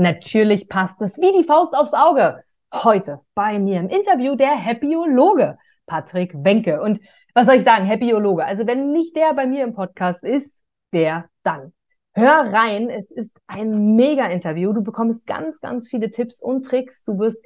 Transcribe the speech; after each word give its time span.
Natürlich 0.00 0.66
passt 0.66 0.98
es 1.02 1.18
wie 1.18 1.30
die 1.36 1.44
Faust 1.44 1.74
aufs 1.74 1.92
Auge. 1.92 2.42
Heute 2.72 3.20
bei 3.34 3.58
mir 3.58 3.80
im 3.80 3.90
Interview 3.90 4.34
der 4.34 4.52
Happyologe 4.56 5.58
Patrick 5.84 6.32
Wenke. 6.42 6.80
Und 6.80 7.00
was 7.34 7.44
soll 7.44 7.56
ich 7.56 7.64
sagen, 7.64 7.86
Happyologe? 7.86 8.42
Also 8.42 8.66
wenn 8.66 8.92
nicht 8.92 9.14
der 9.14 9.34
bei 9.34 9.44
mir 9.44 9.62
im 9.62 9.74
Podcast 9.74 10.24
ist, 10.24 10.62
der 10.94 11.28
dann. 11.42 11.74
Hör 12.14 12.50
rein, 12.50 12.88
es 12.88 13.10
ist 13.10 13.36
ein 13.46 13.94
Mega-Interview. 13.94 14.72
Du 14.72 14.82
bekommst 14.82 15.26
ganz, 15.26 15.60
ganz 15.60 15.90
viele 15.90 16.10
Tipps 16.10 16.40
und 16.40 16.64
Tricks. 16.64 17.04
Du 17.04 17.18
wirst 17.18 17.44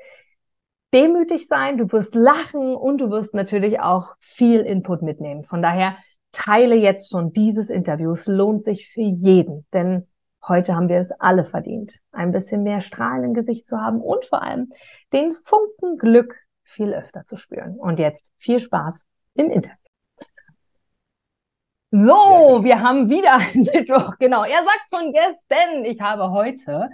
demütig 0.92 1.48
sein, 1.48 1.76
du 1.76 1.90
wirst 1.90 2.14
lachen 2.14 2.76
und 2.76 3.00
du 3.00 3.10
wirst 3.10 3.34
natürlich 3.34 3.80
auch 3.80 4.14
viel 4.20 4.60
Input 4.60 5.02
mitnehmen. 5.02 5.44
Von 5.44 5.60
daher 5.60 5.96
teile 6.30 6.76
jetzt 6.76 7.10
schon 7.10 7.32
dieses 7.32 7.68
Interview. 7.68 8.12
Es 8.12 8.28
lohnt 8.28 8.62
sich 8.62 8.88
für 8.90 9.00
jeden, 9.00 9.66
denn 9.72 10.06
heute 10.48 10.74
haben 10.74 10.88
wir 10.88 10.98
es 10.98 11.12
alle 11.12 11.44
verdient, 11.44 12.00
ein 12.12 12.32
bisschen 12.32 12.62
mehr 12.62 12.80
Strahlen 12.80 13.24
im 13.24 13.34
Gesicht 13.34 13.68
zu 13.68 13.80
haben 13.80 14.00
und 14.00 14.24
vor 14.24 14.42
allem 14.42 14.70
den 15.12 15.34
Funken 15.34 15.98
Glück 15.98 16.36
viel 16.62 16.92
öfter 16.92 17.24
zu 17.24 17.36
spüren. 17.36 17.76
Und 17.76 17.98
jetzt 17.98 18.32
viel 18.38 18.58
Spaß 18.58 19.04
im 19.34 19.50
Interview. 19.50 19.76
So, 21.90 22.64
wir 22.64 22.80
haben 22.80 23.08
wieder 23.08 23.34
einen 23.34 23.62
Mittwoch. 23.72 24.14
Genau, 24.18 24.42
er 24.42 24.64
sagt 24.64 24.86
von 24.90 25.12
gestern, 25.12 25.84
ich 25.84 26.00
habe 26.00 26.30
heute 26.30 26.90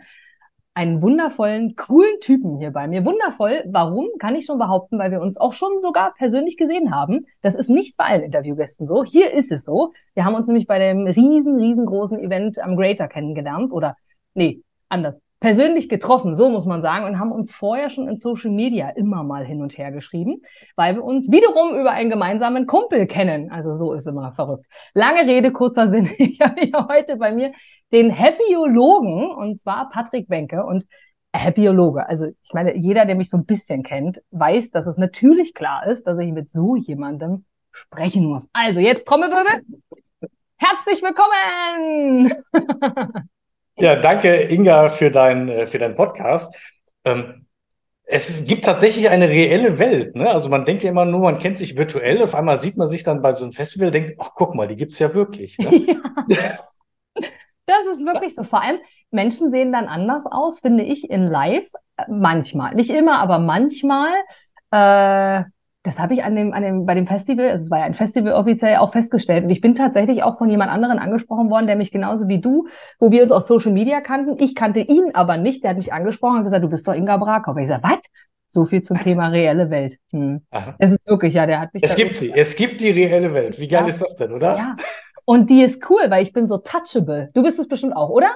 einen 0.74 1.02
wundervollen, 1.02 1.74
coolen 1.77 2.20
Typen 2.20 2.59
hier 2.59 2.70
bei 2.70 2.87
mir. 2.87 3.05
Wundervoll. 3.05 3.65
Warum? 3.66 4.09
Kann 4.19 4.37
ich 4.37 4.47
schon 4.47 4.59
behaupten, 4.59 4.98
weil 4.98 5.10
wir 5.10 5.20
uns 5.20 5.37
auch 5.37 5.52
schon 5.52 5.80
sogar 5.83 6.15
persönlich 6.15 6.56
gesehen 6.56 6.95
haben. 6.95 7.27
Das 7.43 7.55
ist 7.55 7.70
nicht 7.70 7.96
bei 7.96 8.05
allen 8.05 8.23
Interviewgästen 8.23 8.87
so. 8.87 9.05
Hier 9.05 9.33
ist 9.33 9.51
es 9.52 9.65
so. 9.65 9.93
Wir 10.15 10.24
haben 10.24 10.34
uns 10.34 10.46
nämlich 10.46 10.66
bei 10.66 10.79
dem 10.79 11.06
riesen, 11.06 11.59
riesengroßen 11.59 12.19
Event 12.19 12.59
am 12.60 12.77
Greater 12.77 13.09
kennengelernt. 13.09 13.73
Oder, 13.73 13.96
nee, 14.34 14.62
anders 14.88 15.20
persönlich 15.40 15.88
getroffen, 15.88 16.34
so 16.34 16.50
muss 16.50 16.66
man 16.66 16.82
sagen, 16.82 17.06
und 17.06 17.18
haben 17.18 17.32
uns 17.32 17.51
vorher 17.51 17.88
schon 17.88 18.06
in 18.09 18.16
Social 18.16 18.51
Media 18.51 18.90
immer 18.90 19.24
mal 19.24 19.45
hin 19.45 19.62
und 19.62 19.76
her 19.78 19.90
geschrieben, 19.90 20.42
weil 20.76 20.96
wir 20.96 21.04
uns 21.04 21.32
wiederum 21.32 21.80
über 21.80 21.90
einen 21.90 22.10
gemeinsamen 22.10 22.66
Kumpel 22.66 23.06
kennen. 23.06 23.50
Also 23.50 23.73
so 23.73 23.95
ist 23.95 24.06
immer 24.06 24.32
verrückt. 24.32 24.66
Lange 24.92 25.23
Rede, 25.23 25.50
kurzer 25.50 25.90
Sinn. 25.90 26.10
Ich 26.18 26.40
habe 26.40 26.60
hier 26.60 26.87
heute 26.88 27.16
bei 27.16 27.32
mir 27.32 27.52
den 27.92 28.10
Happyologen, 28.10 29.30
und 29.30 29.59
zwar 29.59 29.88
Patrick 29.88 30.28
Wenke. 30.28 30.65
Und 30.65 30.84
Happyologe, 31.34 32.09
also 32.09 32.26
ich 32.26 32.52
meine, 32.52 32.76
jeder, 32.76 33.06
der 33.06 33.15
mich 33.15 33.30
so 33.30 33.37
ein 33.37 33.46
bisschen 33.46 33.82
kennt, 33.82 34.20
weiß, 34.32 34.70
dass 34.70 34.87
es 34.87 34.96
natürlich 34.96 35.54
klar 35.54 35.87
ist, 35.87 36.06
dass 36.06 36.18
ich 36.18 36.32
mit 36.32 36.50
so 36.50 36.76
jemandem 36.76 37.45
sprechen 37.72 38.26
muss. 38.26 38.48
Also 38.52 38.80
jetzt 38.80 39.06
Trommelwirbel. 39.06 39.62
Herzlich 40.56 41.02
willkommen! 41.02 42.34
Ja, 43.80 43.96
danke 43.96 44.42
Inga 44.42 44.88
für, 44.88 45.10
dein, 45.10 45.48
äh, 45.48 45.66
für 45.66 45.78
deinen 45.78 45.95
Podcast. 45.95 46.54
Ähm, 47.04 47.46
es 48.04 48.45
gibt 48.45 48.64
tatsächlich 48.64 49.09
eine 49.09 49.28
reelle 49.28 49.78
Welt. 49.78 50.16
Ne? 50.16 50.28
Also 50.28 50.48
man 50.48 50.64
denkt 50.64 50.82
ja 50.82 50.90
immer 50.90 51.04
nur, 51.04 51.20
man 51.20 51.38
kennt 51.38 51.56
sich 51.56 51.76
virtuell. 51.76 52.22
Auf 52.22 52.34
einmal 52.34 52.59
sieht 52.59 52.76
man 52.76 52.88
sich 52.88 53.04
dann 53.04 53.22
bei 53.22 53.34
so 53.34 53.45
einem 53.45 53.52
Festival, 53.52 53.90
denkt, 53.90 54.16
ach 54.18 54.30
guck 54.34 54.54
mal, 54.54 54.66
die 54.66 54.76
gibt 54.76 54.92
es 54.92 54.98
ja 54.98 55.14
wirklich. 55.14 55.59
Ne? 55.59 55.70
Ja. 56.28 56.59
Das 57.66 57.98
ist 57.98 58.04
wirklich 58.04 58.34
so. 58.34 58.42
Vor 58.42 58.62
allem, 58.62 58.80
Menschen 59.12 59.52
sehen 59.52 59.70
dann 59.70 59.87
anders 59.87 60.24
aus, 60.26 60.59
finde 60.59 60.82
ich, 60.82 61.09
in 61.09 61.24
Live. 61.24 61.70
Äh, 61.96 62.04
manchmal. 62.09 62.74
Nicht 62.74 62.90
immer, 62.90 63.20
aber 63.20 63.38
manchmal. 63.38 64.10
Äh, 64.72 65.44
das 65.82 65.98
habe 65.98 66.12
ich 66.12 66.22
an 66.22 66.36
dem, 66.36 66.53
an 66.53 66.62
dem, 66.62 66.84
bei 66.84 66.94
dem 66.94 67.06
Festival, 67.06 67.48
also 67.48 67.64
es 67.64 67.70
war 67.70 67.78
ja 67.78 67.84
ein 67.84 67.94
Festival 67.94 68.34
offiziell 68.34 68.76
auch 68.76 68.92
festgestellt. 68.92 69.44
Und 69.44 69.50
ich 69.50 69.62
bin 69.62 69.75
tatsächlich 69.75 70.22
auch 70.22 70.37
von 70.37 70.50
jemand 70.50 70.70
anderen 70.70 70.98
angesprochen 70.98 71.50
worden, 71.50 71.66
der 71.66 71.76
mich 71.76 71.91
genauso 71.91 72.28
wie 72.28 72.41
du, 72.41 72.69
wo 72.98 73.10
wir 73.10 73.22
uns 73.22 73.32
auf 73.32 73.44
Social 73.44 73.72
Media 73.72 74.03
kannten. 74.03 74.37
Ich 74.42 74.54
kannte 74.54 74.81
ihn 74.81 75.14
aber 75.14 75.38
nicht. 75.38 75.62
Der 75.62 75.70
hat 75.70 75.78
mich 75.78 75.92
angesprochen 75.92 76.38
und 76.38 76.44
gesagt, 76.44 76.62
du 76.62 76.69
bist 76.69 76.87
doch 76.87 76.94
Inga 76.94 77.16
Brakau. 77.16 77.56
Ich 77.56 77.69
sage, 77.69 77.82
was? 77.82 77.98
So 78.47 78.66
viel 78.66 78.82
zum 78.82 78.98
was? 78.98 79.04
Thema 79.04 79.28
reelle 79.28 79.70
Welt. 79.70 79.97
Hm. 80.12 80.42
Es 80.78 80.91
ist 80.91 81.06
wirklich, 81.06 81.32
ja, 81.32 81.47
der 81.47 81.60
hat 81.60 81.72
mich. 81.72 81.82
Es 81.82 81.97
gibt 81.97 82.15
sie. 82.15 82.31
Es 82.34 82.56
gibt 82.56 82.82
die 82.82 82.91
reelle 82.91 83.32
Welt. 83.32 83.59
Wie 83.59 83.69
geil 83.69 83.82
ja. 83.82 83.88
ist 83.88 84.03
das 84.03 84.16
denn, 84.16 84.32
oder? 84.32 84.56
Ja. 84.56 84.76
Und 85.25 85.49
die 85.49 85.62
ist 85.62 85.88
cool, 85.88 86.03
weil 86.09 86.22
ich 86.22 86.32
bin 86.32 86.47
so 86.47 86.59
touchable. 86.59 87.31
Du 87.32 87.43
bist 87.43 87.59
es 87.59 87.69
bestimmt 87.69 87.97
auch, 87.97 88.10
oder? 88.10 88.34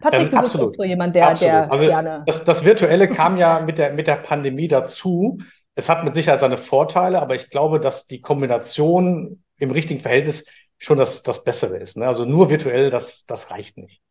Patrick, 0.00 0.22
ähm, 0.22 0.30
du 0.30 0.36
absolut. 0.36 0.68
bist 0.68 0.80
auch 0.80 0.84
so 0.84 0.88
jemand, 0.88 1.14
der, 1.16 1.28
absolut. 1.28 1.52
der 1.52 1.72
also 1.72 1.86
gerne. 1.86 2.22
Das, 2.26 2.44
das 2.44 2.64
Virtuelle 2.64 3.08
kam 3.08 3.36
ja 3.36 3.60
mit 3.60 3.78
der, 3.78 3.92
mit 3.92 4.06
der 4.06 4.16
Pandemie 4.16 4.68
dazu 4.68 5.38
es 5.78 5.88
hat 5.88 6.02
mit 6.02 6.12
Sicherheit 6.12 6.40
seine 6.40 6.56
Vorteile, 6.56 7.22
aber 7.22 7.36
ich 7.36 7.50
glaube, 7.50 7.78
dass 7.78 8.08
die 8.08 8.20
Kombination 8.20 9.44
im 9.58 9.70
richtigen 9.70 10.00
Verhältnis 10.00 10.44
schon 10.76 10.98
das, 10.98 11.22
das 11.22 11.44
Bessere 11.44 11.76
ist. 11.76 11.96
Ne? 11.96 12.04
Also 12.04 12.24
nur 12.24 12.50
virtuell, 12.50 12.90
das, 12.90 13.26
das 13.26 13.52
reicht 13.52 13.78
nicht. 13.78 14.02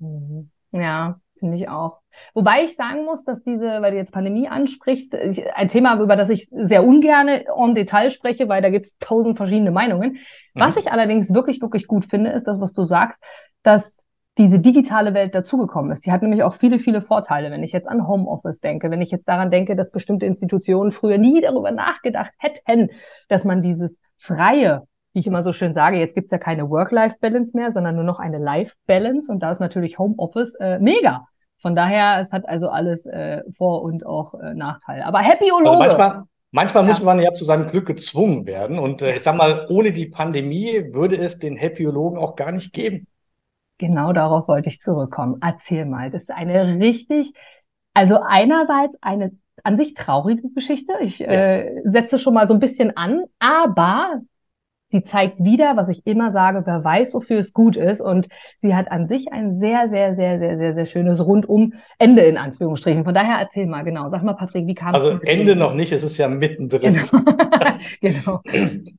Mhm. 0.00 0.50
Ja, 0.72 1.20
finde 1.38 1.56
ich 1.56 1.68
auch. 1.68 2.00
Wobei 2.34 2.64
ich 2.64 2.74
sagen 2.74 3.04
muss, 3.04 3.24
dass 3.24 3.44
diese, 3.44 3.82
weil 3.82 3.92
du 3.92 3.98
jetzt 3.98 4.12
Pandemie 4.12 4.48
ansprichst, 4.48 5.14
ein 5.14 5.68
Thema, 5.68 6.00
über 6.00 6.16
das 6.16 6.28
ich 6.28 6.48
sehr 6.50 6.84
ungern 6.84 7.28
en 7.28 7.74
Detail 7.76 8.10
spreche, 8.10 8.48
weil 8.48 8.60
da 8.60 8.70
gibt 8.70 8.86
es 8.86 8.98
tausend 8.98 9.36
verschiedene 9.36 9.70
Meinungen. 9.70 10.18
Was 10.54 10.74
mhm. 10.74 10.80
ich 10.80 10.90
allerdings 10.90 11.32
wirklich, 11.32 11.62
wirklich 11.62 11.86
gut 11.86 12.04
finde, 12.04 12.30
ist 12.30 12.48
das, 12.48 12.58
was 12.60 12.72
du 12.72 12.84
sagst, 12.84 13.20
dass 13.62 14.04
diese 14.38 14.58
digitale 14.58 15.12
Welt 15.12 15.34
dazugekommen 15.34 15.92
ist. 15.92 16.06
Die 16.06 16.12
hat 16.12 16.22
nämlich 16.22 16.42
auch 16.42 16.54
viele, 16.54 16.78
viele 16.78 17.02
Vorteile. 17.02 17.50
Wenn 17.50 17.62
ich 17.62 17.72
jetzt 17.72 17.86
an 17.86 18.06
Homeoffice 18.08 18.60
denke, 18.60 18.90
wenn 18.90 19.02
ich 19.02 19.10
jetzt 19.10 19.28
daran 19.28 19.50
denke, 19.50 19.76
dass 19.76 19.90
bestimmte 19.90 20.26
Institutionen 20.26 20.90
früher 20.90 21.18
nie 21.18 21.40
darüber 21.42 21.70
nachgedacht 21.70 22.32
hätten, 22.38 22.90
dass 23.28 23.44
man 23.44 23.62
dieses 23.62 24.00
freie, 24.16 24.86
wie 25.12 25.20
ich 25.20 25.26
immer 25.26 25.42
so 25.42 25.52
schön 25.52 25.74
sage, 25.74 25.98
jetzt 25.98 26.14
gibt's 26.14 26.32
ja 26.32 26.38
keine 26.38 26.70
Work-Life-Balance 26.70 27.54
mehr, 27.54 27.72
sondern 27.72 27.94
nur 27.94 28.04
noch 28.04 28.20
eine 28.20 28.38
Life-Balance 28.38 29.30
und 29.30 29.40
da 29.40 29.50
ist 29.50 29.60
natürlich 29.60 29.98
Homeoffice 29.98 30.54
äh, 30.54 30.78
mega. 30.78 31.26
Von 31.58 31.76
daher, 31.76 32.18
es 32.20 32.32
hat 32.32 32.48
also 32.48 32.70
alles 32.70 33.06
äh, 33.06 33.42
Vor- 33.56 33.82
und 33.82 34.04
auch 34.06 34.34
äh, 34.34 34.54
Nachteile. 34.54 35.06
Aber 35.06 35.20
Happyologe. 35.20 35.68
Also 35.68 35.78
manchmal, 35.78 36.22
manchmal 36.50 36.82
ja. 36.84 36.88
muss 36.88 37.02
man 37.02 37.20
ja 37.20 37.32
zu 37.32 37.44
seinem 37.44 37.68
Glück 37.68 37.86
gezwungen 37.86 38.46
werden. 38.46 38.80
Und 38.80 39.02
äh, 39.02 39.14
ich 39.14 39.22
sag 39.22 39.36
mal, 39.36 39.66
ohne 39.68 39.92
die 39.92 40.06
Pandemie 40.06 40.86
würde 40.92 41.16
es 41.18 41.38
den 41.38 41.56
Happyologen 41.56 42.18
auch 42.18 42.34
gar 42.34 42.50
nicht 42.50 42.72
geben. 42.72 43.06
Genau 43.82 44.12
darauf 44.12 44.46
wollte 44.46 44.68
ich 44.68 44.80
zurückkommen. 44.80 45.38
Erzähl 45.40 45.86
mal. 45.86 46.08
Das 46.08 46.22
ist 46.22 46.30
eine 46.30 46.78
richtig, 46.78 47.32
also 47.94 48.20
einerseits 48.24 48.96
eine 49.02 49.32
an 49.64 49.76
sich 49.76 49.94
traurige 49.94 50.50
Geschichte. 50.50 50.92
Ich 51.00 51.18
ja. 51.18 51.26
äh, 51.26 51.82
setze 51.84 52.20
schon 52.20 52.32
mal 52.32 52.46
so 52.46 52.54
ein 52.54 52.60
bisschen 52.60 52.96
an, 52.96 53.24
aber 53.40 54.20
sie 54.92 55.02
zeigt 55.02 55.42
wieder, 55.42 55.76
was 55.76 55.88
ich 55.88 56.06
immer 56.06 56.30
sage, 56.30 56.62
wer 56.66 56.84
weiß, 56.84 57.14
wofür 57.14 57.38
es 57.38 57.52
gut 57.52 57.76
ist. 57.76 58.00
Und 58.02 58.28
sie 58.58 58.76
hat 58.76 58.92
an 58.92 59.06
sich 59.06 59.32
ein 59.32 59.54
sehr, 59.54 59.88
sehr, 59.88 60.14
sehr, 60.14 60.38
sehr, 60.38 60.58
sehr, 60.58 60.74
sehr 60.74 60.86
schönes 60.86 61.26
Rundum-Ende 61.26 62.22
in 62.22 62.36
Anführungsstrichen. 62.36 63.04
Von 63.04 63.14
daher 63.14 63.38
erzähl 63.40 63.66
mal, 63.66 63.82
genau. 63.82 64.08
Sag 64.08 64.22
mal, 64.22 64.34
Patrick, 64.34 64.66
wie 64.66 64.74
kam 64.74 64.94
es? 64.94 65.02
Also 65.02 65.18
Ende 65.22 65.56
noch 65.56 65.74
nicht, 65.74 65.90
es 65.92 66.04
ist 66.04 66.18
ja 66.18 66.28
mittendrin. 66.28 67.00
Genau. 68.00 68.40
genau. 68.42 68.42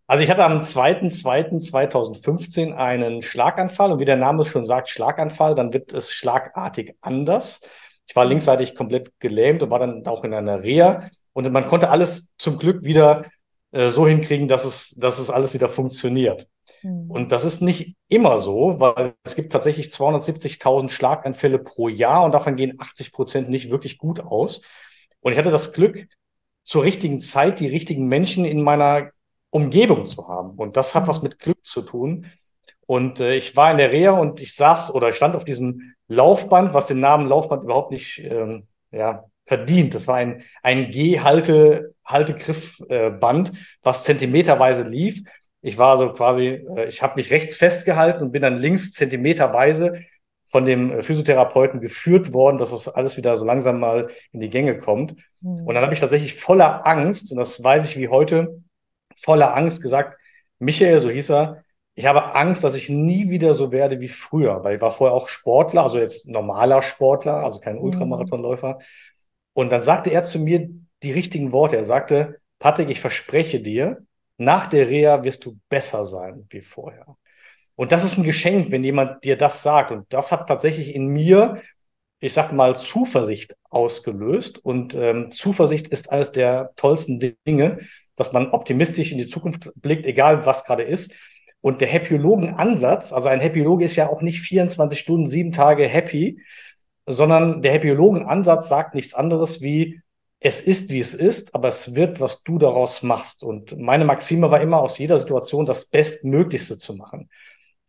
Also 0.08 0.24
ich 0.24 0.30
hatte 0.30 0.44
am 0.44 0.60
2.2.2015 0.60 2.74
einen 2.74 3.22
Schlaganfall 3.22 3.94
und 3.94 4.00
wie 4.00 4.06
der 4.06 4.18
Name 4.18 4.42
es 4.42 4.48
schon 4.48 4.66
sagt, 4.66 4.90
Schlaganfall, 4.90 5.56
dann 5.56 5.74
wird 5.74 5.94
es 5.94 6.12
schlagartig 6.12 6.96
anders. 7.02 7.62
Ich 8.06 8.16
war 8.16 8.26
linksseitig 8.26 8.76
komplett 8.76 9.12
gelähmt 9.20 9.64
und 9.64 9.72
war 9.72 9.80
dann 9.80 10.06
auch 10.06 10.24
in 10.24 10.34
einer 10.34 10.62
Reha. 10.62 11.08
Und 11.32 11.52
man 11.52 11.66
konnte 11.66 11.90
alles 11.90 12.32
zum 12.38 12.60
Glück 12.60 12.84
wieder 12.84 13.24
äh, 13.74 13.90
so 13.90 14.08
hinkriegen, 14.08 14.48
dass 14.48 14.66
es, 14.66 14.92
dass 14.92 15.18
es 15.18 15.30
alles 15.32 15.54
wieder 15.54 15.68
funktioniert. 15.68 16.48
Mhm. 16.84 17.10
Und 17.10 17.32
das 17.32 17.44
ist 17.44 17.62
nicht 17.62 17.98
immer 18.08 18.38
so, 18.38 18.80
weil 18.80 19.16
es 19.24 19.36
gibt 19.36 19.52
tatsächlich 19.52 19.88
270.000 19.88 20.90
Schlaganfälle 20.90 21.58
pro 21.58 21.90
Jahr 21.90 22.24
und 22.24 22.34
davon 22.34 22.56
gehen 22.56 22.80
80 22.80 23.12
Prozent 23.12 23.50
nicht 23.50 23.72
wirklich 23.72 23.98
gut 23.98 24.20
aus. 24.20 24.62
Und 25.22 25.32
ich 25.32 25.38
hatte 25.40 25.52
das 25.52 25.74
Glück, 25.74 26.08
zur 26.64 26.84
richtigen 26.84 27.20
Zeit 27.20 27.60
die 27.60 27.68
richtigen 27.68 28.08
Menschen 28.08 28.46
in 28.46 28.62
meiner 28.62 29.10
Umgebung 29.50 30.06
zu 30.06 30.28
haben. 30.28 30.52
Und 30.52 30.78
das 30.78 30.94
hat 30.94 31.04
mhm. 31.04 31.08
was 31.08 31.24
mit 31.24 31.40
Glück 31.40 31.64
zu 31.66 31.82
tun. 31.82 32.28
Und 32.86 33.20
äh, 33.20 33.36
ich 33.36 33.56
war 33.56 33.72
in 33.72 33.78
der 33.78 33.92
Reha 33.92 34.12
und 34.12 34.40
ich 34.40 34.56
saß 34.56 34.94
oder 34.94 35.14
stand 35.14 35.36
auf 35.36 35.46
diesem 35.46 35.96
Laufband, 36.08 36.76
was 36.76 36.88
den 36.88 37.00
Namen 37.00 37.28
Laufband 37.28 37.64
überhaupt 37.64 37.92
nicht 37.92 38.20
ähm, 38.20 38.68
ja, 38.92 39.26
verdient. 39.46 39.94
Das 39.94 40.08
war 40.08 40.16
ein, 40.16 40.44
ein 40.62 40.90
G-Halte, 40.90 41.94
Haltegriffband, 42.06 43.50
äh, 43.50 43.54
was 43.82 44.04
zentimeterweise 44.04 44.84
lief. 44.84 45.24
Ich 45.62 45.78
war 45.78 45.98
so 45.98 46.12
quasi, 46.14 46.66
äh, 46.76 46.88
ich 46.88 47.02
habe 47.02 47.16
mich 47.16 47.32
rechts 47.32 47.58
festgehalten 47.58 48.24
und 48.24 48.32
bin 48.32 48.42
dann 48.42 48.58
links 48.58 48.92
zentimeterweise 48.92 50.00
von 50.46 50.66
dem 50.66 50.92
äh, 50.92 51.02
Physiotherapeuten 51.02 51.82
geführt 51.82 52.34
worden, 52.34 52.58
dass 52.58 52.72
das 52.72 52.88
alles 52.88 53.18
wieder 53.18 53.38
so 53.38 53.46
langsam 53.46 53.80
mal 53.80 54.10
in 54.32 54.40
die 54.40 54.50
Gänge 54.50 54.78
kommt. 54.78 55.16
Mhm. 55.42 55.66
Und 55.66 55.74
dann 55.74 55.84
habe 55.84 55.94
ich 55.94 56.00
tatsächlich 56.00 56.36
voller 56.36 56.86
Angst, 56.86 57.32
und 57.32 57.38
das 57.38 57.64
weiß 57.64 57.86
ich 57.86 57.98
wie 57.98 58.10
heute, 58.10 58.62
voller 59.16 59.56
Angst 59.56 59.82
gesagt, 59.82 60.18
Michael, 60.60 61.02
so 61.02 61.10
hieß 61.10 61.32
er, 61.32 61.64
ich 61.96 62.06
habe 62.06 62.36
Angst, 62.36 62.64
dass 62.64 62.76
ich 62.76 62.90
nie 62.90 63.30
wieder 63.30 63.54
so 63.54 63.72
werde 63.72 64.00
wie 64.00 64.08
früher, 64.08 64.64
weil 64.64 64.76
ich 64.76 64.82
war 64.82 64.92
vorher 64.92 65.16
auch 65.16 65.28
Sportler, 65.28 65.84
also 65.84 66.00
jetzt 66.00 66.28
normaler 66.28 66.82
Sportler, 66.82 67.44
also 67.44 67.60
kein 67.60 67.76
mhm. 67.76 67.84
Ultramarathonläufer. 67.84 68.80
Und 69.54 69.70
dann 69.70 69.82
sagte 69.82 70.12
er 70.12 70.24
zu 70.24 70.40
mir 70.40 70.70
die 71.04 71.12
richtigen 71.12 71.52
Worte. 71.52 71.78
Er 71.78 71.84
sagte, 71.84 72.40
Patrick, 72.60 72.90
ich 72.90 73.00
verspreche 73.00 73.60
dir, 73.62 74.06
nach 74.38 74.68
der 74.68 74.90
Reha 74.90 75.24
wirst 75.24 75.46
du 75.46 75.60
besser 75.70 76.06
sein 76.06 76.48
wie 76.50 76.62
vorher. 76.62 77.18
Und 77.76 77.92
das 77.92 78.04
ist 78.04 78.18
ein 78.18 78.24
Geschenk, 78.24 78.72
wenn 78.72 78.84
jemand 78.84 79.24
dir 79.24 79.38
das 79.38 79.64
sagt. 79.64 79.92
Und 79.92 80.12
das 80.12 80.32
hat 80.32 80.48
tatsächlich 80.48 80.94
in 80.94 81.08
mir 81.08 81.62
ich 82.24 82.32
sag 82.32 82.54
mal, 82.54 82.74
Zuversicht 82.74 83.58
ausgelöst. 83.70 84.58
Und 84.58 84.96
ähm, 84.96 85.30
Zuversicht 85.30 85.90
ist 85.90 86.10
eines 86.10 86.32
der 86.32 86.72
tollsten 86.78 87.36
Dinge, 87.46 87.80
dass 88.16 88.32
man 88.32 88.52
optimistisch 88.52 89.12
in 89.12 89.18
die 89.18 89.28
Zukunft 89.28 89.74
blickt, 89.76 90.06
egal 90.06 90.46
was 90.46 90.64
gerade 90.64 90.84
ist. 90.84 91.14
Und 91.60 91.82
der 91.82 91.90
Happyologen-Ansatz, 91.90 93.12
also 93.12 93.28
ein 93.28 93.42
Happyologe 93.42 93.84
ist 93.84 93.98
ja 93.98 94.10
auch 94.10 94.22
nicht 94.22 94.40
24 94.40 94.98
Stunden, 94.98 95.26
sieben 95.26 95.52
Tage 95.52 95.86
happy, 95.86 96.42
sondern 97.06 97.62
der 97.62 97.74
Happyologen-Ansatz 97.74 98.70
sagt 98.70 98.96
nichts 98.96 99.14
anderes 99.14 99.62
wie, 99.62 100.02
es 100.40 100.62
ist, 100.62 100.90
wie 100.90 101.00
es 101.00 101.14
ist, 101.14 101.56
aber 101.56 101.70
es 101.70 101.96
wird, 101.96 102.20
was 102.20 102.44
du 102.44 102.58
daraus 102.58 103.02
machst. 103.02 103.44
Und 103.44 103.80
meine 103.80 104.04
Maxime 104.04 104.52
war 104.52 104.60
immer, 104.60 104.80
aus 104.80 104.98
jeder 104.98 105.18
Situation 105.18 105.66
das 105.66 105.86
Bestmöglichste 105.86 106.78
zu 106.78 106.96
machen. 106.96 107.30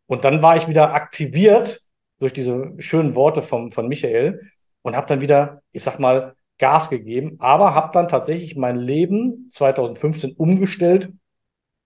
Und 0.07 0.25
dann 0.25 0.41
war 0.41 0.57
ich 0.57 0.69
wieder 0.69 0.95
aktiviert 0.95 1.81
durch 2.21 2.33
diese 2.33 2.73
schönen 2.79 3.17
Worte 3.17 3.43
von, 3.43 3.73
von 3.73 3.89
Michael 3.89 4.41
und 4.83 4.95
habe 4.95 5.09
dann 5.09 5.21
wieder, 5.21 5.63
ich 5.73 5.83
sag 5.83 5.99
mal, 5.99 6.35
Gas 6.59 6.91
gegeben, 6.91 7.37
aber 7.41 7.75
habe 7.75 7.91
dann 7.93 8.07
tatsächlich 8.07 8.55
mein 8.57 8.77
Leben 8.77 9.49
2015 9.51 10.35
umgestellt. 10.37 11.13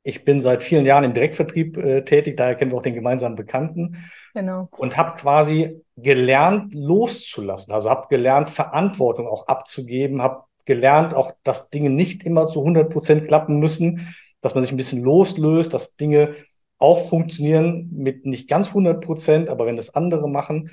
Ich 0.09 0.25
bin 0.25 0.41
seit 0.41 0.63
vielen 0.63 0.87
Jahren 0.87 1.05
im 1.05 1.13
Direktvertrieb 1.13 1.77
äh, 1.77 2.03
tätig, 2.03 2.39
daher 2.39 2.55
kennen 2.55 2.71
wir 2.71 2.79
auch 2.79 2.83
den 2.83 2.95
gemeinsamen 2.95 3.37
Bekannten. 3.37 4.03
Genau. 4.33 4.67
Und 4.71 4.97
habe 4.97 5.19
quasi 5.19 5.83
gelernt, 5.99 6.73
loszulassen. 6.73 7.75
Also 7.75 7.91
habe 7.91 8.07
gelernt, 8.09 8.49
Verantwortung 8.49 9.29
auch 9.29 9.49
abzugeben, 9.49 10.23
habe 10.23 10.45
gelernt, 10.65 11.13
auch, 11.13 11.33
dass 11.45 11.69
Dinge 11.69 11.91
nicht 11.91 12.25
immer 12.25 12.47
zu 12.47 12.61
100 12.61 12.91
Prozent 12.91 13.27
klappen 13.27 13.59
müssen, 13.59 14.15
dass 14.41 14.55
man 14.55 14.63
sich 14.63 14.73
ein 14.73 14.79
bisschen 14.79 15.03
loslöst, 15.03 15.75
dass 15.75 15.97
Dinge 15.97 16.37
auch 16.79 17.05
funktionieren 17.05 17.91
mit 17.93 18.25
nicht 18.25 18.49
ganz 18.49 18.69
100 18.69 19.05
Prozent, 19.05 19.51
aber 19.51 19.67
wenn 19.67 19.77
das 19.77 19.95
andere 19.95 20.27
machen. 20.27 20.71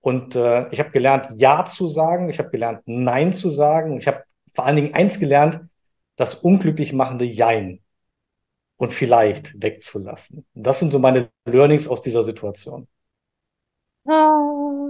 Und 0.00 0.36
äh, 0.36 0.68
ich 0.68 0.78
habe 0.78 0.90
gelernt, 0.90 1.28
Ja 1.34 1.64
zu 1.64 1.88
sagen, 1.88 2.30
ich 2.30 2.38
habe 2.38 2.50
gelernt, 2.50 2.82
Nein 2.86 3.32
zu 3.32 3.50
sagen. 3.50 3.98
Ich 3.98 4.06
habe 4.06 4.22
vor 4.52 4.64
allen 4.64 4.76
Dingen 4.76 4.94
eins 4.94 5.18
gelernt, 5.18 5.58
das 6.14 6.36
unglücklich 6.36 6.92
machende 6.92 7.24
Jein 7.24 7.80
und 8.80 8.94
vielleicht 8.94 9.60
wegzulassen. 9.62 10.46
Das 10.54 10.80
sind 10.80 10.90
so 10.90 10.98
meine 10.98 11.28
Learnings 11.44 11.86
aus 11.86 12.00
dieser 12.00 12.22
Situation. 12.22 12.88
Ah, 14.08 14.88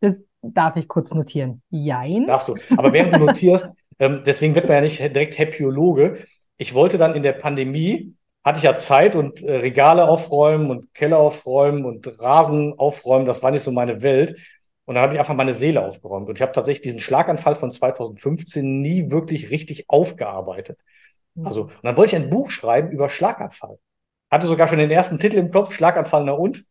das 0.00 0.16
darf 0.42 0.76
ich 0.76 0.86
kurz 0.86 1.14
notieren. 1.14 1.62
Jein. 1.70 2.26
Darfst 2.26 2.48
du. 2.48 2.56
Aber 2.76 2.92
während 2.92 3.14
du 3.14 3.18
notierst, 3.24 3.74
ähm, 3.98 4.22
deswegen 4.26 4.54
wird 4.54 4.66
man 4.66 4.74
ja 4.74 4.80
nicht 4.82 4.98
direkt 4.98 5.38
Happyologe. 5.38 6.22
Ich 6.58 6.74
wollte 6.74 6.98
dann 6.98 7.14
in 7.14 7.22
der 7.22 7.32
Pandemie 7.32 8.14
hatte 8.44 8.58
ich 8.58 8.64
ja 8.64 8.76
Zeit 8.76 9.16
und 9.16 9.42
äh, 9.42 9.56
Regale 9.56 10.06
aufräumen 10.06 10.70
und 10.70 10.92
Keller 10.92 11.18
aufräumen 11.18 11.86
und 11.86 12.20
Rasen 12.20 12.78
aufräumen. 12.78 13.24
Das 13.24 13.42
war 13.42 13.50
nicht 13.50 13.62
so 13.62 13.72
meine 13.72 14.02
Welt. 14.02 14.38
Und 14.84 14.96
dann 14.96 15.02
habe 15.02 15.14
ich 15.14 15.18
einfach 15.18 15.34
meine 15.34 15.54
Seele 15.54 15.82
aufgeräumt. 15.82 16.28
Und 16.28 16.36
ich 16.36 16.42
habe 16.42 16.52
tatsächlich 16.52 16.82
diesen 16.82 17.00
Schlaganfall 17.00 17.54
von 17.54 17.70
2015 17.70 18.82
nie 18.82 19.10
wirklich 19.10 19.50
richtig 19.50 19.88
aufgearbeitet. 19.88 20.78
Also, 21.44 21.62
und 21.62 21.84
dann 21.84 21.96
wollte 21.96 22.16
ich 22.16 22.22
ein 22.22 22.30
Buch 22.30 22.50
schreiben 22.50 22.90
über 22.90 23.08
Schlaganfall. 23.08 23.78
Hatte 24.30 24.46
sogar 24.46 24.68
schon 24.68 24.78
den 24.78 24.90
ersten 24.90 25.18
Titel 25.18 25.36
im 25.36 25.50
Kopf, 25.50 25.72
Schlaganfall, 25.72 26.24
na 26.24 26.32
und? 26.32 26.64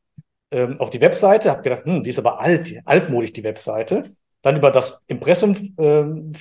ähm, 0.51 0.81
auf 0.81 0.91
die 0.91 1.01
Webseite, 1.01 1.51
habe 1.51 1.63
gedacht, 1.63 1.85
hm, 1.85 2.03
die 2.03 2.11
ist 2.11 2.19
aber 2.19 2.41
alt, 2.41 2.75
altmodisch, 2.85 3.33
die 3.33 3.45
Webseite. 3.45 4.03
Dann 4.43 4.57
über 4.57 4.71
das 4.71 5.03
Impressumfeld 5.07 5.79
ähm, 5.79 6.35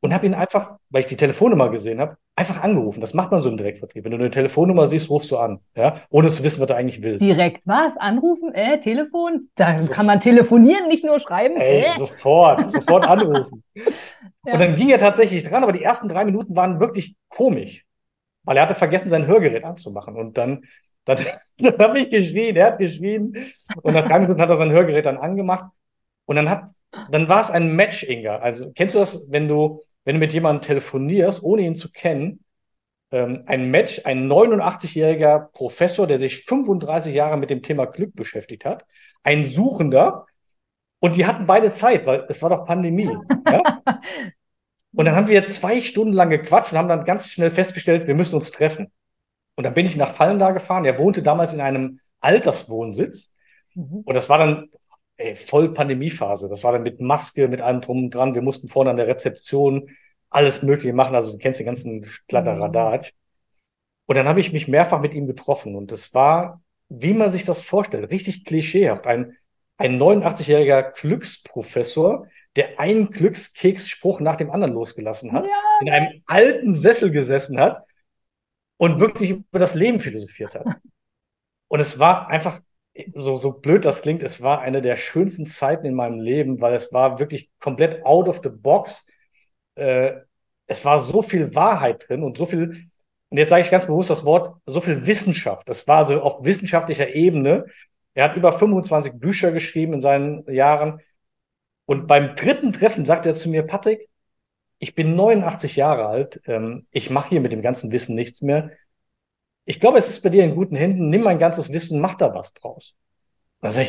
und 0.00 0.14
habe 0.14 0.26
ihn 0.26 0.34
einfach, 0.34 0.78
weil 0.88 1.00
ich 1.00 1.06
die 1.06 1.16
Telefonnummer 1.16 1.68
gesehen 1.68 2.00
habe, 2.00 2.16
einfach 2.34 2.62
angerufen. 2.62 3.00
Das 3.00 3.12
macht 3.12 3.30
man 3.30 3.40
so 3.40 3.50
im 3.50 3.56
Direktvertrieb. 3.56 4.04
Wenn 4.04 4.12
du 4.12 4.18
eine 4.18 4.30
Telefonnummer 4.30 4.86
siehst, 4.86 5.10
rufst 5.10 5.30
du 5.30 5.38
an, 5.38 5.60
ja, 5.74 5.96
ohne 6.08 6.28
zu 6.28 6.42
wissen, 6.42 6.60
was 6.60 6.68
du 6.68 6.74
eigentlich 6.74 7.02
willst. 7.02 7.24
Direkt 7.24 7.62
was? 7.66 7.96
Anrufen? 7.98 8.54
Äh, 8.54 8.80
Telefon? 8.80 9.48
Da 9.56 9.78
so, 9.78 9.90
kann 9.90 10.06
man 10.06 10.20
telefonieren, 10.20 10.88
nicht 10.88 11.04
nur 11.04 11.18
schreiben. 11.18 11.56
Ey, 11.56 11.82
äh. 11.82 11.98
sofort, 11.98 12.64
sofort 12.70 13.04
anrufen. 13.04 13.62
ja. 13.74 14.54
Und 14.54 14.60
dann 14.60 14.76
ging 14.76 14.88
er 14.88 14.98
tatsächlich 14.98 15.44
dran, 15.44 15.62
aber 15.62 15.72
die 15.72 15.82
ersten 15.82 16.08
drei 16.08 16.24
Minuten 16.24 16.56
waren 16.56 16.80
wirklich 16.80 17.14
komisch 17.28 17.84
weil 18.44 18.56
er 18.56 18.64
hatte 18.64 18.74
vergessen, 18.74 19.10
sein 19.10 19.26
Hörgerät 19.26 19.64
anzumachen. 19.64 20.16
Und 20.16 20.36
dann, 20.36 20.64
dann, 21.04 21.18
dann 21.58 21.78
habe 21.78 22.00
ich 22.00 22.10
geschrien, 22.10 22.56
er 22.56 22.66
hat 22.66 22.78
geschrien. 22.78 23.36
Und 23.82 23.94
nach 23.94 24.06
drei 24.06 24.20
Minuten 24.20 24.40
hat 24.40 24.48
er 24.48 24.56
sein 24.56 24.72
Hörgerät 24.72 25.06
dann 25.06 25.18
angemacht. 25.18 25.70
Und 26.26 26.36
dann 26.36 26.48
hat, 26.48 26.64
dann 27.10 27.28
war 27.28 27.40
es 27.40 27.50
ein 27.50 27.74
Match, 27.74 28.04
Inga. 28.04 28.36
Also 28.36 28.70
kennst 28.72 28.94
du 28.94 29.00
das, 29.00 29.26
wenn 29.30 29.48
du, 29.48 29.82
wenn 30.04 30.16
du 30.16 30.20
mit 30.20 30.32
jemandem 30.32 30.62
telefonierst, 30.62 31.42
ohne 31.42 31.62
ihn 31.62 31.74
zu 31.74 31.90
kennen, 31.90 32.44
ähm, 33.10 33.44
ein 33.46 33.70
Match, 33.70 34.02
ein 34.04 34.28
89-jähriger 34.28 35.50
Professor, 35.52 36.06
der 36.06 36.18
sich 36.18 36.44
35 36.44 37.14
Jahre 37.14 37.36
mit 37.36 37.50
dem 37.50 37.62
Thema 37.62 37.86
Glück 37.86 38.14
beschäftigt 38.14 38.64
hat, 38.64 38.84
ein 39.22 39.44
Suchender, 39.44 40.26
und 41.00 41.16
die 41.16 41.26
hatten 41.26 41.46
beide 41.46 41.70
Zeit, 41.72 42.06
weil 42.06 42.26
es 42.28 42.42
war 42.42 42.50
doch 42.50 42.66
Pandemie. 42.66 43.16
Ja? 43.46 43.82
Und 44.92 45.04
dann 45.04 45.14
haben 45.14 45.28
wir 45.28 45.46
zwei 45.46 45.80
Stunden 45.80 46.12
lang 46.12 46.30
gequatscht 46.30 46.72
und 46.72 46.78
haben 46.78 46.88
dann 46.88 47.04
ganz 47.04 47.28
schnell 47.28 47.50
festgestellt, 47.50 48.08
wir 48.08 48.16
müssen 48.16 48.34
uns 48.34 48.50
treffen. 48.50 48.90
Und 49.54 49.64
dann 49.64 49.74
bin 49.74 49.86
ich 49.86 49.94
nach 49.94 50.10
Fallen 50.12 50.40
da 50.40 50.50
gefahren. 50.50 50.84
Er 50.84 50.98
wohnte 50.98 51.22
damals 51.22 51.52
in 51.52 51.60
einem 51.60 52.00
Alterswohnsitz. 52.20 53.32
Mhm. 53.74 54.02
Und 54.04 54.14
das 54.14 54.28
war 54.28 54.38
dann 54.38 54.68
ey, 55.20 55.36
voll 55.36 55.72
Pandemiephase. 55.72 56.48
Das 56.48 56.64
war 56.64 56.72
dann 56.72 56.82
mit 56.82 57.00
Maske, 57.00 57.48
mit 57.48 57.60
allem 57.60 57.80
drum 57.80 58.04
und 58.04 58.10
dran. 58.10 58.34
Wir 58.34 58.42
mussten 58.42 58.68
vorne 58.68 58.90
an 58.90 58.96
der 58.96 59.06
Rezeption 59.06 59.90
alles 60.30 60.62
Mögliche 60.62 60.92
machen. 60.92 61.14
Also 61.14 61.32
du 61.32 61.38
kennst 61.38 61.60
den 61.60 61.66
ganzen 61.66 62.06
Kladderadatsch. 62.28 63.12
Und 64.06 64.16
dann 64.16 64.26
habe 64.26 64.40
ich 64.40 64.52
mich 64.52 64.66
mehrfach 64.66 65.00
mit 65.00 65.14
ihm 65.14 65.26
getroffen. 65.26 65.76
Und 65.76 65.92
das 65.92 66.14
war, 66.14 66.62
wie 66.88 67.12
man 67.12 67.30
sich 67.30 67.44
das 67.44 67.62
vorstellt, 67.62 68.10
richtig 68.10 68.44
klischeehaft. 68.44 69.06
Ein, 69.06 69.36
ein 69.76 69.98
89-jähriger 70.00 70.92
Glücksprofessor, 70.92 72.26
der 72.56 72.80
einen 72.80 73.10
Glückskeksspruch 73.10 74.20
nach 74.20 74.36
dem 74.36 74.50
anderen 74.50 74.74
losgelassen 74.74 75.32
hat, 75.32 75.46
ja. 75.46 75.52
in 75.80 75.90
einem 75.90 76.22
alten 76.26 76.74
Sessel 76.74 77.10
gesessen 77.10 77.60
hat 77.60 77.84
und 78.76 79.00
wirklich 79.00 79.30
über 79.30 79.58
das 79.58 79.74
Leben 79.74 80.00
philosophiert 80.00 80.54
hat. 80.54 80.66
Und 81.68 81.78
es 81.78 82.00
war 82.00 82.26
einfach, 82.26 82.60
so, 83.14 83.36
so 83.36 83.52
blöd 83.52 83.84
das 83.84 84.02
klingt, 84.02 84.22
es 84.22 84.42
war 84.42 84.60
eine 84.60 84.82
der 84.82 84.96
schönsten 84.96 85.46
Zeiten 85.46 85.86
in 85.86 85.94
meinem 85.94 86.20
Leben, 86.20 86.60
weil 86.60 86.74
es 86.74 86.92
war 86.92 87.18
wirklich 87.18 87.50
komplett 87.58 88.04
out 88.04 88.28
of 88.28 88.40
the 88.42 88.50
box. 88.50 89.06
Äh, 89.76 90.14
es 90.66 90.84
war 90.84 90.98
so 90.98 91.22
viel 91.22 91.54
Wahrheit 91.54 92.08
drin 92.08 92.22
und 92.22 92.38
so 92.38 92.46
viel, 92.46 92.90
und 93.28 93.38
jetzt 93.38 93.48
sage 93.48 93.62
ich 93.62 93.70
ganz 93.70 93.86
bewusst 93.86 94.10
das 94.10 94.24
Wort, 94.24 94.56
so 94.66 94.80
viel 94.80 95.06
Wissenschaft. 95.06 95.68
Das 95.68 95.86
war 95.88 96.04
so 96.04 96.20
auf 96.20 96.44
wissenschaftlicher 96.44 97.14
Ebene. 97.14 97.66
Er 98.14 98.24
hat 98.24 98.36
über 98.36 98.52
25 98.52 99.14
Bücher 99.14 99.52
geschrieben 99.52 99.94
in 99.94 100.00
seinen 100.00 100.50
Jahren. 100.52 101.00
Und 101.86 102.06
beim 102.06 102.34
dritten 102.34 102.72
Treffen 102.72 103.04
sagt 103.04 103.26
er 103.26 103.34
zu 103.34 103.48
mir, 103.48 103.62
Patrick, 103.62 104.08
ich 104.78 104.94
bin 104.94 105.14
89 105.14 105.76
Jahre 105.76 106.06
alt, 106.06 106.40
ähm, 106.46 106.86
ich 106.90 107.10
mache 107.10 107.30
hier 107.30 107.40
mit 107.40 107.52
dem 107.52 107.62
ganzen 107.62 107.92
Wissen 107.92 108.14
nichts 108.14 108.42
mehr. 108.42 108.70
Ich 109.70 109.78
glaube, 109.78 109.98
es 109.98 110.10
ist 110.10 110.22
bei 110.22 110.30
dir 110.30 110.42
in 110.42 110.56
guten 110.56 110.74
Händen, 110.74 111.10
nimm 111.10 111.22
mein 111.22 111.38
ganzes 111.38 111.72
Wissen, 111.72 112.00
mach 112.00 112.14
da 112.14 112.34
was 112.34 112.54
draus. 112.54 112.96
dann 113.60 113.70
sage 113.70 113.86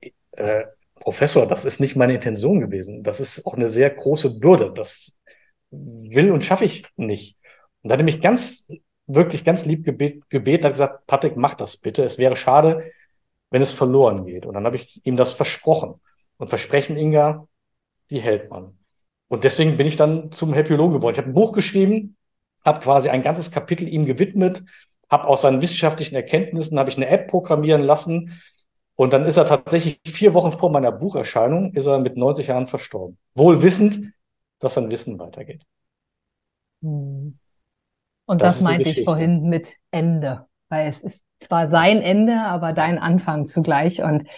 ich, 0.00 0.12
äh, 0.40 0.60
äh, 0.60 0.66
Professor, 0.94 1.46
das 1.46 1.66
ist 1.66 1.80
nicht 1.80 1.96
meine 1.96 2.14
Intention 2.14 2.60
gewesen. 2.60 3.02
Das 3.02 3.20
ist 3.20 3.44
auch 3.46 3.52
eine 3.52 3.68
sehr 3.68 3.90
große 3.90 4.40
Bürde. 4.40 4.72
Das 4.72 5.18
will 5.70 6.30
und 6.30 6.42
schaffe 6.42 6.64
ich 6.64 6.86
nicht. 6.96 7.36
Und 7.82 7.90
da 7.90 7.92
hat 7.92 8.00
er 8.00 8.04
mich 8.04 8.22
ganz, 8.22 8.72
wirklich 9.06 9.44
ganz 9.44 9.66
lieb 9.66 9.84
gebet, 9.84 10.30
gebeten, 10.30 10.64
hat 10.64 10.72
gesagt, 10.72 11.06
Patrick, 11.06 11.36
mach 11.36 11.52
das 11.56 11.76
bitte. 11.76 12.04
Es 12.04 12.16
wäre 12.16 12.34
schade, 12.34 12.90
wenn 13.50 13.60
es 13.60 13.74
verloren 13.74 14.24
geht. 14.24 14.46
Und 14.46 14.54
dann 14.54 14.64
habe 14.64 14.76
ich 14.76 15.04
ihm 15.04 15.18
das 15.18 15.34
versprochen. 15.34 16.00
Und 16.38 16.48
Versprechen, 16.48 16.96
Inga, 16.96 17.46
die 18.08 18.20
hält 18.22 18.48
man. 18.48 18.78
Und 19.28 19.44
deswegen 19.44 19.76
bin 19.76 19.86
ich 19.86 19.96
dann 19.96 20.32
zum 20.32 20.54
Happyologen 20.54 20.96
geworden. 20.96 21.12
Ich 21.12 21.18
habe 21.18 21.28
ein 21.28 21.34
Buch 21.34 21.52
geschrieben, 21.52 22.16
habe 22.64 22.80
quasi 22.80 23.10
ein 23.10 23.22
ganzes 23.22 23.50
Kapitel 23.50 23.86
ihm 23.86 24.06
gewidmet, 24.06 24.64
habe 25.12 25.28
aus 25.28 25.42
seinen 25.42 25.60
wissenschaftlichen 25.60 26.16
Erkenntnissen 26.16 26.78
habe 26.78 26.88
ich 26.88 26.96
eine 26.96 27.06
App 27.06 27.28
programmieren 27.28 27.82
lassen. 27.82 28.40
Und 28.94 29.12
dann 29.12 29.24
ist 29.24 29.36
er 29.36 29.46
tatsächlich 29.46 30.00
vier 30.06 30.34
Wochen 30.34 30.52
vor 30.52 30.70
meiner 30.70 30.90
Bucherscheinung, 30.90 31.72
ist 31.74 31.86
er 31.86 31.98
mit 31.98 32.16
90 32.16 32.46
Jahren 32.48 32.66
verstorben. 32.66 33.18
Wohl 33.34 33.62
wissend, 33.62 34.12
dass 34.58 34.74
sein 34.74 34.90
Wissen 34.90 35.18
weitergeht. 35.18 35.64
Hm. 36.82 37.38
Und 38.24 38.40
das, 38.40 38.58
das 38.58 38.62
meinte 38.62 38.88
ich 38.88 39.04
vorhin 39.04 39.48
mit 39.48 39.74
Ende, 39.90 40.46
weil 40.68 40.88
es 40.88 41.02
ist 41.02 41.24
zwar 41.40 41.68
sein 41.68 42.00
Ende, 42.00 42.40
aber 42.40 42.72
dein 42.72 42.98
Anfang 42.98 43.46
zugleich. 43.46 44.02
Und 44.02 44.28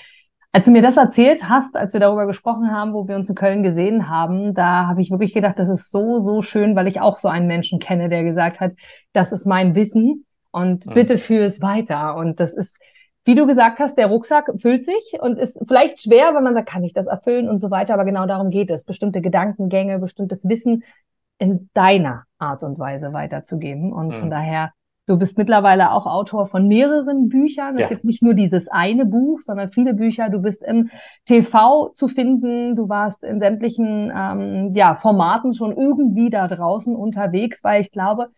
als 0.50 0.64
du 0.64 0.72
mir 0.72 0.82
das 0.82 0.96
erzählt 0.96 1.48
hast, 1.48 1.76
als 1.76 1.92
wir 1.92 2.00
darüber 2.00 2.26
gesprochen 2.26 2.72
haben, 2.72 2.94
wo 2.94 3.06
wir 3.06 3.14
uns 3.14 3.28
in 3.28 3.34
Köln 3.34 3.62
gesehen 3.62 4.08
haben, 4.08 4.54
da 4.54 4.86
habe 4.86 5.02
ich 5.02 5.10
wirklich 5.10 5.34
gedacht, 5.34 5.58
das 5.58 5.68
ist 5.68 5.90
so, 5.90 6.24
so 6.24 6.42
schön, 6.42 6.74
weil 6.74 6.88
ich 6.88 7.00
auch 7.00 7.18
so 7.18 7.28
einen 7.28 7.46
Menschen 7.46 7.78
kenne, 7.78 8.08
der 8.08 8.24
gesagt 8.24 8.58
hat, 8.60 8.72
das 9.12 9.30
ist 9.30 9.46
mein 9.46 9.74
Wissen 9.74 10.24
und 10.54 10.86
mhm. 10.86 10.94
bitte 10.94 11.18
führe 11.18 11.44
es 11.44 11.60
weiter. 11.60 12.16
Und 12.16 12.38
das 12.38 12.54
ist, 12.54 12.80
wie 13.24 13.34
du 13.34 13.46
gesagt 13.46 13.80
hast, 13.80 13.98
der 13.98 14.06
Rucksack 14.06 14.50
füllt 14.56 14.84
sich 14.84 15.18
und 15.20 15.36
ist 15.36 15.60
vielleicht 15.66 16.00
schwer, 16.00 16.34
wenn 16.34 16.44
man 16.44 16.54
sagt, 16.54 16.68
kann 16.68 16.84
ich 16.84 16.92
das 16.92 17.06
erfüllen 17.06 17.48
und 17.48 17.58
so 17.58 17.70
weiter, 17.70 17.94
aber 17.94 18.04
genau 18.04 18.26
darum 18.26 18.50
geht 18.50 18.70
es, 18.70 18.84
bestimmte 18.84 19.20
Gedankengänge, 19.20 19.98
bestimmtes 19.98 20.48
Wissen 20.48 20.84
in 21.38 21.70
deiner 21.74 22.24
Art 22.38 22.62
und 22.62 22.78
Weise 22.78 23.12
weiterzugeben. 23.12 23.92
Und 23.92 24.08
mhm. 24.08 24.12
von 24.12 24.30
daher, 24.30 24.70
du 25.08 25.18
bist 25.18 25.38
mittlerweile 25.38 25.90
auch 25.90 26.06
Autor 26.06 26.46
von 26.46 26.68
mehreren 26.68 27.28
Büchern. 27.28 27.74
Es 27.74 27.82
ja. 27.82 27.88
gibt 27.88 28.04
nicht 28.04 28.22
nur 28.22 28.34
dieses 28.34 28.68
eine 28.68 29.04
Buch, 29.04 29.40
sondern 29.40 29.70
viele 29.70 29.94
Bücher. 29.94 30.30
Du 30.30 30.40
bist 30.40 30.62
im 30.62 30.90
TV 31.24 31.88
zu 31.88 32.06
finden. 32.06 32.76
Du 32.76 32.88
warst 32.88 33.24
in 33.24 33.40
sämtlichen 33.40 34.12
ähm, 34.16 34.72
ja, 34.74 34.94
Formaten 34.94 35.52
schon 35.52 35.76
irgendwie 35.76 36.30
da 36.30 36.46
draußen 36.46 36.94
unterwegs, 36.94 37.64
weil 37.64 37.80
ich 37.80 37.90
glaube, 37.90 38.28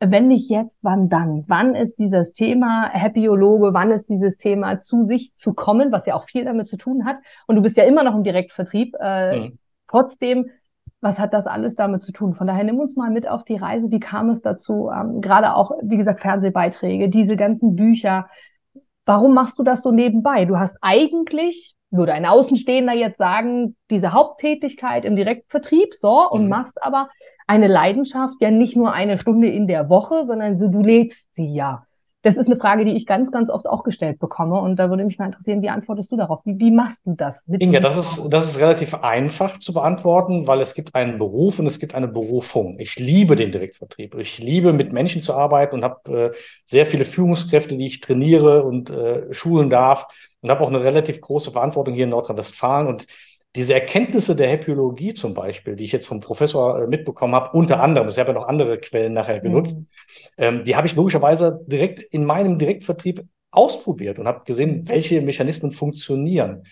wenn 0.00 0.28
nicht 0.28 0.50
jetzt, 0.50 0.78
wann 0.82 1.08
dann? 1.08 1.44
Wann 1.46 1.74
ist 1.74 1.98
dieses 1.98 2.32
Thema 2.32 2.90
Happyologe, 2.90 3.72
wann 3.72 3.90
ist 3.90 4.08
dieses 4.08 4.36
Thema 4.36 4.78
zu 4.78 5.04
sich 5.04 5.34
zu 5.34 5.54
kommen, 5.54 5.92
was 5.92 6.06
ja 6.06 6.14
auch 6.14 6.24
viel 6.24 6.44
damit 6.44 6.68
zu 6.68 6.76
tun 6.76 7.04
hat? 7.04 7.16
Und 7.46 7.56
du 7.56 7.62
bist 7.62 7.76
ja 7.76 7.84
immer 7.84 8.02
noch 8.02 8.14
im 8.14 8.24
Direktvertrieb. 8.24 8.94
Äh, 9.00 9.40
mhm. 9.40 9.58
Trotzdem 9.88 10.50
was 11.00 11.18
hat 11.18 11.34
das 11.34 11.46
alles 11.46 11.76
damit 11.76 12.02
zu 12.02 12.12
tun? 12.12 12.34
Von 12.34 12.46
daher 12.46 12.64
nimm 12.64 12.80
uns 12.80 12.96
mal 12.96 13.10
mit 13.10 13.28
auf 13.28 13.44
die 13.44 13.56
Reise. 13.56 13.90
Wie 13.90 14.00
kam 14.00 14.30
es 14.30 14.42
dazu? 14.42 14.90
Ähm, 14.90 15.20
gerade 15.20 15.54
auch, 15.54 15.72
wie 15.82 15.96
gesagt, 15.96 16.20
Fernsehbeiträge, 16.20 17.08
diese 17.08 17.36
ganzen 17.36 17.76
Bücher. 17.76 18.28
Warum 19.04 19.34
machst 19.34 19.58
du 19.58 19.62
das 19.62 19.82
so 19.82 19.92
nebenbei? 19.92 20.46
Du 20.46 20.58
hast 20.58 20.76
eigentlich, 20.80 21.75
würde 21.90 22.12
ein 22.12 22.26
Außenstehender 22.26 22.92
jetzt 22.92 23.18
sagen, 23.18 23.76
diese 23.90 24.12
Haupttätigkeit 24.12 25.04
im 25.04 25.16
Direktvertrieb, 25.16 25.94
so, 25.94 26.28
und 26.28 26.44
mhm. 26.44 26.50
machst 26.50 26.82
aber 26.82 27.08
eine 27.46 27.68
Leidenschaft 27.68 28.36
ja 28.40 28.50
nicht 28.50 28.76
nur 28.76 28.92
eine 28.92 29.18
Stunde 29.18 29.48
in 29.48 29.66
der 29.66 29.88
Woche, 29.88 30.24
sondern 30.24 30.58
so, 30.58 30.68
du 30.68 30.80
lebst 30.80 31.34
sie 31.34 31.46
ja. 31.46 31.84
Das 32.22 32.36
ist 32.36 32.46
eine 32.48 32.56
Frage, 32.56 32.84
die 32.84 32.90
ich 32.90 33.06
ganz, 33.06 33.30
ganz 33.30 33.50
oft 33.50 33.68
auch 33.68 33.84
gestellt 33.84 34.18
bekomme. 34.18 34.58
Und 34.58 34.80
da 34.80 34.90
würde 34.90 35.04
mich 35.04 35.16
mal 35.16 35.26
interessieren, 35.26 35.62
wie 35.62 35.68
antwortest 35.68 36.10
du 36.10 36.16
darauf? 36.16 36.40
Wie, 36.44 36.58
wie 36.58 36.72
machst 36.72 37.06
du 37.06 37.14
das? 37.14 37.46
Inga, 37.46 37.78
das 37.78 37.96
ist, 37.96 38.28
das 38.30 38.46
ist 38.46 38.58
relativ 38.58 38.94
einfach 38.94 39.60
zu 39.60 39.72
beantworten, 39.72 40.48
weil 40.48 40.60
es 40.60 40.74
gibt 40.74 40.96
einen 40.96 41.18
Beruf 41.18 41.60
und 41.60 41.66
es 41.66 41.78
gibt 41.78 41.94
eine 41.94 42.08
Berufung. 42.08 42.80
Ich 42.80 42.98
liebe 42.98 43.36
den 43.36 43.52
Direktvertrieb. 43.52 44.16
Ich 44.16 44.40
liebe, 44.40 44.72
mit 44.72 44.92
Menschen 44.92 45.20
zu 45.20 45.34
arbeiten 45.34 45.76
und 45.76 45.84
habe 45.84 46.32
äh, 46.32 46.36
sehr 46.64 46.84
viele 46.84 47.04
Führungskräfte, 47.04 47.76
die 47.76 47.86
ich 47.86 48.00
trainiere 48.00 48.64
und 48.64 48.90
äh, 48.90 49.32
schulen 49.32 49.70
darf 49.70 50.08
und 50.40 50.50
habe 50.50 50.62
auch 50.62 50.68
eine 50.68 50.82
relativ 50.82 51.20
große 51.20 51.50
Verantwortung 51.50 51.94
hier 51.94 52.04
in 52.04 52.10
Nordrhein-Westfalen. 52.10 52.86
Und 52.86 53.06
diese 53.56 53.74
Erkenntnisse 53.74 54.36
der 54.36 54.48
Hepiologie 54.48 55.14
zum 55.14 55.32
Beispiel, 55.32 55.76
die 55.76 55.84
ich 55.84 55.92
jetzt 55.92 56.06
vom 56.06 56.20
Professor 56.20 56.82
äh, 56.82 56.86
mitbekommen 56.86 57.34
habe, 57.34 57.56
unter 57.56 57.82
anderem, 57.82 58.08
ich 58.08 58.18
habe 58.18 58.28
ja 58.28 58.34
noch 58.34 58.46
andere 58.46 58.78
Quellen 58.78 59.14
nachher 59.14 59.40
genutzt, 59.40 59.78
mhm. 59.78 59.86
ähm, 60.36 60.64
die 60.64 60.76
habe 60.76 60.86
ich 60.86 60.94
logischerweise 60.94 61.64
direkt 61.66 62.00
in 62.00 62.24
meinem 62.24 62.58
Direktvertrieb 62.58 63.24
ausprobiert 63.50 64.18
und 64.18 64.28
habe 64.28 64.44
gesehen, 64.44 64.86
welche 64.88 65.22
Mechanismen 65.22 65.70
funktionieren. 65.70 66.64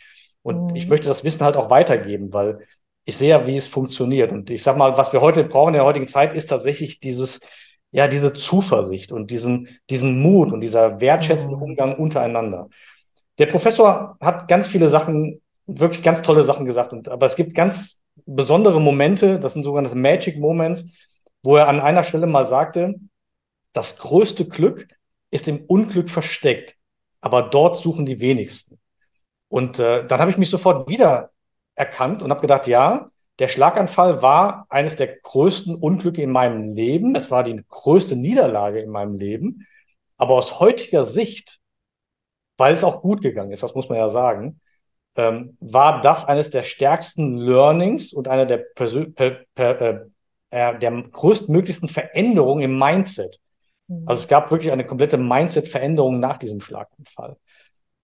Und 0.42 0.72
mhm. 0.72 0.76
ich 0.76 0.86
möchte 0.86 1.08
das 1.08 1.24
Wissen 1.24 1.44
halt 1.44 1.56
auch 1.56 1.70
weitergeben, 1.70 2.32
weil 2.32 2.58
ich 3.06 3.16
sehe 3.16 3.30
ja, 3.30 3.46
wie 3.46 3.56
es 3.56 3.66
funktioniert. 3.66 4.32
Und 4.32 4.50
ich 4.50 4.62
sage 4.62 4.78
mal, 4.78 4.96
was 4.96 5.12
wir 5.12 5.20
heute 5.20 5.44
brauchen 5.44 5.68
in 5.68 5.74
der 5.74 5.84
heutigen 5.84 6.06
Zeit, 6.06 6.34
ist 6.34 6.46
tatsächlich 6.46 7.00
dieses, 7.00 7.40
ja, 7.92 8.08
diese 8.08 8.32
Zuversicht 8.32 9.12
und 9.12 9.30
diesen, 9.30 9.68
diesen 9.88 10.20
Mut 10.20 10.52
und 10.52 10.60
dieser 10.60 11.00
wertschätzende 11.00 11.56
mhm. 11.56 11.62
Umgang 11.62 11.96
untereinander. 11.96 12.68
Der 13.38 13.46
Professor 13.46 14.16
hat 14.20 14.48
ganz 14.48 14.66
viele 14.68 14.88
Sachen 14.88 15.40
wirklich 15.66 16.02
ganz 16.02 16.22
tolle 16.22 16.42
Sachen 16.42 16.66
gesagt. 16.66 16.92
Und, 16.92 17.08
aber 17.08 17.26
es 17.26 17.36
gibt 17.36 17.54
ganz 17.54 18.02
besondere 18.26 18.80
Momente, 18.80 19.38
das 19.40 19.54
sind 19.54 19.64
sogenannte 19.64 19.96
Magic 19.96 20.38
Moments, 20.38 20.92
wo 21.42 21.56
er 21.56 21.68
an 21.68 21.80
einer 21.80 22.02
Stelle 22.02 22.26
mal 22.26 22.46
sagte, 22.46 22.94
das 23.72 23.98
größte 23.98 24.46
Glück 24.48 24.86
ist 25.30 25.48
im 25.48 25.64
Unglück 25.66 26.08
versteckt, 26.08 26.76
aber 27.20 27.42
dort 27.42 27.76
suchen 27.76 28.06
die 28.06 28.20
wenigsten. 28.20 28.78
Und 29.48 29.78
äh, 29.78 30.06
dann 30.06 30.20
habe 30.20 30.30
ich 30.30 30.38
mich 30.38 30.50
sofort 30.50 30.88
wieder 30.88 31.30
erkannt 31.74 32.22
und 32.22 32.30
habe 32.30 32.40
gedacht, 32.40 32.66
ja, 32.66 33.10
der 33.40 33.48
Schlaganfall 33.48 34.22
war 34.22 34.66
eines 34.68 34.94
der 34.94 35.08
größten 35.08 35.74
Unglücke 35.74 36.22
in 36.22 36.30
meinem 36.30 36.72
Leben. 36.72 37.16
Es 37.16 37.32
war 37.32 37.42
die 37.42 37.60
größte 37.68 38.14
Niederlage 38.14 38.80
in 38.80 38.90
meinem 38.90 39.18
Leben. 39.18 39.66
Aber 40.16 40.34
aus 40.34 40.60
heutiger 40.60 41.02
Sicht, 41.02 41.58
weil 42.56 42.74
es 42.74 42.84
auch 42.84 43.02
gut 43.02 43.22
gegangen 43.22 43.52
ist, 43.52 43.62
das 43.62 43.74
muss 43.74 43.88
man 43.88 43.98
ja 43.98 44.08
sagen, 44.08 44.60
ähm, 45.16 45.56
war 45.60 46.00
das 46.00 46.26
eines 46.26 46.50
der 46.50 46.62
stärksten 46.62 47.38
Learnings 47.38 48.12
und 48.12 48.28
einer 48.28 48.46
der, 48.46 48.58
Persö 48.58 49.06
per, 49.06 49.42
per, 49.54 49.80
äh, 49.80 50.00
äh, 50.50 50.78
der 50.78 50.90
größtmöglichsten 50.90 51.88
Veränderungen 51.88 52.62
im 52.62 52.78
Mindset. 52.78 53.40
Mhm. 53.88 54.04
Also 54.06 54.22
es 54.22 54.28
gab 54.28 54.50
wirklich 54.50 54.72
eine 54.72 54.86
komplette 54.86 55.16
Mindset-Veränderung 55.16 56.20
nach 56.20 56.36
diesem 56.36 56.60
Schlaganfall. 56.60 57.36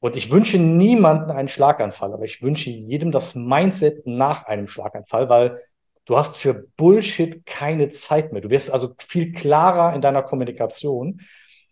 Und 0.01 0.17
ich 0.17 0.31
wünsche 0.31 0.59
niemanden 0.59 1.31
einen 1.31 1.49
Schlaganfall, 1.49 2.15
aber 2.15 2.25
ich 2.25 2.43
wünsche 2.43 2.71
jedem 2.71 3.13
das 3.13 3.35
Mindset 3.35 4.07
nach 4.07 4.45
einem 4.47 4.67
Schlaganfall, 4.67 5.29
weil 5.29 5.61
du 6.07 6.17
hast 6.17 6.37
für 6.37 6.55
Bullshit 6.77 7.45
keine 7.45 7.91
Zeit 7.91 8.33
mehr. 8.33 8.41
Du 8.41 8.51
wirst 8.51 8.71
also 8.71 8.95
viel 8.99 9.33
klarer 9.33 9.95
in 9.95 10.01
deiner 10.01 10.23
Kommunikation. 10.23 11.21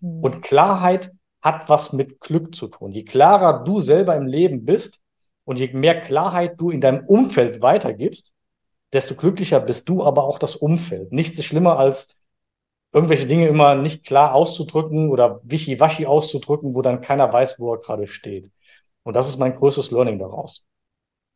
Mhm. 0.00 0.20
Und 0.20 0.42
Klarheit 0.42 1.10
hat 1.42 1.68
was 1.68 1.92
mit 1.92 2.20
Glück 2.20 2.54
zu 2.54 2.68
tun. 2.68 2.92
Je 2.92 3.04
klarer 3.04 3.64
du 3.64 3.80
selber 3.80 4.16
im 4.16 4.26
Leben 4.26 4.64
bist, 4.64 5.00
und 5.48 5.58
je 5.58 5.72
mehr 5.72 5.98
Klarheit 5.98 6.60
du 6.60 6.68
in 6.68 6.82
deinem 6.82 7.06
Umfeld 7.06 7.62
weitergibst, 7.62 8.34
desto 8.92 9.14
glücklicher 9.14 9.60
bist 9.60 9.88
du, 9.88 10.04
aber 10.04 10.24
auch 10.24 10.38
das 10.38 10.56
Umfeld. 10.56 11.10
Nichts 11.10 11.38
ist 11.38 11.46
schlimmer 11.46 11.78
als 11.78 12.22
irgendwelche 12.92 13.26
Dinge 13.26 13.48
immer 13.48 13.74
nicht 13.74 14.04
klar 14.04 14.34
auszudrücken 14.34 15.08
oder 15.08 15.40
wischiwaschi 15.44 16.04
auszudrücken, 16.04 16.74
wo 16.74 16.82
dann 16.82 17.00
keiner 17.00 17.32
weiß, 17.32 17.58
wo 17.60 17.72
er 17.72 17.80
gerade 17.80 18.08
steht. 18.08 18.50
Und 19.04 19.16
das 19.16 19.26
ist 19.26 19.38
mein 19.38 19.54
größtes 19.54 19.90
Learning 19.90 20.18
daraus. 20.18 20.66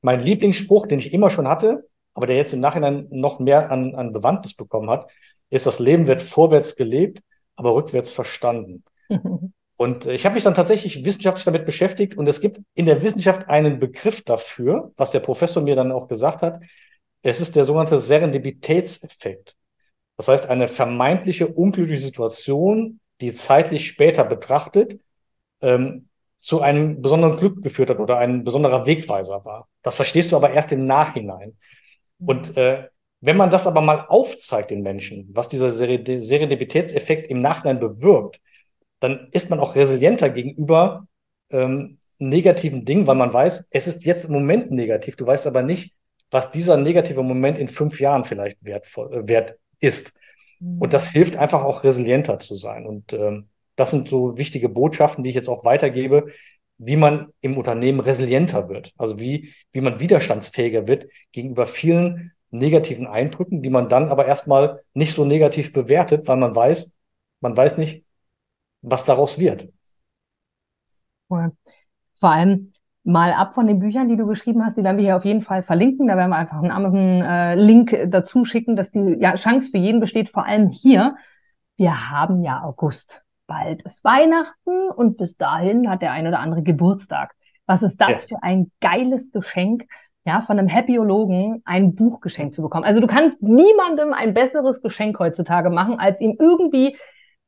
Mein 0.03 0.21
Lieblingsspruch, 0.21 0.87
den 0.87 0.99
ich 0.99 1.15
immer 1.15 1.31
schon 1.31 1.49
hatte, 1.49 1.89
aber 2.13 2.27
der 2.27 2.37
jetzt 2.37 2.53
im 2.53 2.61
Nachhinein 2.61 3.07
noch 3.11 3.39
mehr 3.39 3.71
an, 3.71 3.95
an 3.95 4.13
Bewandtnis 4.13 4.53
bekommen 4.53 4.91
hat, 4.91 5.11
ist, 5.49 5.65
das 5.65 5.79
Leben 5.79 6.07
wird 6.07 6.21
vorwärts 6.21 6.77
gelebt, 6.77 7.23
aber 7.57 7.75
rückwärts 7.75 8.13
verstanden. 8.13 8.85
Und 9.83 10.07
ich 10.07 10.25
habe 10.25 10.35
mich 10.35 10.45
dann 10.45 10.55
tatsächlich 10.55 11.05
wissenschaftlich 11.05 11.45
damit 11.45 11.67
beschäftigt 11.67 12.17
und 12.17 12.29
es 12.29 12.41
gibt 12.41 12.61
in 12.75 12.87
der 12.87 13.03
Wissenschaft 13.03 13.49
einen 13.49 13.81
Begriff 13.81 14.23
dafür, 14.23 14.93
was 14.97 15.11
der 15.11 15.19
Professor 15.19 15.61
mir 15.61 15.75
dann 15.75 15.91
auch 15.91 16.07
gesagt 16.07 16.43
hat. 16.43 16.63
Es 17.23 17.41
ist 17.41 17.57
der 17.57 17.65
sogenannte 17.65 17.99
Serendipitätseffekt. 17.99 19.57
Das 20.17 20.29
heißt, 20.29 20.49
eine 20.49 20.69
vermeintliche 20.69 21.49
unglückliche 21.49 22.01
Situation, 22.01 23.01
die 23.21 23.35
zeitlich 23.35 23.89
später 23.89 24.23
betrachtet, 24.23 25.01
ähm, 25.63 26.09
zu 26.37 26.61
einem 26.61 27.03
besonderen 27.03 27.37
Glück 27.37 27.61
geführt 27.65 27.91
hat 27.91 27.99
oder 27.99 28.19
ein 28.19 28.45
besonderer 28.45 28.87
Wegweiser 28.87 29.45
war. 29.45 29.67
Das 29.83 29.97
verstehst 29.97 30.31
du 30.31 30.37
aber 30.37 30.51
erst 30.51 30.71
im 30.71 30.87
Nachhinein. 30.87 31.57
Und 32.25 32.57
äh, 32.57 32.87
wenn 33.21 33.37
man 33.37 33.51
das 33.51 33.67
aber 33.67 33.81
mal 33.81 34.07
aufzeigt 34.09 34.71
den 34.71 34.83
Menschen, 34.83 35.29
was 35.33 35.49
dieser 35.49 35.73
Serendipitätseffekt 35.73 37.29
im 37.29 37.41
Nachhinein 37.41 37.81
bewirkt, 37.81 38.41
dann 39.03 39.29
ist 39.33 39.51
man 39.51 39.59
auch 39.59 39.75
resilienter 39.75 40.31
gegenüber 40.31 41.07
ähm, 41.51 41.99
negativen 42.19 42.85
Dingen, 42.85 43.07
weil 43.09 43.17
man 43.17 43.33
weiß, 43.33 43.67
es 43.71 43.89
ist 43.89 44.05
jetzt 44.05 44.27
im 44.27 44.33
Moment 44.33 44.71
negativ. 44.71 45.17
Du 45.17 45.27
weißt 45.27 45.47
aber 45.49 45.63
nicht, 45.63 45.95
was 46.31 46.53
dieser 46.53 46.77
negative 46.77 47.23
Moment 47.23 47.59
in 47.59 47.67
fünf 47.67 48.01
Jahren 48.01 48.25
vielleicht 48.25 48.59
wertvoll, 48.65 49.13
äh, 49.13 49.29
wert 49.29 49.57
ist. 49.81 50.15
Und 50.79 50.93
das 50.93 51.11
hilft 51.11 51.37
einfach 51.37 51.65
auch 51.65 51.83
resilienter 51.83 52.39
zu 52.39 52.55
sein. 52.55 52.87
Und 52.87 53.13
ähm, 53.13 53.49
das 53.75 53.91
sind 53.91 54.09
so 54.09 54.39
wichtige 54.39 54.69
Botschaften, 54.69 55.25
die 55.25 55.31
ich 55.31 55.37
jetzt 55.37 55.49
auch 55.49 55.65
weitergebe, 55.65 56.27
wie 56.79 56.97
man 56.97 57.33
im 57.41 57.59
Unternehmen 57.59 57.99
resilienter 57.99 58.69
wird. 58.69 58.93
Also 58.97 59.19
wie, 59.19 59.53
wie 59.73 59.81
man 59.81 59.99
widerstandsfähiger 59.99 60.87
wird 60.87 61.09
gegenüber 61.33 61.67
vielen 61.67 62.33
negativen 62.53 63.09
Eindrücken, 63.09 63.63
die 63.63 63.71
man 63.71 63.89
dann 63.89 64.09
aber 64.09 64.27
erstmal 64.27 64.83
nicht 64.95 65.15
so 65.15 65.25
negativ 65.25 65.73
bewertet, 65.73 66.29
weil 66.29 66.37
man 66.37 66.55
weiß, 66.55 66.93
man 67.41 67.57
weiß 67.57 67.79
nicht, 67.79 68.05
was 68.83 69.05
daraus 69.05 69.39
wird. 69.39 69.69
Cool. 71.31 71.53
Vor 72.15 72.31
allem 72.31 72.73
mal 73.05 73.33
ab 73.33 73.55
von 73.55 73.67
den 73.67 73.79
Büchern, 73.79 74.09
die 74.09 74.17
du 74.17 74.27
geschrieben 74.27 74.65
hast, 74.65 74.77
die 74.77 74.85
werden 74.85 74.97
wir 74.97 75.05
hier 75.05 75.17
auf 75.17 75.25
jeden 75.25 75.41
Fall 75.41 75.63
verlinken. 75.63 76.07
Da 76.09 76.17
werden 76.17 76.31
wir 76.31 76.37
einfach 76.37 76.59
einen 76.59 76.71
Amazon-Link 76.71 77.93
äh, 77.93 78.09
dazu 78.09 78.45
schicken, 78.45 78.77
dass 78.77 78.91
die 78.91 79.17
ja, 79.19 79.35
Chance 79.35 79.71
für 79.71 79.79
jeden 79.79 80.01
besteht, 80.01 80.29
vor 80.29 80.45
allem 80.45 80.71
hier. 80.71 81.17
Wir 81.77 82.11
haben 82.11 82.45
ja 82.45 82.63
August. 82.63 83.23
Bald 83.47 83.83
ist 83.83 84.05
Weihnachten 84.05 84.89
und 84.95 85.17
bis 85.17 85.37
dahin 85.37 85.91
hat 85.91 86.03
der 86.03 86.13
ein 86.13 86.27
oder 86.27 86.39
andere 86.39 86.63
Geburtstag. 86.63 87.35
Was 87.67 87.83
ist 87.83 88.01
das 88.01 88.29
ja. 88.29 88.37
für 88.37 88.43
ein 88.43 88.71
geiles 88.81 89.33
Geschenk, 89.33 89.87
ja, 90.25 90.41
von 90.43 90.59
einem 90.59 90.69
Happyologen 90.69 91.63
ein 91.65 91.95
Buch 91.95 92.21
geschenkt 92.21 92.55
zu 92.55 92.63
bekommen. 92.63 92.85
Also 92.85 93.01
du 93.01 93.07
kannst 93.09 93.43
niemandem 93.43 94.13
ein 94.13 94.35
besseres 94.35 94.81
Geschenk 94.81 95.19
heutzutage 95.19 95.71
machen, 95.71 95.99
als 95.99 96.21
ihm 96.21 96.37
irgendwie 96.39 96.97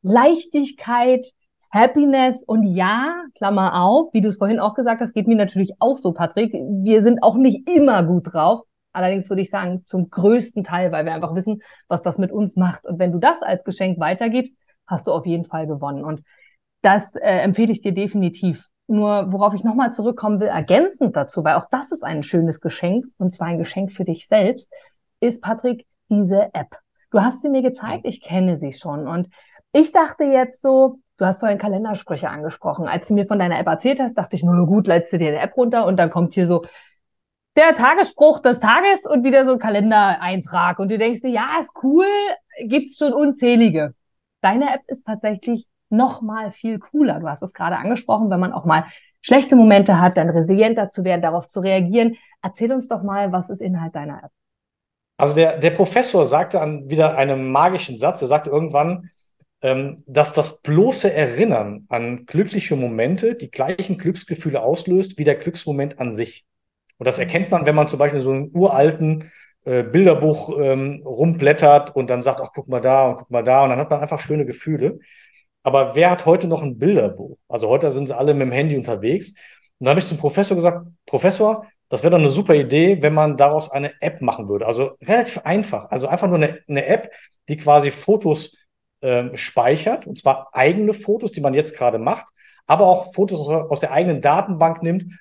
Leichtigkeit, 0.04 1.30
Happiness 1.72 2.44
und 2.44 2.62
ja, 2.62 3.24
Klammer 3.34 3.82
auf, 3.82 4.12
wie 4.12 4.20
du 4.20 4.28
es 4.28 4.36
vorhin 4.36 4.60
auch 4.60 4.74
gesagt 4.74 5.00
hast, 5.00 5.14
geht 5.14 5.26
mir 5.26 5.34
natürlich 5.34 5.72
auch 5.80 5.96
so, 5.96 6.12
Patrick. 6.12 6.52
Wir 6.52 7.02
sind 7.02 7.22
auch 7.22 7.36
nicht 7.36 7.68
immer 7.68 8.04
gut 8.04 8.32
drauf. 8.32 8.62
Allerdings 8.92 9.28
würde 9.28 9.42
ich 9.42 9.50
sagen, 9.50 9.82
zum 9.86 10.08
größten 10.08 10.62
Teil, 10.62 10.92
weil 10.92 11.04
wir 11.04 11.14
einfach 11.14 11.34
wissen, 11.34 11.62
was 11.88 12.02
das 12.02 12.18
mit 12.18 12.30
uns 12.30 12.54
macht. 12.54 12.84
Und 12.84 13.00
wenn 13.00 13.10
du 13.10 13.18
das 13.18 13.42
als 13.42 13.64
Geschenk 13.64 13.98
weitergibst, 13.98 14.56
hast 14.86 15.08
du 15.08 15.12
auf 15.12 15.26
jeden 15.26 15.46
Fall 15.46 15.66
gewonnen. 15.66 16.04
Und 16.04 16.22
das 16.82 17.16
äh, 17.16 17.38
empfehle 17.38 17.72
ich 17.72 17.80
dir 17.80 17.92
definitiv. 17.92 18.68
Nur 18.86 19.32
worauf 19.32 19.54
ich 19.54 19.64
nochmal 19.64 19.90
zurückkommen 19.90 20.38
will, 20.38 20.48
ergänzend 20.48 21.16
dazu, 21.16 21.42
weil 21.42 21.54
auch 21.54 21.66
das 21.70 21.90
ist 21.90 22.04
ein 22.04 22.22
schönes 22.22 22.60
Geschenk, 22.60 23.06
und 23.16 23.32
zwar 23.32 23.48
ein 23.48 23.58
Geschenk 23.58 23.92
für 23.92 24.04
dich 24.04 24.28
selbst, 24.28 24.70
ist, 25.18 25.40
Patrick, 25.40 25.86
diese 26.10 26.50
App. 26.52 26.76
Du 27.10 27.20
hast 27.20 27.42
sie 27.42 27.48
mir 27.48 27.62
gezeigt, 27.62 28.06
ich 28.06 28.22
kenne 28.22 28.56
sie 28.56 28.72
schon. 28.72 29.08
Und 29.08 29.28
ich 29.74 29.90
dachte 29.90 30.22
jetzt 30.24 30.62
so, 30.62 31.00
du 31.16 31.26
hast 31.26 31.40
vorhin 31.40 31.58
Kalendersprüche 31.58 32.30
angesprochen. 32.30 32.86
Als 32.86 33.08
du 33.08 33.14
mir 33.14 33.26
von 33.26 33.40
deiner 33.40 33.58
App 33.58 33.66
erzählt 33.66 33.98
hast, 33.98 34.14
dachte 34.14 34.36
ich, 34.36 34.44
nur 34.44 34.66
gut, 34.66 34.86
lädst 34.86 35.12
du 35.12 35.18
dir 35.18 35.28
eine 35.28 35.40
App 35.40 35.56
runter 35.56 35.84
und 35.84 35.98
dann 35.98 36.10
kommt 36.10 36.34
hier 36.34 36.46
so 36.46 36.64
der 37.56 37.74
Tagesspruch 37.74 38.38
des 38.38 38.60
Tages 38.60 39.04
und 39.04 39.24
wieder 39.24 39.44
so 39.44 39.54
ein 39.54 39.58
Kalendereintrag. 39.58 40.78
Und 40.78 40.92
du 40.92 40.98
denkst 40.98 41.22
dir, 41.22 41.30
ja, 41.30 41.58
ist 41.60 41.72
cool, 41.82 42.06
gibt's 42.66 42.98
schon 42.98 43.12
unzählige. 43.12 43.94
Deine 44.42 44.72
App 44.72 44.82
ist 44.86 45.04
tatsächlich 45.04 45.66
noch 45.88 46.22
mal 46.22 46.52
viel 46.52 46.78
cooler. 46.78 47.18
Du 47.18 47.28
hast 47.28 47.42
es 47.42 47.52
gerade 47.52 47.76
angesprochen, 47.76 48.30
wenn 48.30 48.40
man 48.40 48.52
auch 48.52 48.64
mal 48.64 48.84
schlechte 49.22 49.56
Momente 49.56 50.00
hat, 50.00 50.16
dann 50.16 50.30
resilienter 50.30 50.88
zu 50.88 51.02
werden, 51.02 51.22
darauf 51.22 51.48
zu 51.48 51.58
reagieren. 51.58 52.16
Erzähl 52.42 52.72
uns 52.72 52.86
doch 52.86 53.02
mal, 53.02 53.32
was 53.32 53.50
ist 53.50 53.60
Inhalt 53.60 53.96
deiner 53.96 54.22
App? 54.22 54.30
Also 55.16 55.34
der, 55.34 55.58
der 55.58 55.70
Professor 55.70 56.24
sagte 56.24 56.60
an 56.60 56.88
wieder 56.90 57.16
einen 57.16 57.50
magischen 57.50 57.98
Satz. 57.98 58.22
Er 58.22 58.28
sagte 58.28 58.50
irgendwann, 58.50 59.10
dass 60.06 60.34
das 60.34 60.60
bloße 60.60 61.10
Erinnern 61.10 61.86
an 61.88 62.26
glückliche 62.26 62.76
Momente 62.76 63.34
die 63.34 63.50
gleichen 63.50 63.96
Glücksgefühle 63.96 64.60
auslöst 64.60 65.16
wie 65.16 65.24
der 65.24 65.36
Glücksmoment 65.36 65.98
an 65.98 66.12
sich. 66.12 66.44
Und 66.98 67.06
das 67.06 67.18
erkennt 67.18 67.50
man, 67.50 67.64
wenn 67.64 67.74
man 67.74 67.88
zum 67.88 67.98
Beispiel 67.98 68.20
so 68.20 68.30
einen 68.30 68.50
uralten 68.52 69.32
äh, 69.64 69.82
Bilderbuch 69.82 70.58
ähm, 70.60 71.02
rumblättert 71.04 71.96
und 71.96 72.10
dann 72.10 72.22
sagt, 72.22 72.40
ach, 72.42 72.50
guck 72.54 72.68
mal 72.68 72.80
da 72.80 73.08
und 73.08 73.16
guck 73.16 73.30
mal 73.30 73.42
da. 73.42 73.64
Und 73.64 73.70
dann 73.70 73.78
hat 73.78 73.90
man 73.90 74.00
einfach 74.00 74.20
schöne 74.20 74.44
Gefühle. 74.44 74.98
Aber 75.62 75.94
wer 75.94 76.10
hat 76.10 76.26
heute 76.26 76.46
noch 76.46 76.62
ein 76.62 76.78
Bilderbuch? 76.78 77.38
Also 77.48 77.68
heute 77.68 77.90
sind 77.90 78.06
sie 78.06 78.16
alle 78.16 78.34
mit 78.34 78.42
dem 78.42 78.52
Handy 78.52 78.76
unterwegs. 78.76 79.30
Und 79.78 79.86
da 79.86 79.90
habe 79.90 80.00
ich 80.00 80.06
zum 80.06 80.18
Professor 80.18 80.54
gesagt, 80.54 80.86
Professor, 81.06 81.66
das 81.88 82.02
wäre 82.02 82.10
doch 82.10 82.18
eine 82.18 82.28
super 82.28 82.54
Idee, 82.54 83.00
wenn 83.00 83.14
man 83.14 83.38
daraus 83.38 83.70
eine 83.70 83.92
App 84.02 84.20
machen 84.20 84.48
würde. 84.48 84.66
Also 84.66 84.96
relativ 85.02 85.38
einfach. 85.38 85.90
Also 85.90 86.06
einfach 86.08 86.28
nur 86.28 86.36
eine, 86.36 86.58
eine 86.68 86.84
App, 86.84 87.10
die 87.48 87.56
quasi 87.56 87.90
Fotos 87.90 88.54
äh, 89.04 89.36
speichert, 89.36 90.06
und 90.06 90.18
zwar 90.18 90.48
eigene 90.52 90.94
Fotos, 90.94 91.32
die 91.32 91.40
man 91.40 91.54
jetzt 91.54 91.76
gerade 91.76 91.98
macht, 91.98 92.26
aber 92.66 92.86
auch 92.86 93.12
Fotos 93.12 93.46
aus 93.48 93.80
der 93.80 93.92
eigenen 93.92 94.20
Datenbank 94.20 94.82
nimmt. 94.82 95.12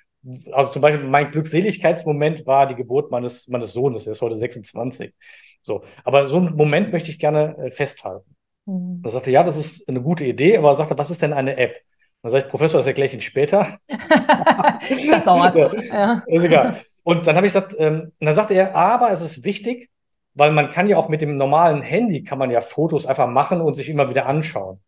Also 0.52 0.70
zum 0.70 0.80
Beispiel 0.80 1.06
mein 1.06 1.30
Glückseligkeitsmoment 1.30 2.46
war 2.46 2.66
die 2.66 2.74
Geburt 2.74 3.10
meines, 3.10 3.46
meines 3.48 3.74
Sohnes, 3.74 4.04
der 4.04 4.14
ist 4.14 4.22
heute 4.22 4.36
26. 4.36 5.12
So, 5.60 5.82
aber 6.02 6.26
so 6.26 6.38
einen 6.38 6.56
Moment 6.56 6.92
möchte 6.92 7.10
ich 7.10 7.18
gerne 7.18 7.56
äh, 7.58 7.70
festhalten. 7.70 8.34
Mhm. 8.64 9.02
Da 9.02 9.10
sagte, 9.10 9.30
ja, 9.30 9.42
das 9.42 9.58
ist 9.58 9.88
eine 9.88 10.00
gute 10.00 10.24
Idee, 10.24 10.56
aber 10.56 10.68
er 10.68 10.74
sagte, 10.74 10.96
was 10.96 11.10
ist 11.10 11.22
denn 11.22 11.34
eine 11.34 11.56
App? 11.58 11.76
Dann 12.22 12.30
sage 12.30 12.44
ich, 12.44 12.50
Professor, 12.50 12.78
das 12.78 12.86
erkläre 12.86 13.08
ich 13.08 13.12
Ihnen 13.12 13.20
später. 13.20 13.78
das 13.88 15.24
dauert. 15.24 15.54
ja. 15.84 16.22
Ist 16.26 16.44
egal. 16.44 16.80
Und 17.02 17.26
dann 17.26 17.36
habe 17.36 17.46
ich 17.46 17.52
gesagt, 17.52 17.76
ähm, 17.78 18.12
und 18.18 18.26
dann 18.26 18.34
sagte 18.34 18.54
er, 18.54 18.74
aber 18.74 19.12
es 19.12 19.20
ist 19.20 19.44
wichtig, 19.44 19.90
weil 20.34 20.50
man 20.52 20.70
kann 20.70 20.88
ja 20.88 20.96
auch 20.96 21.08
mit 21.08 21.22
dem 21.22 21.36
normalen 21.36 21.82
Handy 21.82 22.24
kann 22.24 22.38
man 22.38 22.50
ja 22.50 22.60
Fotos 22.60 23.06
einfach 23.06 23.28
machen 23.28 23.60
und 23.60 23.74
sich 23.74 23.88
immer 23.88 24.10
wieder 24.10 24.26
anschauen. 24.26 24.80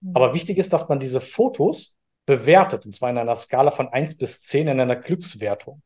Mhm. 0.00 0.12
Aber 0.14 0.34
wichtig 0.34 0.58
ist, 0.58 0.72
dass 0.72 0.88
man 0.88 0.98
diese 0.98 1.20
Fotos 1.20 1.96
bewertet, 2.24 2.86
und 2.86 2.94
zwar 2.94 3.10
in 3.10 3.18
einer 3.18 3.36
Skala 3.36 3.70
von 3.70 3.88
1 3.88 4.18
bis 4.18 4.42
10 4.42 4.68
in 4.68 4.80
einer 4.80 4.96
Glückswertung. 4.96 5.82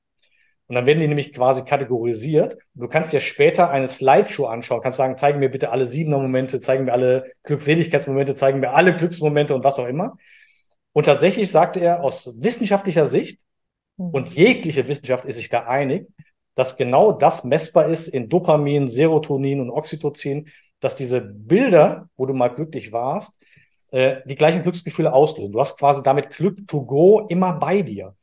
Und 0.66 0.76
dann 0.76 0.86
werden 0.86 1.00
die 1.00 1.08
nämlich 1.08 1.32
quasi 1.32 1.64
kategorisiert. 1.64 2.56
Du 2.74 2.86
kannst 2.86 3.12
dir 3.12 3.20
später 3.20 3.70
eine 3.70 3.88
Slideshow 3.88 4.46
anschauen, 4.46 4.80
kannst 4.80 4.98
sagen, 4.98 5.18
zeigen 5.18 5.40
mir 5.40 5.50
bitte 5.50 5.70
alle 5.70 5.84
Siebener-Momente, 5.84 6.60
zeigen 6.60 6.84
mir 6.84 6.92
alle 6.92 7.32
Glückseligkeitsmomente, 7.42 8.36
zeigen 8.36 8.60
mir 8.60 8.72
alle 8.72 8.94
Glücksmomente 8.94 9.52
und 9.52 9.64
was 9.64 9.80
auch 9.80 9.88
immer. 9.88 10.16
Und 10.92 11.06
tatsächlich 11.06 11.50
sagte 11.50 11.80
er 11.80 12.04
aus 12.04 12.40
wissenschaftlicher 12.40 13.04
Sicht, 13.04 13.40
mhm. 13.96 14.10
und 14.10 14.30
jegliche 14.30 14.86
Wissenschaft 14.86 15.24
ist 15.24 15.36
sich 15.36 15.48
da 15.48 15.66
einig, 15.66 16.06
dass 16.60 16.76
genau 16.76 17.10
das 17.10 17.42
messbar 17.42 17.86
ist 17.88 18.06
in 18.06 18.28
Dopamin, 18.28 18.86
Serotonin 18.86 19.62
und 19.62 19.70
Oxytocin, 19.70 20.50
dass 20.78 20.94
diese 20.94 21.22
Bilder, 21.22 22.10
wo 22.18 22.26
du 22.26 22.34
mal 22.34 22.48
glücklich 22.48 22.92
warst, 22.92 23.40
äh, 23.92 24.16
die 24.26 24.34
gleichen 24.34 24.62
Glücksgefühle 24.62 25.10
auslösen. 25.10 25.52
Du 25.52 25.58
hast 25.58 25.78
quasi 25.78 26.02
damit 26.02 26.28
Glück 26.28 26.68
to 26.68 26.84
go 26.84 27.20
immer 27.28 27.54
bei 27.54 27.80
dir. 27.80 28.14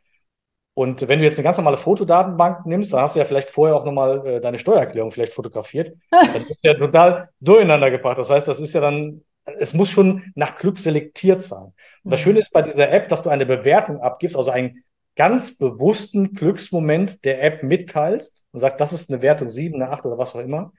Und 0.75 1.07
wenn 1.07 1.17
du 1.17 1.25
jetzt 1.25 1.39
eine 1.39 1.45
ganz 1.45 1.57
normale 1.57 1.77
Fotodatenbank 1.77 2.67
nimmst, 2.67 2.93
dann 2.93 3.01
hast 3.01 3.15
du 3.15 3.19
ja 3.19 3.25
vielleicht 3.25 3.49
vorher 3.49 3.75
auch 3.75 3.85
nochmal 3.85 4.27
äh, 4.27 4.39
deine 4.39 4.59
Steuererklärung 4.59 5.09
vielleicht 5.09 5.33
fotografiert. 5.33 5.97
Dann 6.11 6.45
ist 6.45 6.59
ja 6.61 6.75
total 6.75 7.29
durcheinander 7.39 7.89
gebracht. 7.89 8.19
Das 8.19 8.29
heißt, 8.29 8.47
das 8.47 8.59
ist 8.59 8.75
ja 8.75 8.81
dann, 8.81 9.23
es 9.57 9.73
muss 9.73 9.89
schon 9.89 10.31
nach 10.35 10.55
Glück 10.57 10.77
selektiert 10.77 11.41
sein. 11.41 11.73
Und 12.03 12.11
das 12.11 12.19
mhm. 12.19 12.23
Schöne 12.23 12.39
ist 12.41 12.53
bei 12.53 12.61
dieser 12.61 12.91
App, 12.91 13.09
dass 13.09 13.23
du 13.23 13.31
eine 13.31 13.47
Bewertung 13.47 13.99
abgibst, 13.99 14.37
also 14.37 14.51
einen 14.51 14.83
ganz 15.17 15.57
bewussten 15.57 16.33
Glücksmoment 16.33 17.25
der 17.25 17.43
App 17.43 17.63
mitteilst 17.63 18.45
und 18.51 18.59
sagst, 18.61 18.79
das 18.79 18.93
ist 18.93 19.09
eine 19.09 19.21
Wertung 19.21 19.49
7, 19.49 19.75
eine 19.81 19.91
8 19.91 20.05
oder 20.05 20.17
was 20.17 20.35
auch 20.35 20.39
immer. 20.39 20.71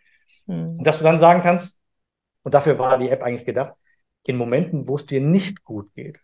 Mhm. 0.47 0.79
Und 0.79 0.85
dass 0.87 0.99
du 0.99 1.05
dann 1.05 1.19
sagen 1.19 1.43
kannst, 1.43 1.79
und 2.45 2.55
dafür 2.55 2.79
war 2.79 2.97
die 2.99 3.11
App 3.11 3.23
eigentlich 3.23 3.45
gedacht, 3.45 3.75
in 4.27 4.37
Momenten, 4.37 4.89
wo 4.89 4.97
es 4.97 5.07
dir 5.07 5.21
nicht 5.21 5.65
gut 5.65 5.93
geht, 5.95 6.21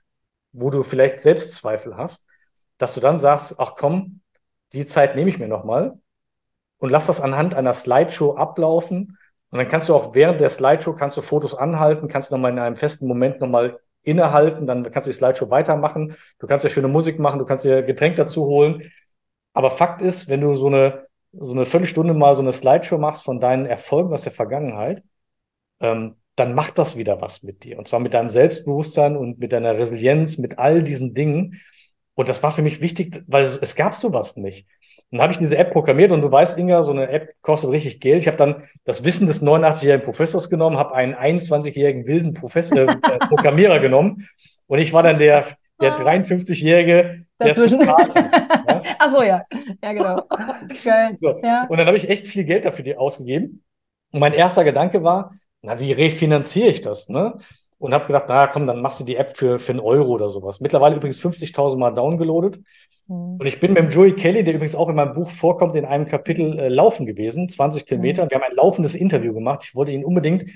wo 0.52 0.70
du 0.70 0.82
vielleicht 0.82 1.20
Selbstzweifel 1.20 1.96
hast, 1.96 2.26
dass 2.78 2.94
du 2.94 3.00
dann 3.00 3.18
sagst, 3.18 3.56
ach 3.58 3.74
komm, 3.76 4.20
die 4.72 4.86
Zeit 4.86 5.16
nehme 5.16 5.28
ich 5.28 5.38
mir 5.38 5.48
nochmal 5.48 5.98
und 6.78 6.90
lass 6.90 7.06
das 7.06 7.20
anhand 7.20 7.54
einer 7.54 7.74
Slideshow 7.74 8.36
ablaufen. 8.36 9.18
Und 9.50 9.58
dann 9.58 9.68
kannst 9.68 9.88
du 9.88 9.94
auch 9.94 10.14
während 10.14 10.40
der 10.40 10.48
Slideshow 10.48 10.94
kannst 10.94 11.16
du 11.16 11.22
Fotos 11.22 11.54
anhalten, 11.54 12.08
kannst 12.08 12.30
du 12.30 12.36
nochmal 12.36 12.52
in 12.52 12.58
einem 12.58 12.76
festen 12.76 13.06
Moment 13.06 13.40
nochmal 13.40 13.80
innehalten, 14.04 14.66
dann 14.66 14.82
kannst 14.90 15.08
du 15.08 15.10
die 15.10 15.16
Slideshow 15.16 15.50
weitermachen. 15.50 16.16
Du 16.38 16.46
kannst 16.46 16.64
ja 16.64 16.70
schöne 16.70 16.88
Musik 16.88 17.18
machen, 17.18 17.38
du 17.38 17.44
kannst 17.44 17.64
dir 17.64 17.82
Getränk 17.82 18.16
dazu 18.16 18.46
holen. 18.46 18.90
Aber 19.52 19.70
Fakt 19.70 20.02
ist, 20.02 20.28
wenn 20.28 20.40
du 20.40 20.56
so 20.56 20.66
eine, 20.66 21.06
so 21.32 21.52
eine 21.52 21.64
Viertelstunde 21.64 22.14
mal 22.14 22.34
so 22.34 22.42
eine 22.42 22.52
Slideshow 22.52 22.98
machst 22.98 23.24
von 23.24 23.40
deinen 23.40 23.66
Erfolgen 23.66 24.12
aus 24.12 24.22
der 24.22 24.32
Vergangenheit, 24.32 25.02
ähm, 25.80 26.16
dann 26.36 26.54
macht 26.54 26.78
das 26.78 26.96
wieder 26.96 27.20
was 27.20 27.42
mit 27.42 27.64
dir. 27.64 27.78
Und 27.78 27.86
zwar 27.86 28.00
mit 28.00 28.14
deinem 28.14 28.28
Selbstbewusstsein 28.28 29.16
und 29.16 29.38
mit 29.38 29.52
deiner 29.52 29.78
Resilienz, 29.78 30.38
mit 30.38 30.58
all 30.58 30.82
diesen 30.82 31.14
Dingen. 31.14 31.60
Und 32.14 32.28
das 32.28 32.42
war 32.42 32.52
für 32.52 32.62
mich 32.62 32.80
wichtig, 32.80 33.22
weil 33.26 33.42
es, 33.42 33.56
es 33.56 33.74
gab 33.74 33.94
sowas 33.94 34.36
nicht. 34.36 34.66
Dann 35.10 35.20
habe 35.20 35.32
ich 35.32 35.38
diese 35.38 35.56
App 35.56 35.72
programmiert 35.72 36.12
und 36.12 36.22
du 36.22 36.30
weißt, 36.30 36.58
Inga, 36.58 36.82
so 36.82 36.92
eine 36.92 37.08
App 37.08 37.34
kostet 37.42 37.70
richtig 37.70 38.00
Geld. 38.00 38.20
Ich 38.20 38.26
habe 38.26 38.36
dann 38.36 38.64
das 38.84 39.04
Wissen 39.04 39.26
des 39.26 39.42
89-jährigen 39.42 40.04
Professors 40.04 40.50
genommen, 40.50 40.76
habe 40.76 40.94
einen 40.94 41.14
21-jährigen 41.14 42.06
wilden 42.06 42.34
Professor, 42.34 42.78
äh, 42.78 42.96
Programmierer 43.28 43.80
genommen 43.80 44.28
und 44.66 44.78
ich 44.78 44.92
war 44.92 45.02
dann 45.02 45.18
der, 45.18 45.44
der 45.80 45.96
53-jährige, 45.98 47.26
der 47.40 47.50
es 47.50 47.70
bezahlt 47.70 48.14
Ja? 48.66 48.82
Ach 48.98 49.12
so, 49.12 49.22
ja. 49.22 49.42
Ja, 49.82 49.92
genau. 49.92 50.22
Geil. 50.84 51.18
So. 51.20 51.40
Ja. 51.42 51.66
Und 51.68 51.76
dann 51.76 51.86
habe 51.86 51.96
ich 51.96 52.08
echt 52.08 52.26
viel 52.26 52.44
Geld 52.44 52.64
dafür 52.64 52.98
ausgegeben. 52.98 53.62
Und 54.10 54.20
mein 54.20 54.32
erster 54.32 54.64
Gedanke 54.64 55.02
war, 55.02 55.34
na, 55.62 55.78
wie 55.80 55.92
refinanziere 55.92 56.68
ich 56.68 56.80
das? 56.80 57.08
Ne? 57.08 57.38
Und 57.84 57.92
habe 57.92 58.06
gedacht, 58.06 58.24
na 58.28 58.46
komm, 58.46 58.66
dann 58.66 58.80
machst 58.80 59.00
du 59.00 59.04
die 59.04 59.16
App 59.16 59.36
für, 59.36 59.58
für 59.58 59.72
einen 59.72 59.80
Euro 59.80 60.12
oder 60.12 60.30
sowas. 60.30 60.60
Mittlerweile 60.60 60.96
übrigens 60.96 61.22
50.000 61.22 61.76
Mal 61.76 61.90
downgeloadet. 61.90 62.58
Mhm. 63.08 63.36
Und 63.38 63.44
ich 63.44 63.60
bin 63.60 63.74
mit 63.74 63.82
dem 63.82 63.90
Joey 63.90 64.14
Kelly, 64.14 64.42
der 64.42 64.54
übrigens 64.54 64.74
auch 64.74 64.88
in 64.88 64.96
meinem 64.96 65.12
Buch 65.12 65.28
vorkommt, 65.28 65.76
in 65.76 65.84
einem 65.84 66.08
Kapitel 66.08 66.58
äh, 66.58 66.68
laufen 66.68 67.04
gewesen, 67.04 67.46
20 67.46 67.84
Kilometer. 67.84 68.24
Mhm. 68.24 68.30
Wir 68.30 68.36
haben 68.38 68.50
ein 68.50 68.56
laufendes 68.56 68.94
Interview 68.94 69.34
gemacht. 69.34 69.64
Ich 69.64 69.74
wollte 69.74 69.92
ihn 69.92 70.02
unbedingt 70.02 70.46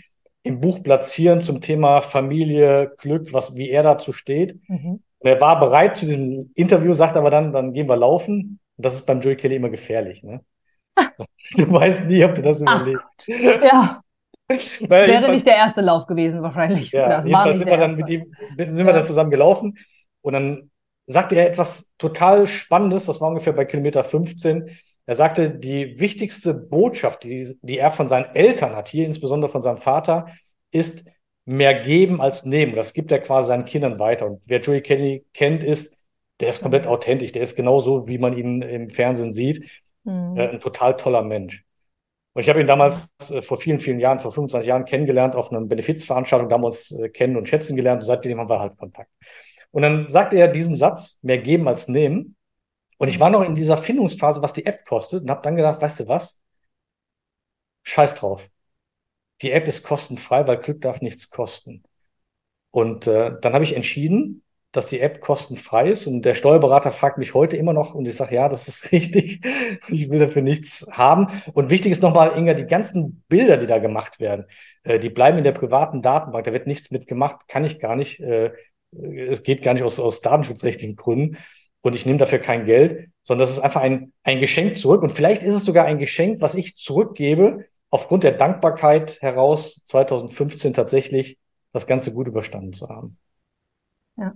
im 0.42 0.60
Buch 0.60 0.82
platzieren 0.82 1.42
zum 1.42 1.60
Thema 1.60 2.00
Familie, 2.00 2.94
Glück, 2.96 3.34
was, 3.34 3.56
wie 3.56 3.68
er 3.68 3.82
dazu 3.82 4.14
steht. 4.14 4.58
Mhm. 4.66 5.02
Und 5.18 5.28
er 5.28 5.38
war 5.38 5.60
bereit 5.60 5.98
zu 5.98 6.06
diesem 6.06 6.50
Interview, 6.54 6.94
sagt 6.94 7.18
aber 7.18 7.28
dann, 7.28 7.52
dann 7.52 7.74
gehen 7.74 7.90
wir 7.90 7.96
laufen. 7.96 8.58
Und 8.76 8.86
das 8.86 8.94
ist 8.94 9.04
beim 9.04 9.20
Joey 9.20 9.36
Kelly 9.36 9.56
immer 9.56 9.68
gefährlich. 9.68 10.24
Ne? 10.24 10.40
du 11.56 11.70
weißt 11.70 12.06
nie, 12.06 12.24
ob 12.24 12.34
du 12.34 12.40
das 12.40 12.62
überlebst. 12.62 13.04
Ja. 13.26 14.00
Wäre 14.48 15.30
nicht 15.30 15.46
der 15.46 15.56
erste 15.56 15.80
Lauf 15.80 16.06
gewesen, 16.06 16.42
wahrscheinlich. 16.42 16.90
Ja, 16.90 17.08
das 17.08 17.26
jedenfalls 17.26 17.58
sind 17.58 17.68
wir 17.68 17.76
dann 17.76 17.96
mit 17.96 18.08
ihm, 18.08 18.24
sind 18.56 18.78
ja. 18.78 18.86
wir 18.86 18.92
dann 18.92 19.04
zusammen 19.04 19.30
gelaufen 19.30 19.76
und 20.22 20.32
dann 20.32 20.70
sagte 21.06 21.36
er 21.36 21.46
etwas 21.46 21.92
total 21.98 22.46
Spannendes, 22.46 23.06
das 23.06 23.20
war 23.20 23.28
ungefähr 23.28 23.52
bei 23.52 23.64
Kilometer 23.64 24.04
15. 24.04 24.70
Er 25.06 25.14
sagte, 25.14 25.50
die 25.50 25.98
wichtigste 25.98 26.52
Botschaft, 26.52 27.24
die, 27.24 27.56
die 27.62 27.78
er 27.78 27.90
von 27.90 28.08
seinen 28.08 28.34
Eltern 28.34 28.76
hat, 28.76 28.88
hier 28.88 29.06
insbesondere 29.06 29.50
von 29.50 29.62
seinem 29.62 29.78
Vater, 29.78 30.26
ist 30.70 31.06
mehr 31.46 31.82
geben 31.82 32.20
als 32.20 32.44
nehmen. 32.44 32.76
Das 32.76 32.92
gibt 32.92 33.10
er 33.10 33.20
quasi 33.20 33.48
seinen 33.48 33.64
Kindern 33.64 33.98
weiter. 33.98 34.26
Und 34.26 34.42
wer 34.46 34.60
Joey 34.60 34.82
Kelly 34.82 35.24
kennt, 35.32 35.64
ist, 35.64 35.96
der 36.40 36.50
ist 36.50 36.60
komplett 36.60 36.86
authentisch. 36.86 37.32
Der 37.32 37.42
ist 37.42 37.56
genauso, 37.56 38.06
wie 38.06 38.18
man 38.18 38.36
ihn 38.36 38.60
im 38.60 38.90
Fernsehen 38.90 39.32
sieht. 39.32 39.64
Mhm. 40.04 40.36
Äh, 40.36 40.48
ein 40.48 40.60
total 40.60 40.94
toller 40.96 41.22
Mensch. 41.22 41.64
Und 42.38 42.42
ich 42.42 42.50
habe 42.50 42.60
ihn 42.60 42.68
damals 42.68 43.10
äh, 43.32 43.42
vor 43.42 43.56
vielen, 43.56 43.80
vielen 43.80 43.98
Jahren, 43.98 44.20
vor 44.20 44.30
25 44.30 44.68
Jahren 44.68 44.84
kennengelernt 44.84 45.34
auf 45.34 45.50
einer 45.50 45.60
Benefizveranstaltung. 45.62 46.48
Da 46.48 46.54
haben 46.54 46.62
wir 46.62 46.68
uns 46.68 46.92
äh, 46.92 47.08
kennen 47.08 47.36
und 47.36 47.48
schätzen 47.48 47.74
gelernt. 47.74 48.00
Und 48.04 48.06
seitdem 48.06 48.38
haben 48.38 48.48
wir 48.48 48.60
halt 48.60 48.76
Kontakt. 48.76 49.10
Und 49.72 49.82
dann 49.82 50.08
sagte 50.08 50.36
er 50.36 50.46
diesen 50.46 50.76
Satz, 50.76 51.18
mehr 51.20 51.38
geben 51.38 51.66
als 51.66 51.88
nehmen. 51.88 52.36
Und 52.96 53.08
ich 53.08 53.18
war 53.18 53.28
noch 53.30 53.42
in 53.42 53.56
dieser 53.56 53.76
Findungsphase, 53.76 54.40
was 54.40 54.52
die 54.52 54.66
App 54.66 54.84
kostet 54.84 55.22
und 55.24 55.30
habe 55.30 55.42
dann 55.42 55.56
gedacht, 55.56 55.82
weißt 55.82 55.98
du 55.98 56.06
was? 56.06 56.40
Scheiß 57.82 58.14
drauf. 58.14 58.48
Die 59.42 59.50
App 59.50 59.66
ist 59.66 59.82
kostenfrei, 59.82 60.46
weil 60.46 60.58
Glück 60.58 60.80
darf 60.80 61.00
nichts 61.00 61.30
kosten. 61.30 61.82
Und 62.70 63.08
äh, 63.08 63.32
dann 63.40 63.52
habe 63.52 63.64
ich 63.64 63.74
entschieden, 63.74 64.44
dass 64.72 64.88
die 64.88 65.00
App 65.00 65.20
kostenfrei 65.20 65.90
ist. 65.90 66.06
Und 66.06 66.22
der 66.22 66.34
Steuerberater 66.34 66.90
fragt 66.90 67.18
mich 67.18 67.34
heute 67.34 67.56
immer 67.56 67.72
noch 67.72 67.94
und 67.94 68.06
ich 68.06 68.14
sage, 68.14 68.34
ja, 68.34 68.48
das 68.48 68.68
ist 68.68 68.92
richtig. 68.92 69.40
Ich 69.88 70.10
will 70.10 70.18
dafür 70.18 70.42
nichts 70.42 70.86
haben. 70.90 71.28
Und 71.54 71.70
wichtig 71.70 71.92
ist 71.92 72.02
nochmal, 72.02 72.36
Inga, 72.36 72.54
die 72.54 72.66
ganzen 72.66 73.24
Bilder, 73.28 73.56
die 73.56 73.66
da 73.66 73.78
gemacht 73.78 74.20
werden, 74.20 74.46
äh, 74.84 74.98
die 74.98 75.10
bleiben 75.10 75.38
in 75.38 75.44
der 75.44 75.52
privaten 75.52 76.02
Datenbank. 76.02 76.44
Da 76.44 76.52
wird 76.52 76.66
nichts 76.66 76.90
mitgemacht, 76.90 77.48
kann 77.48 77.64
ich 77.64 77.78
gar 77.78 77.96
nicht. 77.96 78.20
Äh, 78.20 78.52
es 78.90 79.42
geht 79.42 79.62
gar 79.62 79.74
nicht 79.74 79.82
aus, 79.82 80.00
aus 80.00 80.20
datenschutzrechtlichen 80.20 80.96
Gründen. 80.96 81.38
Und 81.80 81.94
ich 81.94 82.06
nehme 82.06 82.18
dafür 82.18 82.38
kein 82.38 82.66
Geld, 82.66 83.10
sondern 83.22 83.42
das 83.42 83.52
ist 83.52 83.60
einfach 83.60 83.80
ein, 83.80 84.12
ein 84.22 84.40
Geschenk 84.40 84.76
zurück. 84.76 85.02
Und 85.02 85.12
vielleicht 85.12 85.42
ist 85.42 85.54
es 85.54 85.64
sogar 85.64 85.84
ein 85.86 85.98
Geschenk, 85.98 86.40
was 86.40 86.54
ich 86.54 86.76
zurückgebe, 86.76 87.66
aufgrund 87.90 88.24
der 88.24 88.32
Dankbarkeit 88.32 89.22
heraus, 89.22 89.82
2015 89.84 90.74
tatsächlich 90.74 91.38
das 91.72 91.86
Ganze 91.86 92.12
gut 92.12 92.26
überstanden 92.26 92.72
zu 92.72 92.88
haben. 92.88 93.18
Ja. 94.16 94.34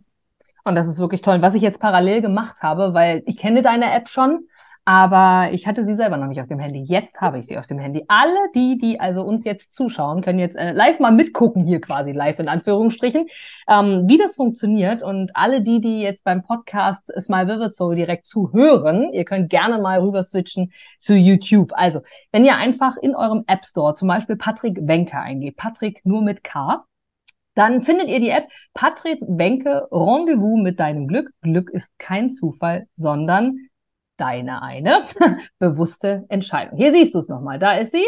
Und 0.64 0.75
das 0.77 0.87
ist 0.87 0.98
wirklich 0.98 1.22
toll. 1.22 1.42
Was 1.42 1.55
ich 1.55 1.62
jetzt 1.62 1.81
parallel 1.81 2.22
gemacht 2.22 2.62
habe, 2.62 2.94
weil 2.94 3.22
ich 3.27 3.37
kenne 3.37 3.62
deine 3.62 3.92
App 3.92 4.09
schon, 4.09 4.46
aber 4.85 5.53
ich 5.53 5.68
hatte 5.68 5.85
sie 5.85 5.94
selber 5.94 6.16
noch 6.16 6.27
nicht 6.27 6.40
auf 6.40 6.48
dem 6.48 6.59
Handy. 6.59 6.83
Jetzt 6.83 7.20
habe 7.20 7.38
ich 7.38 7.46
sie 7.46 7.57
auf 7.57 7.66
dem 7.66 7.79
Handy. 7.79 8.05
Alle 8.09 8.38
die, 8.55 8.79
die 8.79 8.98
also 8.98 9.22
uns 9.22 9.44
jetzt 9.44 9.75
zuschauen, 9.75 10.22
können 10.22 10.40
jetzt 10.40 10.57
äh, 10.57 10.72
live 10.72 10.98
mal 10.98 11.12
mitgucken, 11.12 11.64
hier 11.64 11.81
quasi 11.81 12.11
live 12.11 12.40
in 12.40 12.48
Anführungsstrichen, 12.48 13.27
ähm, 13.68 14.05
wie 14.09 14.18
das 14.18 14.35
funktioniert. 14.35 15.03
Und 15.03 15.31
alle 15.35 15.62
die, 15.62 15.81
die 15.81 16.01
jetzt 16.01 16.25
beim 16.25 16.42
Podcast 16.42 17.12
Smile 17.20 17.46
Vivid 17.46 17.75
Soul 17.75 17.94
direkt 17.94 18.27
zuhören, 18.27 19.12
ihr 19.12 19.25
könnt 19.25 19.51
gerne 19.51 19.79
mal 19.79 20.01
rüber 20.01 20.25
switchen 20.25 20.72
zu 20.98 21.14
YouTube. 21.14 21.70
Also, 21.75 22.01
wenn 22.33 22.44
ihr 22.44 22.57
einfach 22.57 22.96
in 22.96 23.14
eurem 23.14 23.44
App 23.46 23.64
Store 23.64 23.94
zum 23.94 24.09
Beispiel 24.09 24.37
Patrick 24.37 24.79
Wenke 24.81 25.16
eingebt, 25.16 25.59
Patrick 25.59 26.05
nur 26.05 26.22
mit 26.22 26.42
K, 26.42 26.85
dann 27.54 27.82
findet 27.82 28.08
ihr 28.08 28.20
die 28.20 28.30
App 28.30 28.48
Patrick 28.74 29.20
Wenke 29.22 29.88
Rendezvous 29.90 30.60
mit 30.62 30.80
deinem 30.80 31.06
Glück. 31.06 31.30
Glück 31.42 31.70
ist 31.70 31.88
kein 31.98 32.30
Zufall, 32.30 32.86
sondern 32.94 33.56
deine 34.16 34.62
eine 34.62 35.02
bewusste 35.58 36.24
Entscheidung. 36.28 36.78
Hier 36.78 36.92
siehst 36.92 37.14
du 37.14 37.18
es 37.18 37.28
nochmal. 37.28 37.58
Da 37.58 37.74
ist 37.74 37.92
sie. 37.92 38.06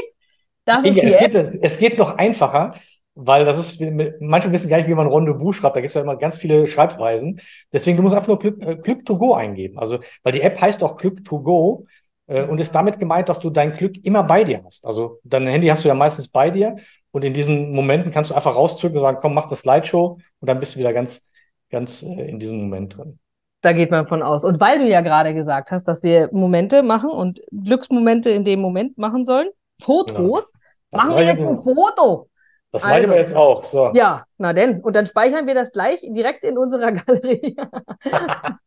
Das 0.65 0.85
ist 0.85 0.97
es, 0.97 1.19
geht, 1.19 1.35
es 1.35 1.79
geht 1.79 1.99
noch 1.99 2.17
einfacher, 2.17 2.75
weil 3.15 3.45
das 3.45 3.59
ist, 3.59 3.83
manche 4.21 4.51
wissen 4.51 4.71
gar 4.71 4.79
nicht, 4.79 4.89
wie 4.89 4.95
man 4.95 5.09
Rendezvous 5.09 5.57
schreibt. 5.57 5.77
Da 5.77 5.81
gibt 5.81 5.91
es 5.91 5.95
ja 5.95 6.01
immer 6.01 6.17
ganz 6.17 6.39
viele 6.39 6.67
Schreibweisen. 6.67 7.41
Deswegen, 7.73 7.99
du 7.99 8.03
musst 8.03 8.17
einfach 8.17 8.29
nur 8.29 8.39
Glück, 8.39 8.63
äh, 8.63 8.77
Glück 8.77 9.05
to 9.05 9.19
go 9.19 9.35
eingeben. 9.35 9.79
Also, 9.79 9.99
weil 10.23 10.33
die 10.33 10.41
App 10.41 10.59
heißt 10.61 10.83
auch 10.83 10.97
Glück 10.97 11.25
to 11.25 11.41
go 11.41 11.87
und 12.27 12.59
ist 12.59 12.75
damit 12.75 12.99
gemeint, 12.99 13.29
dass 13.29 13.39
du 13.39 13.51
dein 13.51 13.73
Glück 13.73 14.03
immer 14.05 14.23
bei 14.23 14.45
dir 14.45 14.63
hast. 14.65 14.87
Also, 14.87 15.21
dein 15.25 15.47
Handy 15.47 15.67
hast 15.69 15.85
du 15.85 15.89
ja 15.89 15.95
meistens 15.95 16.29
bei 16.29 16.51
dir 16.51 16.77
und 17.11 17.25
in 17.25 17.35
diesen 17.35 17.73
Momenten 17.73 18.11
kannst 18.11 18.31
du 18.31 18.35
einfach 18.35 18.57
rauszücken 18.57 18.97
und 18.97 19.03
sagen, 19.03 19.19
komm, 19.21 19.35
mach 19.35 19.49
das 19.49 19.61
Slideshow 19.61 20.19
und 20.41 20.49
dann 20.49 20.59
bist 20.59 20.75
du 20.75 20.79
wieder 20.81 20.93
ganz, 20.93 21.31
ganz 21.71 22.03
äh, 22.03 22.29
in 22.29 22.39
diesem 22.39 22.59
Moment 22.63 22.97
drin. 22.97 23.19
Da 23.61 23.73
geht 23.73 23.91
man 23.91 24.07
von 24.07 24.23
aus. 24.23 24.45
Und 24.45 24.61
weil 24.61 24.79
du 24.79 24.87
ja 24.87 25.01
gerade 25.01 25.33
gesagt 25.33 25.71
hast, 25.71 25.85
dass 25.85 26.03
wir 26.03 26.29
Momente 26.33 26.83
machen 26.83 27.11
und 27.11 27.41
Glücksmomente 27.51 28.31
in 28.31 28.45
dem 28.45 28.61
Moment 28.61 28.99
machen 28.99 29.25
sollen, 29.25 29.49
Fotos, 29.81 30.53
das, 30.91 31.01
machen 31.03 31.17
wir 31.17 31.25
jetzt 31.25 31.43
ein 31.43 31.57
Foto. 31.57 32.29
Das 32.73 32.85
also, 32.85 32.97
machen 32.97 33.11
wir 33.11 33.19
jetzt 33.19 33.35
auch. 33.35 33.63
So. 33.63 33.93
Ja, 33.95 34.25
na 34.37 34.53
denn. 34.53 34.81
Und 34.81 34.97
dann 34.97 35.07
speichern 35.07 35.47
wir 35.47 35.55
das 35.55 35.73
gleich 35.73 36.01
direkt 36.03 36.45
in 36.45 36.59
unserer 36.59 36.93
Galerie. 37.07 37.57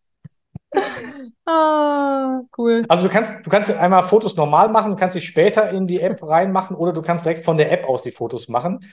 ah, 1.45 2.41
cool. 2.57 2.85
Also 2.89 3.03
du 3.07 3.09
kannst, 3.09 3.45
du 3.45 3.49
kannst 3.49 3.71
einmal 3.71 4.03
Fotos 4.03 4.35
normal 4.35 4.69
machen, 4.69 4.91
du 4.91 4.97
kannst 4.97 5.13
sie 5.13 5.21
später 5.21 5.69
in 5.69 5.87
die 5.87 6.01
App 6.01 6.21
reinmachen 6.23 6.75
oder 6.75 6.93
du 6.93 7.01
kannst 7.01 7.25
direkt 7.25 7.45
von 7.45 7.57
der 7.57 7.71
App 7.71 7.87
aus 7.87 8.03
die 8.03 8.11
Fotos 8.11 8.47
machen. 8.47 8.85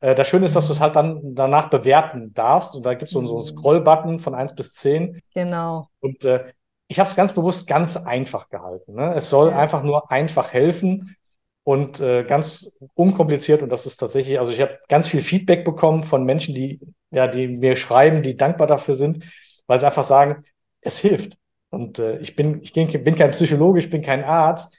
Äh, 0.00 0.14
das 0.14 0.28
Schöne 0.28 0.44
ist, 0.44 0.54
dass 0.54 0.66
du 0.66 0.74
es 0.74 0.80
halt 0.80 0.96
dann 0.96 1.34
danach 1.34 1.70
bewerten 1.70 2.34
darfst. 2.34 2.74
Und 2.74 2.84
da 2.84 2.92
gibt 2.92 3.04
es 3.04 3.10
so, 3.10 3.24
so 3.24 3.36
einen 3.36 3.44
mhm. 3.44 3.48
Scroll-Button 3.48 4.18
von 4.18 4.34
1 4.34 4.54
bis 4.54 4.74
10. 4.74 5.20
Genau. 5.32 5.88
Und 6.00 6.24
äh, 6.24 6.44
ich 6.88 6.98
habe 6.98 7.08
es 7.08 7.16
ganz 7.16 7.32
bewusst 7.32 7.66
ganz 7.66 7.96
einfach 7.96 8.50
gehalten. 8.50 8.94
Ne? 8.94 9.14
Es 9.14 9.30
soll 9.30 9.50
ja. 9.50 9.58
einfach 9.58 9.82
nur 9.82 10.10
einfach 10.10 10.52
helfen 10.52 11.16
und 11.62 12.00
äh, 12.00 12.24
ganz 12.24 12.76
unkompliziert. 12.94 13.62
Und 13.62 13.70
das 13.70 13.86
ist 13.86 13.96
tatsächlich, 13.96 14.38
also 14.38 14.52
ich 14.52 14.60
habe 14.60 14.78
ganz 14.88 15.08
viel 15.08 15.22
Feedback 15.22 15.64
bekommen 15.64 16.02
von 16.02 16.24
Menschen, 16.24 16.54
die, 16.54 16.80
ja, 17.10 17.26
die 17.26 17.48
mir 17.48 17.76
schreiben, 17.76 18.22
die 18.22 18.36
dankbar 18.36 18.66
dafür 18.66 18.94
sind, 18.94 19.24
weil 19.66 19.78
sie 19.78 19.86
einfach 19.86 20.02
sagen, 20.02 20.44
es 20.84 20.98
hilft. 20.98 21.36
Und 21.70 21.98
äh, 21.98 22.18
ich, 22.18 22.36
bin, 22.36 22.60
ich 22.62 22.72
bin 22.72 23.16
kein 23.16 23.32
Psychologe, 23.32 23.80
ich 23.80 23.90
bin 23.90 24.02
kein 24.02 24.22
Arzt. 24.22 24.76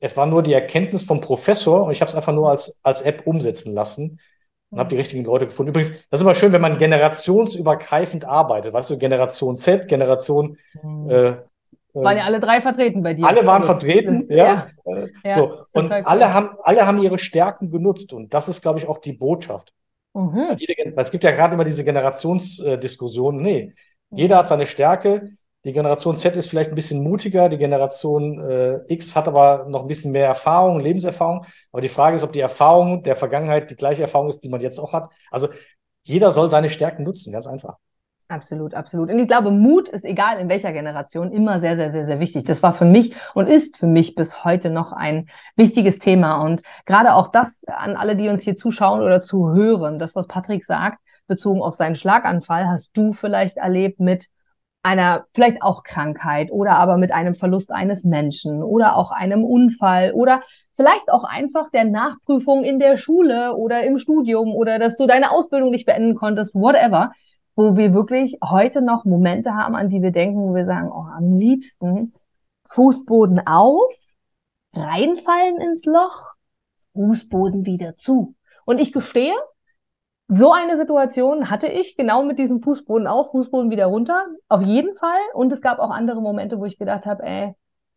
Es 0.00 0.16
war 0.16 0.26
nur 0.26 0.42
die 0.42 0.52
Erkenntnis 0.52 1.04
vom 1.04 1.20
Professor 1.20 1.84
und 1.84 1.92
ich 1.92 2.00
habe 2.00 2.08
es 2.08 2.14
einfach 2.14 2.32
nur 2.32 2.50
als, 2.50 2.80
als 2.82 3.02
App 3.02 3.26
umsetzen 3.26 3.74
lassen 3.74 4.20
und 4.70 4.78
habe 4.78 4.88
die 4.88 4.96
richtigen 4.96 5.24
Leute 5.24 5.46
gefunden. 5.46 5.70
Übrigens, 5.70 5.92
das 6.10 6.20
ist 6.20 6.22
immer 6.22 6.34
schön, 6.34 6.52
wenn 6.52 6.60
man 6.60 6.78
generationsübergreifend 6.78 8.24
arbeitet. 8.24 8.72
Weißt 8.72 8.90
du, 8.90 8.98
Generation 8.98 9.56
Z, 9.56 9.88
Generation. 9.88 10.58
Mhm. 10.82 11.10
Äh, 11.10 11.36
waren 11.94 12.16
ja 12.16 12.24
alle 12.24 12.40
drei 12.40 12.60
vertreten 12.60 13.04
bei 13.04 13.14
dir. 13.14 13.24
Alle 13.24 13.46
waren 13.46 13.62
also, 13.62 13.68
vertreten, 13.68 14.26
ja. 14.28 14.66
ja. 14.84 15.06
ja 15.22 15.34
so. 15.34 15.62
Und 15.74 15.92
alle 15.92 16.34
haben, 16.34 16.50
alle 16.62 16.86
haben 16.86 16.98
ihre 16.98 17.18
Stärken 17.18 17.70
genutzt. 17.70 18.12
Und 18.12 18.34
das 18.34 18.48
ist, 18.48 18.62
glaube 18.62 18.80
ich, 18.80 18.88
auch 18.88 18.98
die 18.98 19.12
Botschaft. 19.12 19.72
Mhm. 20.12 20.56
Es 20.96 21.10
gibt 21.10 21.22
ja 21.22 21.30
gerade 21.30 21.54
immer 21.54 21.64
diese 21.64 21.84
Generationsdiskussionen. 21.84 23.40
Nee, 23.40 23.74
jeder 24.10 24.38
hat 24.38 24.48
seine 24.48 24.66
Stärke. 24.66 25.30
Die 25.64 25.72
Generation 25.72 26.16
Z 26.16 26.36
ist 26.36 26.50
vielleicht 26.50 26.70
ein 26.70 26.74
bisschen 26.74 27.02
mutiger, 27.02 27.48
die 27.48 27.56
Generation 27.56 28.38
äh, 28.38 28.80
X 28.92 29.16
hat 29.16 29.26
aber 29.28 29.64
noch 29.66 29.80
ein 29.80 29.88
bisschen 29.88 30.12
mehr 30.12 30.26
Erfahrung, 30.26 30.78
Lebenserfahrung. 30.78 31.46
Aber 31.72 31.80
die 31.80 31.88
Frage 31.88 32.16
ist, 32.16 32.22
ob 32.22 32.32
die 32.32 32.40
Erfahrung 32.40 33.02
der 33.02 33.16
Vergangenheit 33.16 33.70
die 33.70 33.76
gleiche 33.76 34.02
Erfahrung 34.02 34.28
ist, 34.28 34.40
die 34.40 34.50
man 34.50 34.60
jetzt 34.60 34.78
auch 34.78 34.92
hat. 34.92 35.08
Also 35.30 35.48
jeder 36.02 36.30
soll 36.30 36.50
seine 36.50 36.68
Stärken 36.68 37.02
nutzen, 37.02 37.32
ganz 37.32 37.46
einfach. 37.46 37.78
Absolut, 38.28 38.74
absolut. 38.74 39.10
Und 39.10 39.18
ich 39.18 39.28
glaube, 39.28 39.50
Mut 39.50 39.88
ist 39.88 40.04
egal 40.04 40.38
in 40.38 40.48
welcher 40.48 40.72
Generation 40.72 41.30
immer 41.30 41.60
sehr, 41.60 41.76
sehr, 41.76 41.92
sehr, 41.92 42.06
sehr 42.06 42.20
wichtig. 42.20 42.44
Das 42.44 42.62
war 42.62 42.72
für 42.72 42.86
mich 42.86 43.14
und 43.34 43.48
ist 43.48 43.76
für 43.76 43.86
mich 43.86 44.14
bis 44.14 44.44
heute 44.44 44.70
noch 44.70 44.92
ein 44.92 45.28
wichtiges 45.56 45.98
Thema. 45.98 46.42
Und 46.42 46.62
gerade 46.86 47.14
auch 47.14 47.28
das 47.28 47.64
an 47.66 47.96
alle, 47.96 48.16
die 48.16 48.28
uns 48.28 48.42
hier 48.42 48.56
zuschauen 48.56 49.02
oder 49.02 49.20
zuhören, 49.20 49.98
das, 49.98 50.14
was 50.14 50.26
Patrick 50.26 50.64
sagt, 50.64 51.00
bezogen 51.26 51.62
auf 51.62 51.74
seinen 51.74 51.94
Schlaganfall, 51.94 52.68
hast 52.68 52.96
du 52.96 53.12
vielleicht 53.12 53.56
erlebt 53.56 54.00
mit 54.00 54.28
einer 54.84 55.24
vielleicht 55.32 55.62
auch 55.62 55.82
Krankheit 55.82 56.50
oder 56.52 56.72
aber 56.72 56.98
mit 56.98 57.10
einem 57.10 57.34
Verlust 57.34 57.72
eines 57.72 58.04
Menschen 58.04 58.62
oder 58.62 58.96
auch 58.96 59.12
einem 59.12 59.42
Unfall 59.42 60.12
oder 60.12 60.42
vielleicht 60.74 61.10
auch 61.10 61.24
einfach 61.24 61.70
der 61.70 61.84
Nachprüfung 61.84 62.64
in 62.64 62.78
der 62.78 62.98
Schule 62.98 63.56
oder 63.56 63.82
im 63.84 63.96
Studium 63.96 64.54
oder 64.54 64.78
dass 64.78 64.98
du 64.98 65.06
deine 65.06 65.30
Ausbildung 65.30 65.70
nicht 65.70 65.86
beenden 65.86 66.14
konntest, 66.14 66.54
whatever, 66.54 67.12
wo 67.56 67.76
wir 67.78 67.94
wirklich 67.94 68.38
heute 68.44 68.82
noch 68.82 69.06
Momente 69.06 69.54
haben, 69.54 69.74
an 69.74 69.88
die 69.88 70.02
wir 70.02 70.10
denken, 70.10 70.50
wo 70.50 70.54
wir 70.54 70.66
sagen, 70.66 70.90
oh, 70.92 71.06
am 71.16 71.38
liebsten 71.38 72.12
Fußboden 72.66 73.46
auf, 73.46 73.90
reinfallen 74.74 75.62
ins 75.62 75.86
Loch, 75.86 76.34
Fußboden 76.94 77.64
wieder 77.64 77.94
zu. 77.94 78.34
Und 78.66 78.82
ich 78.82 78.92
gestehe, 78.92 79.34
so 80.28 80.52
eine 80.52 80.76
Situation 80.76 81.50
hatte 81.50 81.68
ich 81.68 81.96
genau 81.96 82.22
mit 82.24 82.38
diesem 82.38 82.62
Fußboden 82.62 83.06
auf, 83.06 83.30
Fußboden 83.32 83.70
wieder 83.70 83.86
runter, 83.86 84.26
auf 84.48 84.62
jeden 84.62 84.94
Fall. 84.94 85.20
Und 85.34 85.52
es 85.52 85.60
gab 85.60 85.78
auch 85.78 85.90
andere 85.90 86.22
Momente, 86.22 86.58
wo 86.58 86.64
ich 86.64 86.78
gedacht 86.78 87.04
habe, 87.04 87.22
ey, 87.24 87.54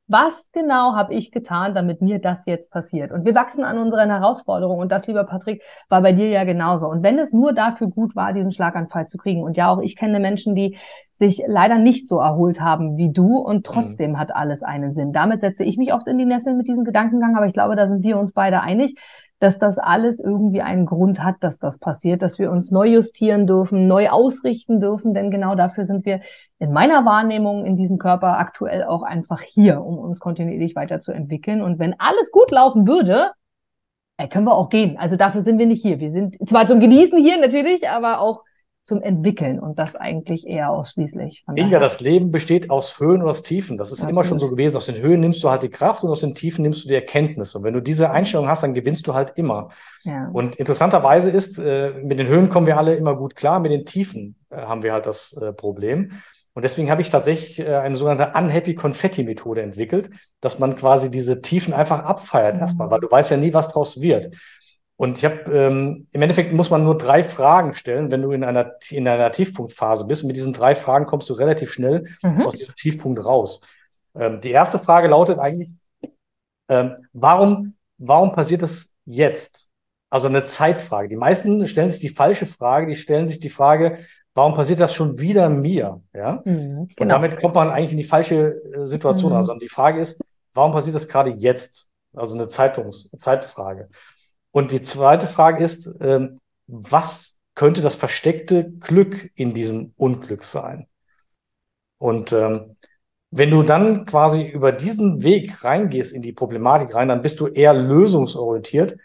was 0.10 0.50
genau 0.54 0.96
habe 0.96 1.13
ich 1.13 1.32
getan, 1.32 1.76
damit 1.76 2.02
mir 2.02 2.20
das 2.20 2.46
jetzt 2.46 2.72
passiert? 2.72 3.12
Und 3.12 3.26
wir 3.26 3.36
wachsen 3.36 3.66
an 3.66 3.78
unseren 3.78 4.10
Herausforderungen. 4.10 4.80
Und 4.80 4.92
das, 4.92 5.06
lieber 5.06 5.26
Patrick, 5.26 5.62
war 5.90 6.02
bei 6.02 6.13
dir 6.13 6.30
ja 6.30 6.46
genauso. 6.46 6.88
Und 6.88 7.04
wenn 7.04 7.20
es 7.20 7.34
nur 7.34 7.54
dafür 7.54 7.88
gut 7.88 8.16
war, 8.16 8.32
diesen 8.32 8.54
Schlaganfall 8.54 9.08
zu 9.08 9.18
kriegen, 9.18 9.44
und 9.44 9.58
ja, 9.58 9.70
auch 9.70 9.80
ich 9.82 9.98
kenne 9.98 10.22
Menschen, 10.22 10.56
die 10.56 10.78
sich 11.16 11.44
leider 11.46 11.78
nicht 11.78 12.08
so 12.08 12.20
erholt 12.20 12.62
haben 12.62 12.96
wie 12.96 13.12
du, 13.12 13.38
und 13.38 13.58
mhm. 13.58 13.63
trotzdem 13.63 14.12
mhm. 14.12 14.20
hat 14.20 14.34
alles 14.34 14.63
einen 14.63 14.94
Sinn. 14.94 15.12
Damit 15.12 15.42
setze 15.42 15.66
ich 15.66 15.78
mich 15.78 15.94
oft 15.94 16.08
in 16.08 16.18
die 16.18 16.26
Nesseln 16.26 16.58
mit 16.58 16.68
diesem 16.68 16.86
Gedankengang, 16.86 17.36
aber 17.36 17.48
ich 17.48 17.54
glaube, 17.54 17.76
da 17.76 17.88
sind 17.88 18.04
wir 18.04 18.18
uns 18.18 18.32
beide 18.32 18.62
einig 18.62 18.98
dass 19.39 19.60
das 19.60 19.78
alles 19.78 20.19
irgendwie 20.19 20.62
einen 20.62 20.86
Grund 20.86 21.23
hat, 21.23 21.36
dass 21.41 21.60
das 21.60 21.78
passiert, 21.78 22.21
dass 22.21 22.39
wir 22.39 22.52
uns 22.52 22.71
neu 22.71 22.88
justieren 22.88 23.45
dürfen, 23.45 23.88
neu 23.88 24.10
ausrichten 24.10 24.80
dürfen, 24.80 25.13
denn 25.13 25.30
genau 25.30 25.56
dafür 25.56 25.86
sind 25.86 26.06
wir 26.06 26.21
in 26.58 26.73
meiner 26.73 27.06
Wahrnehmung 27.06 27.65
in 27.65 27.78
diesem 27.78 28.00
Körper 28.00 28.39
aktuell 28.39 28.84
auch 28.84 29.04
einfach 29.04 29.41
hier, 29.41 29.82
um 29.82 30.00
uns 30.00 30.19
kontinuierlich 30.19 30.76
weiterzuentwickeln. 30.76 31.62
Und 31.62 31.78
wenn 31.78 32.00
alles 32.00 32.32
gut 32.32 32.50
laufen 32.50 32.88
würde, 32.88 33.32
können 34.32 34.45
wir 34.45 34.56
auch 34.56 34.69
gehen. 34.69 34.97
Also 34.97 35.15
dafür 35.15 35.43
sind 35.43 35.60
wir 35.60 35.67
nicht 35.67 35.84
hier. 35.84 36.00
Wir 36.00 36.12
sind 36.12 36.38
zwar 36.50 36.65
zum 36.65 36.80
Genießen 36.80 37.19
hier 37.19 37.39
natürlich, 37.39 37.88
aber 37.88 38.19
auch 38.19 38.41
zum 38.88 39.02
Entwickeln 39.02 39.60
und 39.60 39.78
das 39.78 39.97
eigentlich 39.97 40.47
eher 40.47 40.69
ausschließlich. 40.71 41.43
Inga, 41.54 41.78
das 41.78 42.00
Leben 42.00 42.32
besteht 42.32 42.69
aus 42.69 42.97
Höhen 43.02 43.21
und 43.21 43.28
aus 43.28 43.43
Tiefen. 43.43 43.78
Das 43.78 43.91
ist 43.91 44.00
Absolut. 44.00 44.12
immer 44.12 44.23
schon 44.23 44.39
so 44.39 44.50
gewesen. 44.50 44.78
Aus 44.78 44.86
den 44.86 45.02
Höhen 45.02 45.19
nimmst 45.19 45.43
du 45.43 45.50
halt 45.50 45.62
die 45.63 45.69
Kraft 45.69 46.04
und 46.04 46.10
aus 46.10 46.21
den 46.21 46.36
Tiefen 46.36 46.62
nimmst 46.62 46.86
du 46.86 46.88
die 46.88 46.95
Erkenntnis. 46.95 47.54
Und 47.54 47.63
wenn 47.63 47.73
du 47.73 47.82
diese 47.82 48.12
Einstellung 48.12 48.47
hast, 48.47 48.63
dann 48.63 48.73
gewinnst 48.73 49.06
du 49.06 49.13
halt 49.13 49.34
immer. 49.36 49.69
Ja. 50.04 50.30
Und 50.32 50.56
interessanterweise 50.56 51.30
ist, 51.30 51.60
äh, 51.60 51.91
mit 52.02 52.17
den 52.17 52.28
Höhen 52.28 52.47
kommen 52.47 52.65
wir 52.65 52.78
alle 52.78 52.95
immer 52.95 53.17
gut 53.17 53.36
klar, 53.36 53.60
mit 53.60 53.73
den 53.73 53.86
Tiefen 53.86 54.38
äh, 54.52 54.62
haben 54.62 54.84
wir 54.84 54.93
halt 54.93 55.06
das 55.06 55.34
äh, 55.34 55.52
Problem. 55.52 56.13
Und 56.54 56.63
deswegen 56.63 56.89
habe 56.89 57.04
ich 57.04 57.12
tatsächlich 57.12 57.63
eine 57.67 57.95
sogenannte 57.95 58.34
Unhappy 58.36 58.73
Confetti 58.73 59.23
Methode 59.23 59.62
entwickelt, 59.62 60.10
dass 60.41 60.58
man 60.58 60.76
quasi 60.76 61.12
diese 61.12 61.43
Tiefen 61.43 61.71
einfach 61.71 62.04
abfeiert 62.04 62.56
mhm. 62.56 62.62
erstmal, 62.62 62.89
weil 62.89 63.00
du 63.00 63.12
weißt 63.12 63.30
ja 63.30 63.38
nie, 63.38 63.54
was 63.54 63.67
draus 63.67 64.02
wird. 64.02 64.34
Und 64.98 65.20
ich 65.20 65.26
habe 65.26 65.52
ähm, 65.52 66.08
im 66.12 66.22
Endeffekt 66.24 66.54
muss 66.54 66.72
man 66.72 66.84
nur 66.84 66.98
drei 66.98 67.24
Fragen 67.24 67.76
stellen, 67.76 68.12
wenn 68.12 68.24
du 68.24 68.32
in 68.32 68.44
einer 68.44 68.74
in 68.90 69.08
einer 69.08 69.32
Tiefpunktphase 69.32 70.06
bist. 70.06 70.24
Und 70.24 70.28
mit 70.28 70.36
diesen 70.36 70.54
drei 70.54 70.74
Fragen 70.74 71.06
kommst 71.06 71.30
du 71.30 71.34
relativ 71.34 71.72
schnell 71.72 72.08
mhm. 72.24 72.42
aus 72.42 72.56
diesem 72.56 72.76
Tiefpunkt 72.76 73.24
raus. 73.24 73.62
Ähm, 74.16 74.42
die 74.42 74.52
erste 74.52 74.80
Frage 74.80 75.08
lautet 75.08 75.38
eigentlich: 75.38 75.70
ähm, 76.68 77.08
Warum 77.14 77.76
warum 78.00 78.34
passiert 78.34 78.64
es 78.64 78.96
jetzt? 79.06 79.70
Also 80.10 80.30
eine 80.30 80.44
Zeitfrage. 80.44 81.10
Die 81.10 81.16
meisten 81.16 81.68
stellen 81.68 81.90
sich 81.92 82.00
die 82.00 82.10
falsche 82.10 82.46
Frage. 82.46 82.88
Die 82.88 82.96
stellen 82.96 83.28
sich 83.28 83.40
die 83.40 83.50
Frage: 83.50 84.00
Warum 84.34 84.56
passiert 84.56 84.80
das 84.80 84.96
schon 84.96 85.20
wieder 85.20 85.48
mir? 85.48 86.02
Ja. 86.12 86.42
Mhm, 86.44 86.88
genau. 86.88 86.88
Und 86.98 87.10
damit 87.10 87.40
kommt 87.40 87.54
man 87.54 87.70
eigentlich 87.70 87.92
in 87.92 87.98
die 88.00 88.04
falsche 88.04 88.62
äh, 88.74 88.88
Situation. 88.88 89.32
Mhm. 89.32 89.38
Also 89.38 89.54
die 89.56 89.70
Frage 89.70 90.02
ist: 90.02 90.20
Warum 90.56 90.72
passiert 90.72 90.96
das 90.96 91.08
gerade 91.08 91.32
jetzt? 91.38 91.92
Also 92.16 92.34
eine 92.34 92.48
Zeitungs 92.48 93.12
Zeitfrage. 93.16 93.90
Und 94.52 94.72
die 94.72 94.82
zweite 94.82 95.28
Frage 95.28 95.64
ist, 95.64 95.90
ähm, 96.02 96.40
was 96.68 97.40
könnte 97.56 97.82
das 97.82 97.96
versteckte 97.96 98.72
Glück 98.72 99.32
in 99.36 99.54
diesem 99.54 99.94
Unglück 99.98 100.44
sein? 100.44 100.88
Und 101.98 102.32
ähm, 102.32 102.76
wenn 103.32 103.52
du 103.52 103.64
dann 103.64 104.06
quasi 104.06 104.48
über 104.48 104.72
diesen 104.72 105.24
Weg 105.24 105.64
reingehst 105.64 106.14
in 106.14 106.22
die 106.22 106.34
Problematik 106.34 106.96
rein, 106.96 107.10
dann 107.10 107.22
bist 107.22 107.40
du 107.40 107.48
eher 107.48 107.74
lösungsorientiert 107.74 108.98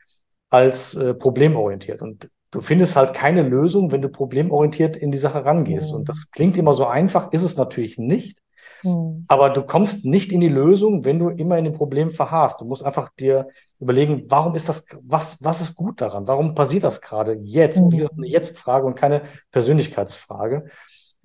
als 0.51 0.95
äh, 0.95 1.15
problemorientiert. 1.15 2.03
Und 2.03 2.29
du 2.51 2.61
findest 2.61 2.95
halt 2.95 3.15
keine 3.15 3.43
Lösung, 3.43 3.91
wenn 3.91 4.03
du 4.03 4.09
problemorientiert 4.09 4.97
in 4.97 5.11
die 5.11 5.19
Sache 5.19 5.45
rangehst. 5.45 5.93
Mhm. 5.93 6.01
Und 6.01 6.09
das 6.09 6.31
klingt 6.31 6.57
immer 6.57 6.75
so 6.75 6.87
einfach, 6.87 7.33
ist 7.33 7.43
es 7.43 7.57
natürlich 7.57 7.99
nicht. 7.99 8.39
Mhm. 8.83 9.25
Aber 9.29 9.51
du 9.51 9.62
kommst 9.62 10.05
nicht 10.05 10.33
in 10.33 10.40
die 10.40 10.49
Lösung, 10.49 11.05
wenn 11.05 11.18
du 11.18 11.29
immer 11.29 11.59
in 11.59 11.64
dem 11.64 11.75
Problem 11.75 12.11
verharrst. 12.11 12.61
Du 12.61 12.64
musst 12.64 12.85
einfach 12.85 13.11
dir 13.11 13.49
überlegen, 13.81 14.25
warum 14.29 14.55
ist 14.55 14.68
das, 14.68 14.87
was, 15.03 15.42
was 15.42 15.61
ist 15.61 15.75
gut 15.75 16.01
daran? 16.01 16.27
Warum 16.27 16.55
passiert 16.55 16.85
das 16.85 17.01
gerade 17.01 17.35
jetzt? 17.42 17.81
Mhm. 17.81 17.92
Wie 17.92 18.09
eine 18.09 18.27
Jetzt-Frage 18.27 18.87
und 18.87 18.95
keine 18.95 19.23
Persönlichkeitsfrage. 19.51 20.66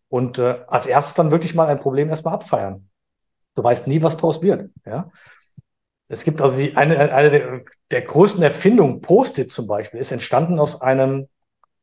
Und 0.09 0.37
äh, 0.39 0.59
als 0.67 0.87
erstes 0.87 1.15
dann 1.15 1.31
wirklich 1.31 1.53
mal 1.53 1.67
ein 1.67 1.79
Problem 1.79 2.09
erstmal 2.09 2.35
abfeiern. 2.35 2.89
Du 3.55 3.63
weißt 3.63 3.87
nie, 3.87 4.01
was 4.01 4.17
draus 4.17 4.41
wird. 4.41 4.69
Ja? 4.85 5.11
Es 6.07 6.23
gibt 6.23 6.41
also 6.41 6.57
die, 6.57 6.77
eine, 6.77 7.11
eine 7.13 7.29
der, 7.29 7.61
der 7.91 8.01
größten 8.01 8.41
Erfindungen, 8.41 9.01
Post-it 9.01 9.51
zum 9.51 9.67
Beispiel, 9.67 9.99
ist 9.99 10.11
entstanden 10.11 10.59
aus 10.59 10.81
einem 10.81 11.27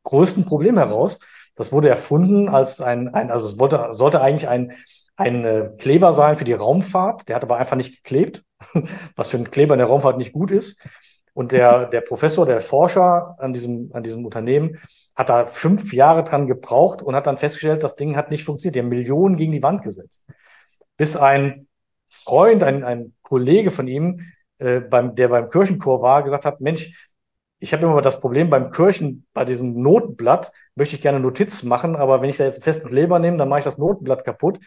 größten 0.04 0.46
Problem 0.46 0.78
heraus. 0.78 1.20
Das 1.56 1.72
wurde 1.72 1.88
erfunden 1.88 2.48
als 2.48 2.80
ein, 2.80 3.14
ein 3.14 3.30
also 3.30 3.46
es 3.46 3.58
wollte, 3.58 3.88
sollte 3.92 4.20
eigentlich 4.20 4.48
ein 4.48 4.72
ein 5.16 5.44
äh, 5.44 5.70
Kleber 5.78 6.12
sein 6.12 6.36
für 6.36 6.44
die 6.44 6.52
Raumfahrt. 6.52 7.28
Der 7.28 7.36
hat 7.36 7.44
aber 7.44 7.56
einfach 7.56 7.76
nicht 7.76 7.96
geklebt, 7.96 8.44
was 9.16 9.28
für 9.28 9.36
einen 9.36 9.50
Kleber 9.50 9.74
in 9.74 9.78
der 9.78 9.86
Raumfahrt 9.86 10.18
nicht 10.18 10.32
gut 10.32 10.50
ist. 10.50 10.82
Und 11.32 11.52
der, 11.52 11.86
der 11.90 12.00
Professor, 12.00 12.46
der 12.46 12.60
Forscher 12.60 13.36
an 13.38 13.52
diesem, 13.52 13.90
an 13.92 14.02
diesem 14.02 14.24
Unternehmen 14.24 14.78
hat 15.14 15.28
da 15.28 15.46
fünf 15.46 15.92
Jahre 15.92 16.24
dran 16.24 16.46
gebraucht 16.46 17.02
und 17.02 17.14
hat 17.14 17.26
dann 17.26 17.36
festgestellt, 17.36 17.82
das 17.82 17.96
Ding 17.96 18.16
hat 18.16 18.30
nicht 18.30 18.44
funktioniert. 18.44 18.74
Die 18.74 18.80
haben 18.80 18.88
Millionen 18.88 19.36
gegen 19.36 19.52
die 19.52 19.62
Wand 19.62 19.82
gesetzt. 19.82 20.24
Bis 20.96 21.16
ein 21.16 21.68
Freund, 22.08 22.62
ein, 22.62 22.84
ein 22.84 23.14
Kollege 23.22 23.70
von 23.70 23.86
ihm, 23.86 24.20
äh, 24.58 24.80
beim, 24.80 25.14
der 25.14 25.28
beim 25.28 25.50
Kirchenchor 25.50 26.02
war, 26.02 26.22
gesagt 26.22 26.44
hat, 26.44 26.60
Mensch, 26.60 27.10
ich 27.60 27.72
habe 27.72 27.86
immer 27.86 28.02
das 28.02 28.20
Problem 28.20 28.50
beim 28.50 28.70
Kirchen, 28.72 29.26
bei 29.32 29.44
diesem 29.44 29.80
Notenblatt, 29.80 30.52
möchte 30.74 30.96
ich 30.96 31.02
gerne 31.02 31.18
Notiz 31.18 31.62
machen, 31.62 31.96
aber 31.96 32.20
wenn 32.20 32.28
ich 32.28 32.36
da 32.36 32.44
jetzt 32.44 32.56
einen 32.56 32.64
festen 32.64 32.88
Kleber 32.88 33.18
nehme, 33.18 33.38
dann 33.38 33.48
mache 33.48 33.60
ich 33.60 33.64
das 33.64 33.78
Notenblatt 33.78 34.24
kaputt 34.24 34.58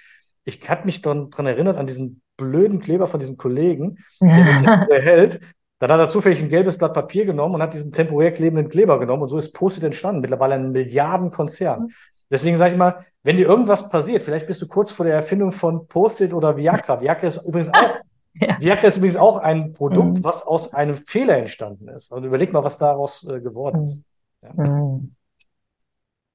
ich 0.48 0.68
hatte 0.70 0.86
mich 0.86 1.02
daran 1.02 1.46
erinnert, 1.46 1.78
an 1.78 1.88
diesen 1.88 2.22
blöden 2.38 2.80
Kleber 2.80 3.06
von 3.06 3.20
diesem 3.20 3.36
Kollegen, 3.36 3.98
der 4.22 4.86
den 4.90 5.02
hält. 5.02 5.42
Dann 5.80 5.92
hat 5.92 6.00
er 6.00 6.08
zufällig 6.08 6.42
ein 6.42 6.50
gelbes 6.50 6.78
Blatt 6.78 6.94
Papier 6.94 7.26
genommen 7.26 7.56
und 7.56 7.62
hat 7.62 7.74
diesen 7.74 7.92
temporär 7.92 8.32
klebenden 8.32 8.70
Kleber 8.70 8.98
genommen 8.98 9.24
und 9.24 9.30
so 9.30 9.38
ist 9.38 9.52
Post-it 9.52 9.84
entstanden. 9.84 10.22
Mittlerweile 10.22 10.56
ein 10.56 10.72
Milliardenkonzern. 10.72 11.84
Mhm. 11.84 11.92
Deswegen 12.32 12.58
sage 12.58 12.72
ich 12.72 12.76
immer, 12.76 13.06
wenn 13.24 13.38
dir 13.38 13.48
irgendwas 13.48 13.90
passiert, 13.90 14.24
vielleicht 14.24 14.48
bist 14.48 14.62
du 14.62 14.68
kurz 14.68 14.92
vor 14.92 15.06
der 15.06 15.16
Erfindung 15.16 15.52
von 15.52 15.88
Post-it 15.88 16.34
oder 16.34 16.56
Viagra. 16.56 17.02
Viagra 17.02 17.28
ist 17.28 17.46
übrigens 17.46 17.70
auch, 17.70 18.00
ja. 18.36 18.58
Viagra 18.60 18.88
ist 18.88 18.98
übrigens 18.98 19.18
auch 19.18 19.38
ein 19.38 19.74
Produkt, 19.74 20.20
mhm. 20.20 20.24
was 20.24 20.44
aus 20.44 20.74
einem 20.74 20.96
Fehler 20.96 21.38
entstanden 21.38 21.90
ist. 21.90 22.12
Und 22.12 22.24
überleg 22.24 22.54
mal, 22.54 22.64
was 22.64 22.78
daraus 22.78 23.28
äh, 23.30 23.42
geworden 23.42 23.84
ist. 23.84 24.02
Ja. 24.44 24.54
Mhm. 24.54 25.17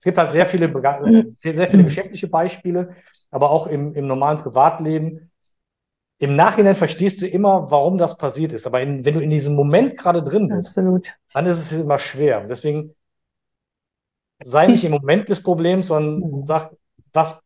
Es 0.02 0.04
gibt 0.04 0.18
halt 0.18 0.32
sehr 0.32 0.46
viele, 0.46 0.66
sehr 0.66 1.68
viele 1.68 1.84
geschäftliche 1.84 2.26
Beispiele, 2.26 2.96
aber 3.30 3.50
auch 3.50 3.68
im, 3.68 3.94
im 3.94 4.08
normalen 4.08 4.36
Privatleben. 4.36 5.30
Im 6.18 6.34
Nachhinein 6.34 6.74
verstehst 6.74 7.22
du 7.22 7.28
immer, 7.28 7.70
warum 7.70 7.98
das 7.98 8.18
passiert 8.18 8.52
ist. 8.52 8.66
Aber 8.66 8.80
in, 8.80 9.04
wenn 9.04 9.14
du 9.14 9.20
in 9.20 9.30
diesem 9.30 9.54
Moment 9.54 9.96
gerade 9.96 10.24
drin 10.24 10.48
bist, 10.48 10.76
Absolut. 10.76 11.14
dann 11.32 11.46
ist 11.46 11.70
es 11.70 11.78
immer 11.78 12.00
schwer. 12.00 12.44
Deswegen 12.48 12.96
sei 14.42 14.66
nicht 14.66 14.82
im 14.82 14.90
Moment 14.90 15.28
des 15.28 15.40
Problems, 15.40 15.86
sondern 15.86 16.18
mhm. 16.18 16.46
sag, 16.46 16.72
was 17.12 17.40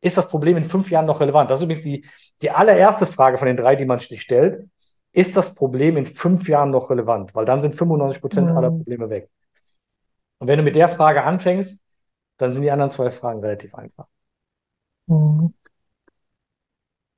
ist 0.00 0.16
das 0.16 0.28
Problem 0.28 0.56
in 0.56 0.64
fünf 0.64 0.90
Jahren 0.90 1.06
noch 1.06 1.20
relevant? 1.20 1.52
Das 1.52 1.60
ist 1.60 1.64
übrigens 1.66 1.84
die, 1.84 2.04
die 2.42 2.50
allererste 2.50 3.06
Frage 3.06 3.36
von 3.36 3.46
den 3.46 3.56
drei, 3.56 3.76
die 3.76 3.84
man 3.84 4.00
sich 4.00 4.22
stellt. 4.22 4.68
Ist 5.12 5.36
das 5.36 5.54
Problem 5.54 5.96
in 5.96 6.06
fünf 6.06 6.48
Jahren 6.48 6.70
noch 6.70 6.90
relevant? 6.90 7.32
Weil 7.36 7.44
dann 7.44 7.60
sind 7.60 7.76
95 7.76 8.20
Prozent 8.20 8.50
mhm. 8.50 8.56
aller 8.56 8.70
Probleme 8.72 9.08
weg. 9.08 9.30
Und 10.38 10.48
wenn 10.48 10.58
du 10.58 10.64
mit 10.64 10.74
der 10.74 10.88
Frage 10.88 11.22
anfängst, 11.22 11.84
dann 12.42 12.50
sind 12.50 12.62
die 12.62 12.70
anderen 12.70 12.90
zwei 12.90 13.10
Fragen 13.10 13.40
relativ 13.40 13.74
einfach. 13.74 14.06
Mhm. 15.06 15.54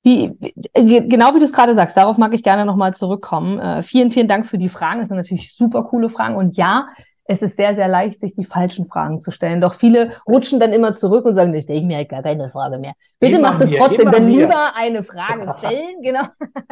Wie, 0.02 0.36
genau 0.74 1.34
wie 1.34 1.38
du 1.38 1.46
es 1.46 1.52
gerade 1.54 1.74
sagst, 1.74 1.96
darauf 1.96 2.18
mag 2.18 2.34
ich 2.34 2.42
gerne 2.42 2.66
nochmal 2.66 2.94
zurückkommen. 2.94 3.58
Äh, 3.58 3.82
vielen, 3.82 4.10
vielen 4.10 4.28
Dank 4.28 4.44
für 4.44 4.58
die 4.58 4.68
Fragen. 4.68 5.00
Das 5.00 5.08
sind 5.08 5.16
natürlich 5.16 5.54
super 5.54 5.84
coole 5.84 6.10
Fragen. 6.10 6.36
Und 6.36 6.58
ja, 6.58 6.88
es 7.24 7.40
ist 7.40 7.56
sehr, 7.56 7.74
sehr 7.74 7.88
leicht, 7.88 8.20
sich 8.20 8.34
die 8.34 8.44
falschen 8.44 8.84
Fragen 8.84 9.18
zu 9.20 9.30
stellen. 9.30 9.62
Doch 9.62 9.72
viele 9.72 10.12
rutschen 10.28 10.60
dann 10.60 10.74
immer 10.74 10.94
zurück 10.94 11.24
und 11.24 11.36
sagen, 11.36 11.54
ich 11.54 11.64
stelle 11.64 11.80
mir 11.80 11.96
halt 11.96 12.10
gar 12.10 12.22
keine 12.22 12.50
Frage 12.50 12.76
mehr. 12.76 12.92
Bitte 13.18 13.38
immer 13.38 13.52
macht 13.52 13.62
es 13.62 13.70
trotzdem, 13.70 14.10
denn 14.10 14.28
lieber 14.28 14.76
eine 14.76 15.02
Frage 15.02 15.54
stellen, 15.56 16.02
genau, 16.02 16.24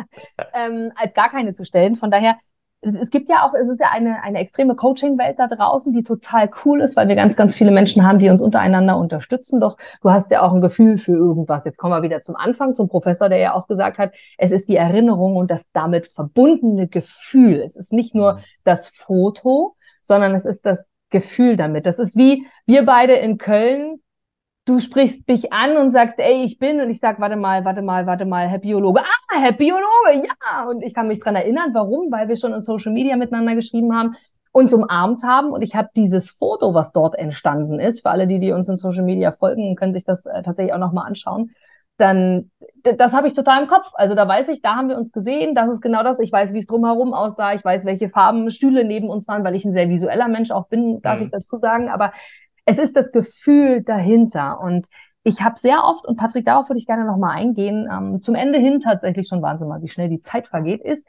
ähm, 0.55 0.93
als 0.95 1.15
gar 1.15 1.31
keine 1.31 1.55
zu 1.55 1.65
stellen. 1.65 1.97
Von 1.97 2.11
daher 2.11 2.37
es 2.83 3.11
gibt 3.11 3.29
ja 3.29 3.47
auch, 3.47 3.55
es 3.55 3.71
ist 3.71 3.81
ja 3.81 3.91
eine, 3.93 4.23
eine 4.23 4.39
extreme 4.39 4.75
Coaching-Welt 4.75 5.39
da 5.39 5.47
draußen, 5.47 5.93
die 5.93 6.03
total 6.03 6.51
cool 6.65 6.81
ist, 6.81 6.97
weil 6.97 7.07
wir 7.07 7.15
ganz, 7.15 7.37
ganz 7.37 7.55
viele 7.55 7.71
Menschen 7.71 8.05
haben, 8.05 8.19
die 8.19 8.29
uns 8.29 8.43
untereinander 8.43 8.99
unterstützen. 8.99 9.61
Doch 9.61 9.77
du 10.03 10.11
hast 10.11 10.33
ja 10.33 10.43
auch 10.43 10.53
ein 10.53 10.61
Gefühl 10.61 10.99
für 10.99 11.13
irgendwas. 11.13 11.65
Jetzt 11.65 11.79
kommen 11.79 11.95
wir 11.95 12.03
wieder 12.03 12.21
zum 12.21 12.35
Anfang, 12.35 12.75
zum 12.75 12.89
Professor, 12.89 13.29
der 13.29 13.39
ja 13.39 13.55
auch 13.55 13.69
gesagt 13.69 13.99
hat, 13.99 14.15
es 14.37 14.51
ist 14.51 14.69
die 14.69 14.77
Erinnerung 14.77 15.37
und 15.37 15.51
das 15.51 15.71
damit 15.73 16.09
verbundene 16.09 16.89
Gefühl. 16.89 17.61
Es 17.61 17.77
ist 17.77 17.93
nicht 17.93 18.17
nur 18.17 18.35
mhm. 18.35 18.39
das 18.65 18.89
Foto, 18.89 19.77
sondern 20.01 20.35
es 20.35 20.45
ist 20.45 20.67
das 20.67 20.89
Gefühl 21.11 21.57
damit. 21.57 21.87
Das 21.87 22.01
ist 22.01 22.17
wie 22.17 22.47
wir 22.67 22.85
beide 22.85 23.13
in 23.13 23.39
Köln 23.39 24.01
du 24.65 24.79
sprichst 24.79 25.27
mich 25.27 25.53
an 25.53 25.77
und 25.77 25.91
sagst, 25.91 26.19
ey, 26.19 26.45
ich 26.45 26.59
bin, 26.59 26.81
und 26.81 26.91
ich 26.91 27.01
sag, 27.01 27.21
warte 27.21 27.37
mal, 27.37 27.65
warte 27.65 27.83
mal, 27.83 28.07
warte 28.07 28.25
mal, 28.25 28.49
Herr 28.49 28.59
Biologe. 28.59 29.01
Ah, 29.01 29.22
Herr 29.41 29.53
Biologe, 29.53 30.27
ja. 30.27 30.67
Und 30.69 30.83
ich 30.83 30.95
kann 30.95 31.09
mich 31.09 31.21
dran 31.21 31.37
erinnern, 31.37 31.71
warum? 31.73 32.11
Weil 32.11 32.29
wir 32.29 32.37
schon 32.37 32.53
in 32.53 32.61
Social 32.61 32.93
Media 32.93 33.17
miteinander 33.17 33.55
geschrieben 33.55 33.97
haben, 33.97 34.17
uns 34.53 34.73
umarmt 34.73 35.23
haben. 35.25 35.51
Und 35.51 35.63
ich 35.63 35.75
habe 35.75 35.89
dieses 35.97 36.31
Foto, 36.31 36.75
was 36.75 36.93
dort 36.93 37.15
entstanden 37.17 37.81
ist, 37.81 38.03
für 38.03 38.11
alle, 38.11 38.27
die, 38.27 38.41
die 38.41 38.53
uns 38.53 38.69
in 38.69 38.77
Social 38.77 39.05
Media 39.05 39.33
folgen, 39.33 39.77
können 39.77 39.95
sich 39.95 40.05
das 40.05 40.27
äh, 40.27 40.43
tatsächlich 40.43 40.75
auch 40.75 40.79
nochmal 40.79 41.07
anschauen. 41.07 41.51
Dann, 41.97 42.51
das 42.83 43.13
habe 43.13 43.29
ich 43.29 43.35
total 43.35 43.63
im 43.63 43.69
Kopf. 43.69 43.91
Also 43.95 44.15
da 44.15 44.27
weiß 44.27 44.49
ich, 44.49 44.61
da 44.61 44.77
haben 44.77 44.89
wir 44.89 44.97
uns 44.97 45.13
gesehen, 45.13 45.55
das 45.55 45.71
ist 45.71 45.81
genau 45.81 46.03
das. 46.03 46.19
Ich 46.19 46.33
weiß, 46.33 46.53
wie 46.53 46.59
es 46.59 46.67
drumherum 46.67 47.15
aussah. 47.15 47.55
Ich 47.55 47.65
weiß, 47.65 47.85
welche 47.85 48.09
Farben 48.09 48.51
Stühle 48.51 48.85
neben 48.85 49.09
uns 49.09 49.29
waren, 49.29 49.45
weil 49.45 49.55
ich 49.55 49.65
ein 49.65 49.73
sehr 49.73 49.89
visueller 49.89 50.29
Mensch 50.29 50.51
auch 50.51 50.69
bin, 50.69 51.01
darf 51.03 51.17
mhm. 51.17 51.23
ich 51.23 51.31
dazu 51.31 51.59
sagen. 51.59 51.89
Aber 51.89 52.13
es 52.65 52.79
ist 52.79 52.97
das 52.97 53.13
Gefühl 53.13 53.83
dahinter. 53.83 54.61
Und 54.61 54.89
ich 55.25 55.43
habe 55.43 55.59
sehr 55.59 55.85
oft, 55.85 56.07
und 56.07 56.17
Patrick, 56.17 56.45
darauf 56.45 56.69
würde 56.69 56.79
ich 56.79 56.87
gerne 56.87 57.05
nochmal 57.05 57.37
eingehen, 57.37 57.89
ähm, 57.91 58.23
zum 58.23 58.35
Ende 58.35 58.59
hin 58.59 58.81
tatsächlich 58.81 59.29
schon 59.29 59.43
Wahnsinn 59.43 59.69
mal, 59.69 59.83
wie 59.83 59.89
schnell 59.89 60.09
die 60.09 60.21
Zeit 60.21 60.49
vergeht, 60.49 60.83
ist, 60.83 61.07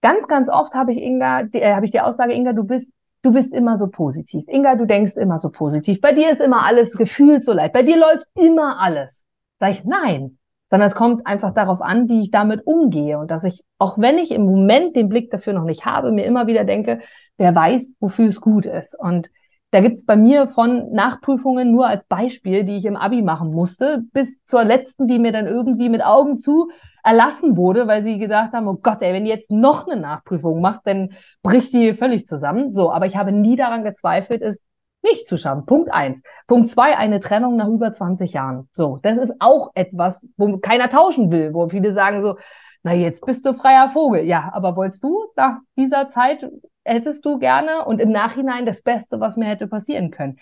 ganz, 0.00 0.28
ganz 0.28 0.48
oft 0.48 0.74
habe 0.74 0.92
ich 0.92 0.98
Inga, 1.00 1.48
äh, 1.52 1.74
habe 1.74 1.84
ich 1.84 1.90
die 1.90 2.00
Aussage, 2.00 2.34
Inga, 2.34 2.52
du 2.52 2.64
bist, 2.64 2.92
du 3.22 3.32
bist 3.32 3.52
immer 3.52 3.78
so 3.78 3.88
positiv. 3.88 4.44
Inga, 4.48 4.76
du 4.76 4.86
denkst 4.86 5.16
immer 5.16 5.38
so 5.38 5.50
positiv. 5.50 6.00
Bei 6.00 6.12
dir 6.12 6.30
ist 6.30 6.40
immer 6.40 6.64
alles 6.64 6.92
gefühlt 6.92 7.44
so 7.44 7.52
leid. 7.52 7.72
Bei 7.72 7.82
dir 7.82 7.96
läuft 7.96 8.26
immer 8.34 8.80
alles. 8.80 9.24
Sag 9.58 9.70
ich, 9.70 9.84
nein. 9.84 10.38
Sondern 10.70 10.88
es 10.88 10.94
kommt 10.94 11.26
einfach 11.26 11.52
darauf 11.52 11.82
an, 11.82 12.08
wie 12.08 12.20
ich 12.22 12.30
damit 12.30 12.66
umgehe 12.66 13.18
und 13.18 13.30
dass 13.30 13.44
ich, 13.44 13.62
auch 13.78 13.98
wenn 13.98 14.16
ich 14.16 14.30
im 14.30 14.46
Moment 14.46 14.96
den 14.96 15.10
Blick 15.10 15.30
dafür 15.30 15.52
noch 15.52 15.64
nicht 15.64 15.84
habe, 15.84 16.12
mir 16.12 16.24
immer 16.24 16.46
wieder 16.46 16.64
denke, 16.64 17.00
wer 17.36 17.54
weiß, 17.54 17.96
wofür 18.00 18.26
es 18.26 18.40
gut 18.40 18.64
ist. 18.64 18.98
Und 18.98 19.28
Da 19.72 19.80
gibt's 19.80 20.04
bei 20.04 20.16
mir 20.16 20.46
von 20.46 20.92
Nachprüfungen 20.92 21.72
nur 21.72 21.86
als 21.86 22.04
Beispiel, 22.04 22.64
die 22.64 22.76
ich 22.76 22.84
im 22.84 22.94
Abi 22.94 23.22
machen 23.22 23.52
musste, 23.52 24.02
bis 24.12 24.44
zur 24.44 24.64
letzten, 24.64 25.08
die 25.08 25.18
mir 25.18 25.32
dann 25.32 25.46
irgendwie 25.46 25.88
mit 25.88 26.04
Augen 26.04 26.38
zu 26.38 26.70
erlassen 27.02 27.56
wurde, 27.56 27.86
weil 27.86 28.02
sie 28.02 28.18
gesagt 28.18 28.52
haben, 28.52 28.68
oh 28.68 28.74
Gott, 28.74 29.00
ey, 29.00 29.14
wenn 29.14 29.24
die 29.24 29.30
jetzt 29.30 29.50
noch 29.50 29.88
eine 29.88 29.98
Nachprüfung 29.98 30.60
macht, 30.60 30.82
dann 30.84 31.14
bricht 31.42 31.72
die 31.72 31.94
völlig 31.94 32.26
zusammen. 32.26 32.74
So, 32.74 32.92
aber 32.92 33.06
ich 33.06 33.16
habe 33.16 33.32
nie 33.32 33.56
daran 33.56 33.82
gezweifelt, 33.82 34.42
es 34.42 34.60
nicht 35.02 35.26
zu 35.26 35.38
schaffen. 35.38 35.64
Punkt 35.64 35.90
eins. 35.90 36.22
Punkt 36.46 36.68
zwei, 36.68 36.98
eine 36.98 37.20
Trennung 37.20 37.56
nach 37.56 37.68
über 37.68 37.94
20 37.94 38.34
Jahren. 38.34 38.68
So, 38.72 38.98
das 39.02 39.16
ist 39.16 39.32
auch 39.40 39.70
etwas, 39.74 40.28
wo 40.36 40.58
keiner 40.58 40.90
tauschen 40.90 41.30
will, 41.30 41.54
wo 41.54 41.70
viele 41.70 41.94
sagen 41.94 42.22
so, 42.22 42.36
na 42.82 42.92
jetzt 42.92 43.24
bist 43.24 43.46
du 43.46 43.54
freier 43.54 43.88
Vogel. 43.88 44.24
Ja, 44.24 44.50
aber 44.52 44.76
wolltest 44.76 45.02
du 45.02 45.24
nach 45.34 45.60
dieser 45.78 46.08
Zeit 46.08 46.46
hättest 46.84 47.24
du 47.24 47.38
gerne 47.38 47.84
und 47.84 48.00
im 48.00 48.10
Nachhinein 48.10 48.66
das 48.66 48.82
Beste, 48.82 49.20
was 49.20 49.36
mir 49.36 49.46
hätte 49.46 49.66
passieren 49.66 50.10
können. 50.10 50.38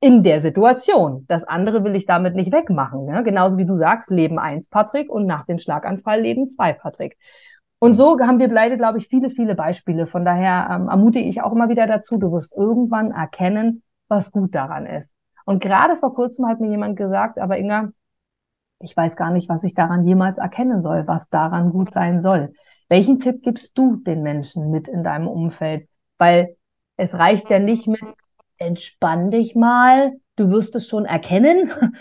In 0.00 0.22
der 0.22 0.40
Situation. 0.40 1.26
Das 1.28 1.44
andere 1.44 1.84
will 1.84 1.94
ich 1.94 2.06
damit 2.06 2.34
nicht 2.34 2.52
wegmachen. 2.52 3.04
Ne? 3.06 3.22
Genauso 3.22 3.56
wie 3.58 3.66
du 3.66 3.76
sagst, 3.76 4.10
Leben 4.10 4.38
eins, 4.38 4.68
Patrick, 4.68 5.10
und 5.10 5.26
nach 5.26 5.46
dem 5.46 5.58
Schlaganfall 5.58 6.20
Leben 6.20 6.48
zwei, 6.48 6.72
Patrick. 6.72 7.16
Und 7.78 7.94
so 7.96 8.18
haben 8.20 8.38
wir 8.38 8.48
beide, 8.48 8.76
glaube 8.76 8.98
ich, 8.98 9.08
viele, 9.08 9.30
viele 9.30 9.54
Beispiele. 9.54 10.06
Von 10.06 10.24
daher 10.24 10.68
ähm, 10.70 10.88
ermutige 10.88 11.28
ich 11.28 11.42
auch 11.42 11.52
immer 11.52 11.68
wieder 11.68 11.86
dazu, 11.86 12.16
du 12.16 12.32
wirst 12.32 12.52
irgendwann 12.56 13.10
erkennen, 13.10 13.82
was 14.08 14.30
gut 14.30 14.54
daran 14.54 14.86
ist. 14.86 15.14
Und 15.44 15.62
gerade 15.62 15.96
vor 15.96 16.14
kurzem 16.14 16.46
hat 16.46 16.60
mir 16.60 16.70
jemand 16.70 16.96
gesagt, 16.96 17.38
aber 17.38 17.58
Inga, 17.58 17.90
ich 18.78 18.96
weiß 18.96 19.16
gar 19.16 19.30
nicht, 19.30 19.48
was 19.48 19.64
ich 19.64 19.74
daran 19.74 20.06
jemals 20.06 20.38
erkennen 20.38 20.82
soll, 20.82 21.06
was 21.06 21.28
daran 21.28 21.70
gut 21.70 21.92
sein 21.92 22.20
soll. 22.20 22.52
Welchen 22.92 23.20
Tipp 23.20 23.42
gibst 23.42 23.78
du 23.78 23.96
den 23.96 24.22
Menschen 24.22 24.70
mit 24.70 24.86
in 24.86 25.02
deinem 25.02 25.26
Umfeld? 25.26 25.88
Weil 26.18 26.56
es 26.98 27.14
reicht 27.14 27.48
ja 27.48 27.58
nicht 27.58 27.86
mit, 27.86 28.02
entspann 28.58 29.30
dich 29.30 29.54
mal, 29.54 30.12
du 30.36 30.50
wirst 30.50 30.76
es 30.76 30.88
schon 30.88 31.06
erkennen. 31.06 31.72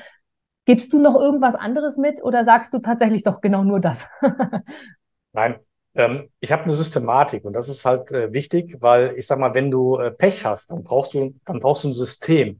Gibst 0.66 0.92
du 0.92 1.00
noch 1.00 1.16
irgendwas 1.16 1.56
anderes 1.56 1.96
mit 1.96 2.22
oder 2.22 2.44
sagst 2.44 2.74
du 2.74 2.80
tatsächlich 2.80 3.24
doch 3.24 3.40
genau 3.40 3.64
nur 3.64 3.80
das? 3.80 4.06
Nein, 5.32 5.60
ähm, 5.96 6.28
ich 6.42 6.52
habe 6.52 6.64
eine 6.64 6.74
Systematik 6.74 7.46
und 7.46 7.54
das 7.54 7.70
ist 7.70 7.86
halt 7.86 8.12
äh, 8.12 8.34
wichtig, 8.34 8.76
weil 8.82 9.14
ich 9.16 9.28
sag 9.28 9.40
mal, 9.40 9.54
wenn 9.54 9.72
du 9.72 9.98
äh, 9.98 10.12
Pech 10.12 10.44
hast, 10.44 10.72
dann 10.72 10.84
brauchst 10.84 11.14
du, 11.14 11.34
dann 11.46 11.62
brauchst 11.62 11.86
du 11.86 11.88
ein 11.88 11.94
System. 11.94 12.60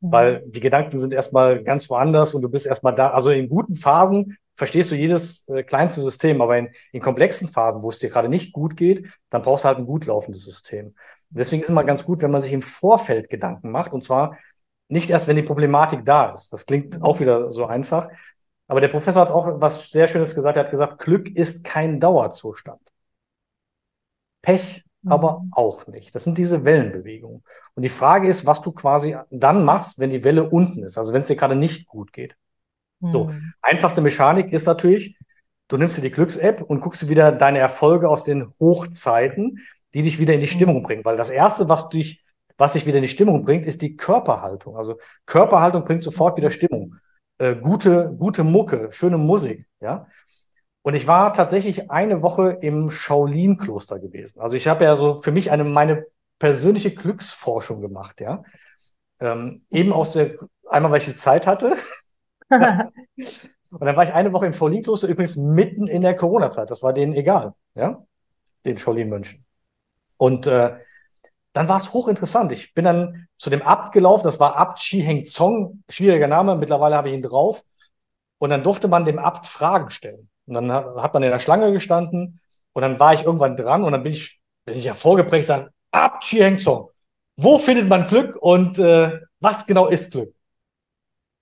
Mhm. 0.00 0.12
Weil 0.12 0.42
die 0.46 0.58
Gedanken 0.58 0.98
sind 0.98 1.12
erstmal 1.12 1.62
ganz 1.62 1.88
woanders 1.88 2.34
und 2.34 2.42
du 2.42 2.48
bist 2.48 2.66
erstmal 2.66 2.96
da. 2.96 3.12
Also 3.12 3.30
in 3.30 3.48
guten 3.48 3.74
Phasen 3.74 4.36
verstehst 4.58 4.90
du 4.90 4.96
jedes 4.96 5.48
äh, 5.48 5.62
kleinste 5.62 6.00
System, 6.02 6.42
aber 6.42 6.58
in, 6.58 6.68
in 6.92 7.00
komplexen 7.00 7.48
Phasen, 7.48 7.82
wo 7.82 7.90
es 7.90 8.00
dir 8.00 8.10
gerade 8.10 8.28
nicht 8.28 8.52
gut 8.52 8.76
geht, 8.76 9.08
dann 9.30 9.42
brauchst 9.42 9.64
du 9.64 9.68
halt 9.68 9.78
ein 9.78 9.86
gut 9.86 10.06
laufendes 10.06 10.44
System. 10.44 10.94
Deswegen 11.30 11.62
ist 11.62 11.68
es 11.68 11.70
immer 11.70 11.84
ganz 11.84 12.04
gut, 12.04 12.22
wenn 12.22 12.32
man 12.32 12.42
sich 12.42 12.52
im 12.52 12.62
Vorfeld 12.62 13.30
Gedanken 13.30 13.70
macht 13.70 13.92
und 13.92 14.02
zwar 14.02 14.36
nicht 14.88 15.10
erst, 15.10 15.28
wenn 15.28 15.36
die 15.36 15.42
Problematik 15.42 16.04
da 16.04 16.32
ist. 16.32 16.52
Das 16.52 16.66
klingt 16.66 17.02
auch 17.02 17.20
wieder 17.20 17.52
so 17.52 17.66
einfach. 17.66 18.08
Aber 18.66 18.80
der 18.80 18.88
Professor 18.88 19.22
hat 19.22 19.30
auch 19.30 19.60
was 19.60 19.90
sehr 19.90 20.08
Schönes 20.08 20.34
gesagt. 20.34 20.56
Er 20.56 20.64
hat 20.64 20.70
gesagt, 20.70 20.98
Glück 20.98 21.28
ist 21.28 21.62
kein 21.62 22.00
Dauerzustand. 22.00 22.80
Pech 24.42 24.84
mhm. 25.02 25.12
aber 25.12 25.44
auch 25.52 25.86
nicht. 25.86 26.14
Das 26.14 26.24
sind 26.24 26.36
diese 26.36 26.64
Wellenbewegungen. 26.64 27.44
Und 27.74 27.82
die 27.82 27.88
Frage 27.88 28.28
ist, 28.28 28.46
was 28.46 28.60
du 28.60 28.72
quasi 28.72 29.16
dann 29.30 29.64
machst, 29.64 29.98
wenn 29.98 30.10
die 30.10 30.24
Welle 30.24 30.48
unten 30.48 30.82
ist, 30.82 30.98
also 30.98 31.12
wenn 31.12 31.20
es 31.20 31.28
dir 31.28 31.36
gerade 31.36 31.54
nicht 31.54 31.86
gut 31.86 32.12
geht. 32.12 32.36
So, 33.00 33.24
mhm. 33.24 33.52
einfachste 33.62 34.00
Mechanik 34.00 34.52
ist 34.52 34.66
natürlich, 34.66 35.16
du 35.68 35.76
nimmst 35.76 35.96
dir 35.96 36.02
die 36.02 36.10
Glücks-App 36.10 36.62
und 36.62 36.80
guckst 36.80 37.02
dir 37.02 37.08
wieder 37.08 37.30
deine 37.32 37.58
Erfolge 37.58 38.08
aus 38.08 38.24
den 38.24 38.52
Hochzeiten, 38.58 39.60
die 39.94 40.02
dich 40.02 40.18
wieder 40.18 40.34
in 40.34 40.40
die 40.40 40.46
mhm. 40.46 40.50
Stimmung 40.50 40.82
bringen. 40.82 41.04
Weil 41.04 41.16
das 41.16 41.30
Erste, 41.30 41.68
was 41.68 41.88
dich, 41.88 42.24
was 42.56 42.72
dich 42.72 42.86
wieder 42.86 42.96
in 42.96 43.02
die 43.02 43.08
Stimmung 43.08 43.44
bringt, 43.44 43.66
ist 43.66 43.82
die 43.82 43.96
Körperhaltung. 43.96 44.76
Also 44.76 44.98
Körperhaltung 45.26 45.84
bringt 45.84 46.02
sofort 46.02 46.36
wieder 46.36 46.50
Stimmung. 46.50 46.94
Äh, 47.38 47.54
gute, 47.54 48.14
gute 48.18 48.42
Mucke, 48.42 48.88
schöne 48.90 49.18
Musik, 49.18 49.66
ja. 49.80 50.06
Und 50.82 50.94
ich 50.94 51.06
war 51.06 51.32
tatsächlich 51.32 51.90
eine 51.90 52.22
Woche 52.22 52.58
im 52.62 52.90
Shaolin-Kloster 52.90 54.00
gewesen. 54.00 54.40
Also 54.40 54.56
ich 54.56 54.68
habe 54.68 54.84
ja 54.84 54.96
so 54.96 55.20
für 55.20 55.32
mich 55.32 55.50
eine 55.50 55.64
meine 55.64 56.06
persönliche 56.38 56.92
Glücksforschung 56.92 57.80
gemacht, 57.80 58.20
ja. 58.20 58.42
Ähm, 59.20 59.62
eben 59.70 59.92
aus 59.92 60.14
der, 60.14 60.34
einmal 60.68 60.90
weil 60.90 60.98
ich 60.98 61.06
die 61.06 61.14
Zeit 61.14 61.46
hatte 61.46 61.76
Und 62.50 63.84
dann 63.84 63.96
war 63.96 64.02
ich 64.02 64.12
eine 64.12 64.32
Woche 64.32 64.46
im 64.46 64.52
Shaolin-Kloster, 64.52 65.08
übrigens 65.08 65.36
mitten 65.36 65.86
in 65.86 66.02
der 66.02 66.16
Corona-Zeit. 66.16 66.70
Das 66.70 66.82
war 66.82 66.92
denen 66.92 67.12
egal, 67.12 67.54
ja, 67.74 68.02
den 68.64 68.78
Shaolin-Mönchen. 68.78 69.44
Und 70.16 70.46
äh, 70.46 70.76
dann 71.52 71.68
war 71.68 71.76
es 71.76 71.92
hochinteressant. 71.92 72.52
Ich 72.52 72.74
bin 72.74 72.84
dann 72.84 73.28
zu 73.36 73.50
dem 73.50 73.62
Abt 73.62 73.92
gelaufen, 73.92 74.24
das 74.24 74.40
war 74.40 74.56
Abt 74.56 74.78
Chi 74.78 75.00
Heng 75.00 75.24
Zong, 75.24 75.82
schwieriger 75.88 76.28
Name, 76.28 76.56
mittlerweile 76.56 76.96
habe 76.96 77.08
ich 77.08 77.14
ihn 77.14 77.22
drauf. 77.22 77.64
Und 78.38 78.50
dann 78.50 78.62
durfte 78.62 78.88
man 78.88 79.04
dem 79.04 79.18
Abt 79.18 79.46
Fragen 79.46 79.90
stellen. 79.90 80.28
Und 80.46 80.54
dann 80.54 80.72
hat 80.72 81.12
man 81.14 81.22
in 81.22 81.30
der 81.30 81.40
Schlange 81.40 81.72
gestanden 81.72 82.40
und 82.72 82.82
dann 82.82 82.98
war 82.98 83.12
ich 83.12 83.24
irgendwann 83.24 83.56
dran 83.56 83.84
und 83.84 83.92
dann 83.92 84.02
bin 84.02 84.12
ich, 84.12 84.40
bin 84.64 84.76
ich 84.76 84.84
ja 84.84 84.94
vorgeprägt, 84.94 85.46
sage, 85.46 85.70
Abt 85.90 86.22
Chi 86.22 86.38
Heng 86.38 86.58
Zong, 86.58 86.90
wo 87.36 87.58
findet 87.58 87.88
man 87.88 88.06
Glück 88.06 88.36
und 88.36 88.78
äh, 88.78 89.20
was 89.40 89.66
genau 89.66 89.88
ist 89.88 90.12
Glück? 90.12 90.34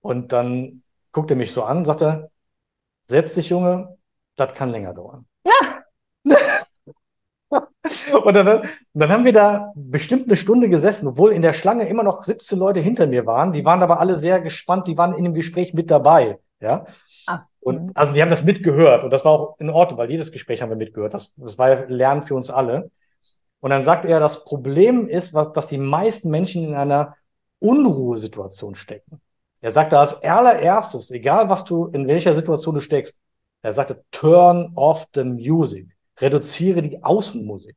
Und 0.01 0.31
dann 0.33 0.83
guckte 1.17 1.35
mich 1.35 1.51
so 1.51 1.63
an, 1.63 1.83
sagte, 1.83 2.29
setz 3.05 3.33
dich, 3.33 3.49
Junge, 3.49 3.97
das 4.35 4.53
kann 4.53 4.69
länger 4.69 4.93
dauern. 4.93 5.25
Ja. 5.43 5.81
und 8.23 8.35
dann, 8.35 8.69
dann 8.93 9.09
haben 9.09 9.25
wir 9.25 9.33
da 9.33 9.73
bestimmt 9.75 10.27
eine 10.27 10.35
Stunde 10.35 10.69
gesessen, 10.69 11.07
obwohl 11.07 11.31
in 11.31 11.41
der 11.41 11.53
Schlange 11.53 11.89
immer 11.89 12.03
noch 12.03 12.21
17 12.21 12.59
Leute 12.59 12.81
hinter 12.81 13.07
mir 13.07 13.25
waren. 13.25 13.51
Die 13.51 13.65
waren 13.65 13.81
aber 13.81 13.99
alle 13.99 14.15
sehr 14.15 14.39
gespannt, 14.41 14.87
die 14.87 14.95
waren 14.95 15.15
in 15.15 15.23
dem 15.23 15.33
Gespräch 15.33 15.73
mit 15.73 15.89
dabei. 15.89 16.37
Ja. 16.59 16.85
Ah. 17.25 17.45
Und 17.61 17.85
mhm. 17.85 17.91
also 17.95 18.13
die 18.13 18.21
haben 18.21 18.29
das 18.29 18.43
mitgehört 18.43 19.03
und 19.03 19.09
das 19.09 19.25
war 19.25 19.31
auch 19.31 19.59
in 19.59 19.71
Ordnung, 19.71 19.97
weil 19.97 20.11
jedes 20.11 20.31
Gespräch 20.31 20.61
haben 20.61 20.69
wir 20.69 20.77
mitgehört. 20.77 21.15
Das, 21.15 21.33
das 21.35 21.57
war 21.57 21.69
ja 21.69 21.85
Lernen 21.87 22.21
für 22.21 22.35
uns 22.35 22.51
alle. 22.51 22.91
Und 23.59 23.71
dann 23.71 23.81
sagt 23.81 24.05
er, 24.05 24.19
das 24.19 24.45
Problem 24.45 25.07
ist, 25.07 25.33
was, 25.33 25.51
dass 25.51 25.65
die 25.65 25.79
meisten 25.79 26.29
Menschen 26.29 26.63
in 26.63 26.75
einer 26.75 27.15
Unruhesituation 27.57 28.75
stecken. 28.75 29.19
Er 29.61 29.71
sagte 29.71 29.97
als 29.99 30.21
allererstes, 30.23 31.11
egal 31.11 31.49
was 31.49 31.65
du, 31.65 31.87
in 31.87 32.07
welcher 32.07 32.33
Situation 32.33 32.75
du 32.75 32.81
steckst, 32.81 33.19
er 33.61 33.73
sagte, 33.73 34.03
turn 34.11 34.71
off 34.75 35.07
the 35.13 35.23
music. 35.23 35.87
Reduziere 36.19 36.81
die 36.81 37.03
Außenmusik. 37.03 37.75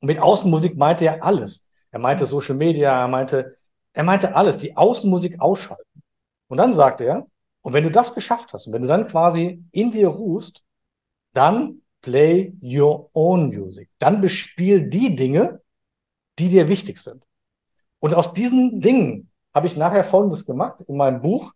Und 0.00 0.08
mit 0.08 0.18
Außenmusik 0.18 0.76
meinte 0.76 1.06
er 1.06 1.24
alles. 1.24 1.68
Er 1.90 1.98
meinte 1.98 2.26
Social 2.26 2.54
Media, 2.54 3.00
er 3.00 3.08
meinte, 3.08 3.56
er 3.92 4.04
meinte 4.04 4.34
alles, 4.34 4.58
die 4.58 4.76
Außenmusik 4.76 5.40
ausschalten. 5.40 6.02
Und 6.48 6.58
dann 6.58 6.72
sagte 6.72 7.04
er, 7.04 7.26
und 7.62 7.72
wenn 7.72 7.84
du 7.84 7.90
das 7.90 8.14
geschafft 8.14 8.52
hast 8.52 8.66
und 8.66 8.72
wenn 8.72 8.82
du 8.82 8.88
dann 8.88 9.06
quasi 9.06 9.64
in 9.72 9.90
dir 9.90 10.08
ruhst, 10.08 10.62
dann 11.32 11.82
play 12.00 12.52
your 12.62 13.10
own 13.12 13.48
music. 13.48 13.88
Dann 13.98 14.20
bespiel 14.20 14.88
die 14.88 15.16
Dinge, 15.16 15.60
die 16.38 16.48
dir 16.48 16.68
wichtig 16.68 17.00
sind. 17.00 17.24
Und 17.98 18.14
aus 18.14 18.32
diesen 18.32 18.80
Dingen 18.80 19.30
habe 19.56 19.68
ich 19.68 19.76
nachher 19.78 20.04
Folgendes 20.04 20.44
gemacht 20.44 20.82
in 20.86 20.98
meinem 20.98 21.22
Buch. 21.22 21.54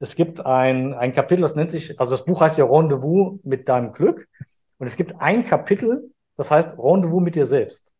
Es 0.00 0.16
gibt 0.16 0.44
ein, 0.44 0.94
ein 0.94 1.12
Kapitel, 1.12 1.42
das 1.42 1.54
nennt 1.54 1.70
sich, 1.70 2.00
also 2.00 2.10
das 2.10 2.24
Buch 2.24 2.40
heißt 2.40 2.58
ja 2.58 2.64
Rendezvous 2.64 3.38
mit 3.44 3.68
deinem 3.68 3.92
Glück. 3.92 4.28
Und 4.78 4.88
es 4.88 4.96
gibt 4.96 5.20
ein 5.20 5.44
Kapitel, 5.44 6.10
das 6.36 6.50
heißt 6.50 6.76
Rendezvous 6.76 7.22
mit 7.22 7.36
dir 7.36 7.46
selbst. 7.46 7.94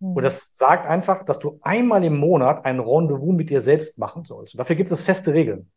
Mhm. 0.00 0.16
Und 0.16 0.22
das 0.22 0.54
sagt 0.54 0.86
einfach, 0.86 1.24
dass 1.24 1.38
du 1.38 1.58
einmal 1.62 2.04
im 2.04 2.18
Monat 2.18 2.66
ein 2.66 2.78
Rendezvous 2.78 3.32
mit 3.32 3.48
dir 3.48 3.62
selbst 3.62 3.98
machen 3.98 4.26
sollst. 4.26 4.52
Und 4.52 4.58
dafür 4.58 4.76
gibt 4.76 4.90
es 4.90 5.02
feste 5.02 5.32
Regeln. 5.32 5.72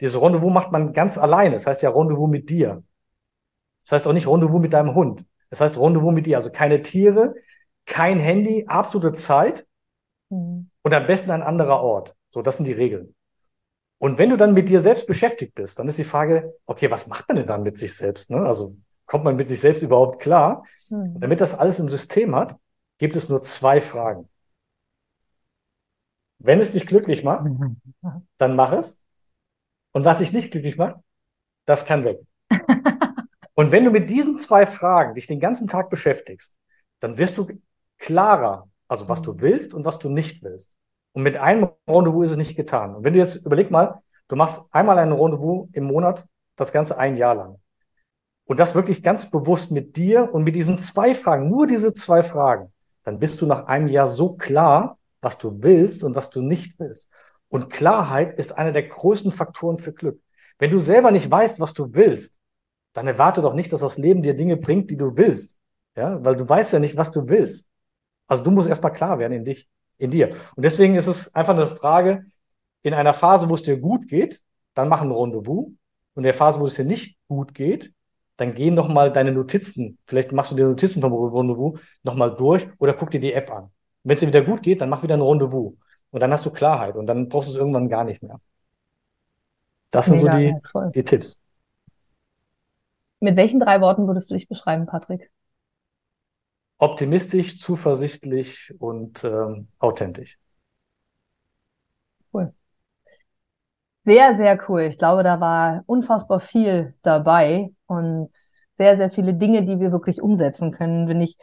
Dieses 0.00 0.22
Rendezvous 0.22 0.52
macht 0.52 0.70
man 0.70 0.92
ganz 0.92 1.18
alleine. 1.18 1.56
Das 1.56 1.66
heißt 1.66 1.82
ja 1.82 1.90
Rendezvous 1.90 2.30
mit 2.30 2.48
dir. 2.48 2.84
Das 3.82 3.90
heißt 3.90 4.06
auch 4.06 4.12
nicht 4.12 4.28
Rendezvous 4.28 4.60
mit 4.60 4.72
deinem 4.72 4.94
Hund. 4.94 5.24
Das 5.50 5.60
heißt 5.60 5.80
Rendezvous 5.80 6.14
mit 6.14 6.26
dir. 6.26 6.36
Also 6.36 6.52
keine 6.52 6.80
Tiere, 6.80 7.34
kein 7.86 8.20
Handy, 8.20 8.66
absolute 8.68 9.14
Zeit 9.14 9.66
mhm. 10.28 10.70
und 10.82 10.94
am 10.94 11.06
besten 11.08 11.32
ein 11.32 11.42
anderer 11.42 11.80
Ort. 11.80 12.14
So, 12.30 12.42
das 12.42 12.56
sind 12.56 12.66
die 12.66 12.72
Regeln. 12.72 13.14
Und 13.98 14.18
wenn 14.18 14.30
du 14.30 14.36
dann 14.36 14.54
mit 14.54 14.68
dir 14.68 14.80
selbst 14.80 15.06
beschäftigt 15.06 15.54
bist, 15.54 15.78
dann 15.78 15.86
ist 15.86 15.98
die 15.98 16.04
Frage, 16.04 16.54
okay, 16.64 16.90
was 16.90 17.06
macht 17.06 17.28
man 17.28 17.36
denn 17.36 17.46
dann 17.46 17.62
mit 17.62 17.76
sich 17.76 17.94
selbst? 17.94 18.30
Ne? 18.30 18.38
Also 18.38 18.76
kommt 19.04 19.24
man 19.24 19.36
mit 19.36 19.48
sich 19.48 19.60
selbst 19.60 19.82
überhaupt 19.82 20.20
klar? 20.22 20.64
Mhm. 20.90 21.20
damit 21.20 21.40
das 21.40 21.54
alles 21.54 21.78
ein 21.78 21.88
System 21.88 22.34
hat, 22.34 22.56
gibt 22.98 23.16
es 23.16 23.28
nur 23.28 23.40
zwei 23.42 23.80
Fragen. 23.80 24.28
Wenn 26.38 26.60
es 26.60 26.72
dich 26.72 26.86
glücklich 26.86 27.22
macht, 27.22 27.46
dann 28.38 28.56
mach 28.56 28.72
es. 28.72 28.98
Und 29.92 30.04
was 30.04 30.18
dich 30.18 30.32
nicht 30.32 30.50
glücklich 30.50 30.76
macht, 30.76 30.96
das 31.66 31.84
kann 31.84 32.04
weg. 32.04 32.20
und 33.54 33.72
wenn 33.72 33.84
du 33.84 33.90
mit 33.90 34.10
diesen 34.10 34.38
zwei 34.38 34.66
Fragen 34.66 35.14
dich 35.14 35.26
den 35.26 35.40
ganzen 35.40 35.68
Tag 35.68 35.90
beschäftigst, 35.90 36.56
dann 37.00 37.18
wirst 37.18 37.38
du 37.38 37.48
klarer, 37.98 38.68
also 38.88 39.08
was 39.08 39.22
du 39.22 39.32
hm. 39.32 39.40
willst 39.40 39.74
und 39.74 39.84
was 39.84 39.98
du 39.98 40.08
nicht 40.08 40.42
willst. 40.42 40.72
Und 41.12 41.22
mit 41.22 41.36
einem 41.36 41.70
Rendezvous 41.88 42.24
ist 42.24 42.30
es 42.32 42.36
nicht 42.36 42.56
getan. 42.56 42.94
Und 42.94 43.04
wenn 43.04 43.12
du 43.12 43.18
jetzt 43.18 43.44
überleg 43.46 43.70
mal, 43.70 44.00
du 44.28 44.36
machst 44.36 44.72
einmal 44.72 44.98
ein 44.98 45.12
Rendezvous 45.12 45.68
im 45.72 45.84
Monat, 45.84 46.26
das 46.56 46.72
Ganze 46.72 46.98
ein 46.98 47.16
Jahr 47.16 47.34
lang. 47.34 47.58
Und 48.44 48.60
das 48.60 48.74
wirklich 48.74 49.02
ganz 49.02 49.30
bewusst 49.30 49.70
mit 49.70 49.96
dir 49.96 50.32
und 50.32 50.44
mit 50.44 50.56
diesen 50.56 50.78
zwei 50.78 51.14
Fragen, 51.14 51.48
nur 51.48 51.66
diese 51.66 51.94
zwei 51.94 52.22
Fragen, 52.22 52.72
dann 53.04 53.18
bist 53.18 53.40
du 53.40 53.46
nach 53.46 53.66
einem 53.66 53.88
Jahr 53.88 54.08
so 54.08 54.34
klar, 54.34 54.98
was 55.20 55.38
du 55.38 55.62
willst 55.62 56.02
und 56.04 56.16
was 56.16 56.30
du 56.30 56.42
nicht 56.42 56.78
willst. 56.78 57.08
Und 57.48 57.70
Klarheit 57.70 58.38
ist 58.38 58.56
einer 58.56 58.72
der 58.72 58.84
größten 58.84 59.32
Faktoren 59.32 59.78
für 59.78 59.92
Glück. 59.92 60.20
Wenn 60.58 60.70
du 60.70 60.78
selber 60.78 61.10
nicht 61.10 61.30
weißt, 61.30 61.60
was 61.60 61.74
du 61.74 61.94
willst, 61.94 62.38
dann 62.92 63.06
erwarte 63.06 63.40
doch 63.40 63.54
nicht, 63.54 63.72
dass 63.72 63.80
das 63.80 63.98
Leben 63.98 64.22
dir 64.22 64.34
Dinge 64.34 64.56
bringt, 64.56 64.90
die 64.90 64.96
du 64.96 65.16
willst. 65.16 65.58
Ja, 65.96 66.24
weil 66.24 66.36
du 66.36 66.48
weißt 66.48 66.72
ja 66.72 66.78
nicht, 66.78 66.96
was 66.96 67.10
du 67.10 67.28
willst. 67.28 67.68
Also 68.26 68.42
du 68.44 68.50
musst 68.50 68.68
erstmal 68.68 68.92
klar 68.92 69.18
werden 69.18 69.32
in 69.32 69.44
dich, 69.44 69.68
in 70.00 70.10
dir. 70.10 70.30
Und 70.56 70.64
deswegen 70.64 70.94
ist 70.96 71.06
es 71.06 71.34
einfach 71.34 71.54
eine 71.54 71.66
Frage, 71.66 72.24
in 72.82 72.94
einer 72.94 73.12
Phase, 73.12 73.48
wo 73.48 73.54
es 73.54 73.62
dir 73.62 73.78
gut 73.78 74.08
geht, 74.08 74.40
dann 74.74 74.88
mach 74.88 75.02
ein 75.02 75.10
Rendezvous. 75.10 75.66
Und 75.66 75.76
in 76.16 76.22
der 76.22 76.34
Phase, 76.34 76.60
wo 76.60 76.66
es 76.66 76.74
dir 76.74 76.84
nicht 76.84 77.18
gut 77.28 77.54
geht, 77.54 77.92
dann 78.36 78.54
geh 78.54 78.70
nochmal 78.70 79.12
deine 79.12 79.32
Notizen, 79.32 79.98
vielleicht 80.06 80.32
machst 80.32 80.52
du 80.52 80.56
die 80.56 80.62
Notizen 80.62 81.02
vom 81.02 81.12
Rendezvous 81.12 81.78
nochmal 82.02 82.34
durch 82.34 82.66
oder 82.78 82.94
guck 82.94 83.10
dir 83.10 83.20
die 83.20 83.34
App 83.34 83.50
an. 83.50 83.70
Wenn 84.02 84.14
es 84.14 84.20
dir 84.20 84.28
wieder 84.28 84.42
gut 84.42 84.62
geht, 84.62 84.80
dann 84.80 84.88
mach 84.88 85.02
wieder 85.02 85.14
ein 85.14 85.20
Rendezvous. 85.20 85.74
Und 86.10 86.20
dann 86.20 86.32
hast 86.32 86.46
du 86.46 86.50
Klarheit 86.50 86.96
und 86.96 87.06
dann 87.06 87.28
brauchst 87.28 87.48
du 87.48 87.52
es 87.52 87.58
irgendwann 87.58 87.88
gar 87.88 88.04
nicht 88.04 88.22
mehr. 88.22 88.40
Das 89.90 90.06
sind 90.06 90.22
Mega, 90.22 90.60
so 90.72 90.80
die, 90.86 90.92
die 90.92 91.04
Tipps. 91.04 91.38
Mit 93.20 93.36
welchen 93.36 93.60
drei 93.60 93.80
Worten 93.80 94.06
würdest 94.06 94.30
du 94.30 94.34
dich 94.34 94.48
beschreiben, 94.48 94.86
Patrick? 94.86 95.30
Optimistisch, 96.80 97.58
zuversichtlich 97.58 98.74
und 98.78 99.22
ähm, 99.22 99.68
authentisch. 99.78 100.38
Cool. 102.32 102.54
Sehr, 104.06 104.38
sehr 104.38 104.58
cool. 104.66 104.82
Ich 104.82 104.96
glaube, 104.96 105.22
da 105.22 105.40
war 105.40 105.82
unfassbar 105.84 106.40
viel 106.40 106.94
dabei 107.02 107.70
und 107.84 108.30
sehr, 108.78 108.96
sehr 108.96 109.10
viele 109.10 109.34
Dinge, 109.34 109.66
die 109.66 109.78
wir 109.78 109.92
wirklich 109.92 110.22
umsetzen 110.22 110.72
können, 110.72 111.06
wenn 111.06 111.20
ich 111.20 111.36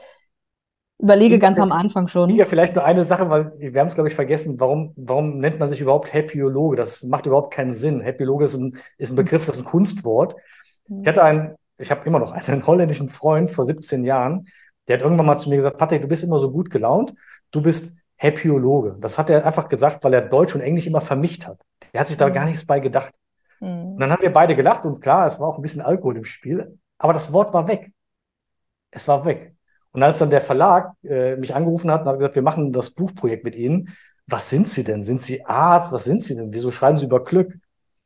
überlege 0.97 1.37
ganz 1.37 1.59
am 1.59 1.71
Anfang 1.71 2.07
schon. 2.07 2.31
Ja, 2.31 2.45
vielleicht 2.45 2.73
nur 2.73 2.83
eine 2.83 3.03
Sache, 3.03 3.29
weil 3.29 3.51
wir 3.59 3.79
haben 3.79 3.85
es, 3.85 3.93
glaube 3.93 4.09
ich, 4.09 4.15
vergessen. 4.15 4.59
Warum, 4.59 4.93
warum 4.95 5.37
nennt 5.37 5.59
man 5.59 5.69
sich 5.69 5.81
überhaupt 5.81 6.13
Happyologe? 6.13 6.75
Das 6.75 7.03
macht 7.03 7.27
überhaupt 7.27 7.53
keinen 7.53 7.73
Sinn. 7.73 8.01
Happyologe 8.01 8.45
ist 8.45 8.55
ein, 8.55 8.77
ist 8.97 9.11
ein 9.11 9.15
Begriff, 9.15 9.45
das 9.45 9.57
ist 9.57 9.61
ein 9.61 9.69
Kunstwort. 9.69 10.35
Ich 10.89 11.07
hatte 11.07 11.23
einen, 11.23 11.55
ich 11.77 11.91
habe 11.91 12.03
immer 12.05 12.17
noch 12.17 12.31
einen 12.31 12.65
holländischen 12.65 13.07
Freund 13.07 13.51
vor 13.51 13.65
17 13.65 14.03
Jahren, 14.03 14.47
der 14.87 14.97
hat 14.97 15.03
irgendwann 15.03 15.25
mal 15.25 15.37
zu 15.37 15.49
mir 15.49 15.57
gesagt, 15.57 15.77
Patrick, 15.77 16.01
du 16.01 16.07
bist 16.07 16.23
immer 16.23 16.39
so 16.39 16.51
gut 16.51 16.69
gelaunt, 16.69 17.13
du 17.51 17.61
bist 17.61 17.95
Happyologe. 18.17 18.97
Das 18.99 19.17
hat 19.17 19.29
er 19.29 19.45
einfach 19.45 19.69
gesagt, 19.69 20.03
weil 20.03 20.13
er 20.13 20.21
Deutsch 20.21 20.55
und 20.55 20.61
Englisch 20.61 20.87
immer 20.87 21.01
vermischt 21.01 21.45
hat. 21.45 21.59
Er 21.93 22.01
hat 22.01 22.07
sich 22.07 22.17
da 22.17 22.27
mhm. 22.29 22.33
gar 22.33 22.45
nichts 22.45 22.65
bei 22.65 22.79
gedacht. 22.79 23.13
Mhm. 23.59 23.93
Und 23.93 23.99
dann 23.99 24.11
haben 24.11 24.21
wir 24.21 24.33
beide 24.33 24.55
gelacht 24.55 24.85
und 24.85 25.01
klar, 25.01 25.25
es 25.25 25.39
war 25.39 25.47
auch 25.47 25.57
ein 25.57 25.61
bisschen 25.61 25.81
Alkohol 25.81 26.17
im 26.17 26.25
Spiel, 26.25 26.79
aber 26.97 27.13
das 27.13 27.31
Wort 27.33 27.53
war 27.53 27.67
weg. 27.67 27.91
Es 28.91 29.07
war 29.07 29.25
weg. 29.25 29.55
Und 29.91 30.03
als 30.03 30.19
dann 30.19 30.29
der 30.29 30.41
Verlag 30.41 30.93
äh, 31.03 31.35
mich 31.35 31.55
angerufen 31.55 31.91
hat 31.91 32.01
und 32.01 32.07
hat 32.07 32.17
gesagt, 32.17 32.35
wir 32.35 32.41
machen 32.41 32.71
das 32.71 32.91
Buchprojekt 32.91 33.43
mit 33.43 33.55
Ihnen, 33.55 33.95
was 34.27 34.49
sind 34.49 34.67
Sie 34.67 34.83
denn? 34.83 35.03
Sind 35.03 35.21
Sie 35.21 35.45
Arzt? 35.45 35.91
Was 35.91 36.03
sind 36.03 36.23
Sie 36.23 36.35
denn? 36.35 36.53
Wieso 36.53 36.71
schreiben 36.71 36.97
Sie 36.97 37.05
über 37.05 37.23
Glück? 37.23 37.53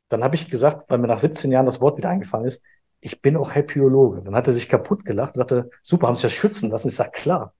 Dann 0.08 0.22
habe 0.22 0.36
ich 0.36 0.48
gesagt, 0.48 0.84
weil 0.88 0.98
mir 0.98 1.08
nach 1.08 1.18
17 1.18 1.50
Jahren 1.50 1.66
das 1.66 1.80
Wort 1.80 1.96
wieder 1.96 2.08
eingefallen 2.08 2.46
ist, 2.46 2.62
ich 3.02 3.20
bin 3.20 3.36
auch 3.36 3.54
Happyologe. 3.54 4.22
Dann 4.22 4.34
hat 4.34 4.46
er 4.46 4.52
sich 4.52 4.68
kaputt 4.68 5.04
gelacht 5.04 5.36
und 5.36 5.38
sagte, 5.38 5.70
super, 5.82 6.06
haben 6.06 6.14
Sie 6.14 6.22
das 6.22 6.32
schützen 6.32 6.70
lassen? 6.70 6.88
Ich 6.88 6.94
sage, 6.94 7.10
klar. 7.10 7.52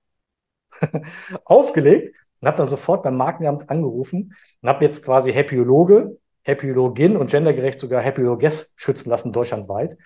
Aufgelegt 1.44 2.16
und 2.40 2.46
habe 2.46 2.56
dann 2.56 2.66
sofort 2.66 3.02
beim 3.02 3.16
Markenamt 3.16 3.68
angerufen 3.68 4.34
und 4.62 4.68
habe 4.68 4.84
jetzt 4.84 5.04
quasi 5.04 5.32
Happyologe, 5.32 6.16
Happyologin 6.44 7.16
und 7.16 7.30
gendergerecht 7.30 7.80
sogar 7.80 8.02
Happyologess 8.02 8.72
schützen 8.76 9.10
lassen 9.10 9.32
deutschlandweit. 9.32 9.98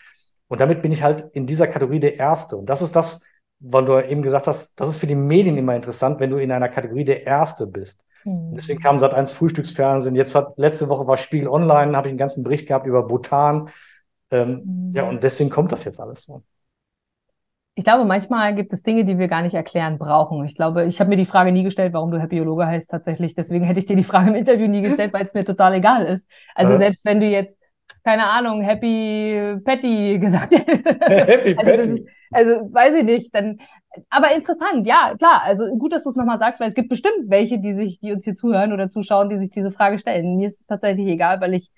Und 0.49 0.61
damit 0.61 0.81
bin 0.81 0.91
ich 0.91 1.03
halt 1.03 1.29
in 1.33 1.47
dieser 1.47 1.67
Kategorie 1.67 2.01
der 2.01 2.17
Erste. 2.17 2.57
Und 2.57 2.67
das 2.67 2.81
ist 2.81 2.97
das, 2.97 3.23
weil 3.61 3.85
du 3.85 3.99
eben 4.01 4.23
gesagt 4.23 4.47
hast, 4.47 4.79
das 4.81 4.89
ist 4.89 4.99
für 4.99 5.07
die 5.07 5.15
Medien 5.15 5.59
immer 5.59 5.77
interessant, 5.77 6.19
wenn 6.19 6.31
du 6.31 6.39
in 6.39 6.51
einer 6.51 6.69
Kategorie 6.71 7.05
der 7.05 7.27
Erste 7.27 7.67
bist. 7.67 8.01
Mhm. 8.25 8.55
Deswegen 8.55 8.81
kam 8.81 8.99
seit 8.99 9.13
eins 9.13 9.33
Frühstücksfernsehen. 9.33 10.17
Jetzt 10.17 10.35
hat 10.35 10.55
letzte 10.57 10.89
Woche 10.89 11.07
war 11.07 11.19
Spiegel 11.19 11.49
Online, 11.49 11.95
habe 11.97 12.09
ich 12.09 12.13
einen 12.13 12.19
ganzen 12.19 12.43
Bericht 12.43 12.69
gehabt 12.69 12.87
über 12.87 13.03
Bhutan. 13.03 13.71
Ähm, 14.31 14.63
mhm. 14.65 14.93
Ja, 14.93 15.09
und 15.09 15.23
deswegen 15.23 15.51
kommt 15.51 15.73
das 15.73 15.85
jetzt 15.85 16.01
alles 16.01 16.23
so. 16.23 16.43
Ich 17.79 17.85
glaube, 17.85 18.07
manchmal 18.07 18.55
gibt 18.55 18.73
es 18.73 18.83
Dinge, 18.83 19.05
die 19.05 19.19
wir 19.19 19.29
gar 19.29 19.43
nicht 19.43 19.53
erklären 19.53 19.99
brauchen. 19.99 20.43
Ich 20.47 20.55
glaube, 20.55 20.87
ich 20.87 20.99
habe 20.99 21.11
mir 21.11 21.19
die 21.19 21.27
Frage 21.27 21.53
nie 21.53 21.63
gestellt, 21.63 21.93
warum 21.93 22.11
du 22.11 22.19
Happyologe 22.19 22.67
heißt 22.67 22.91
tatsächlich. 22.91 23.35
Deswegen 23.35 23.67
hätte 23.67 23.79
ich 23.79 23.85
dir 23.85 23.97
die 23.97 24.03
Frage 24.03 24.31
im 24.31 24.35
Interview 24.35 24.67
nie 24.67 24.81
gestellt, 24.81 25.13
weil 25.13 25.25
es 25.25 25.35
mir 25.35 25.45
total 25.45 25.75
egal 25.75 26.07
ist. 26.07 26.27
Also 26.55 26.73
ja. 26.73 26.79
selbst 26.79 27.05
wenn 27.05 27.21
du 27.21 27.27
jetzt, 27.27 27.55
keine 28.03 28.31
Ahnung, 28.31 28.63
Happy 28.63 29.59
Patty 29.63 30.19
gesagt 30.19 30.55
hättest. 30.55 31.01
Happy 31.03 31.55
also 31.59 31.71
Patty. 31.71 32.07
also 32.31 32.53
weiß 32.73 32.95
ich 32.95 33.05
nicht. 33.05 33.35
Dann, 33.35 33.59
aber 34.09 34.35
interessant, 34.35 34.87
ja, 34.87 35.13
klar. 35.19 35.43
Also 35.43 35.67
gut, 35.77 35.93
dass 35.93 36.05
du 36.05 36.09
es 36.09 36.17
nochmal 36.17 36.39
sagst, 36.39 36.61
weil 36.61 36.69
es 36.69 36.75
gibt 36.75 36.89
bestimmt 36.89 37.29
welche, 37.29 37.61
die 37.61 37.75
sich, 37.75 38.01
die 38.01 38.13
uns 38.13 38.25
hier 38.25 38.35
zuhören 38.35 38.73
oder 38.73 38.89
zuschauen, 38.89 39.29
die 39.29 39.37
sich 39.37 39.51
diese 39.51 39.71
Frage 39.71 39.99
stellen. 39.99 40.37
Mir 40.37 40.47
ist 40.49 40.61
es 40.61 40.67
tatsächlich 40.67 41.09
egal, 41.09 41.43
weil 41.43 41.53
ich 41.53 41.71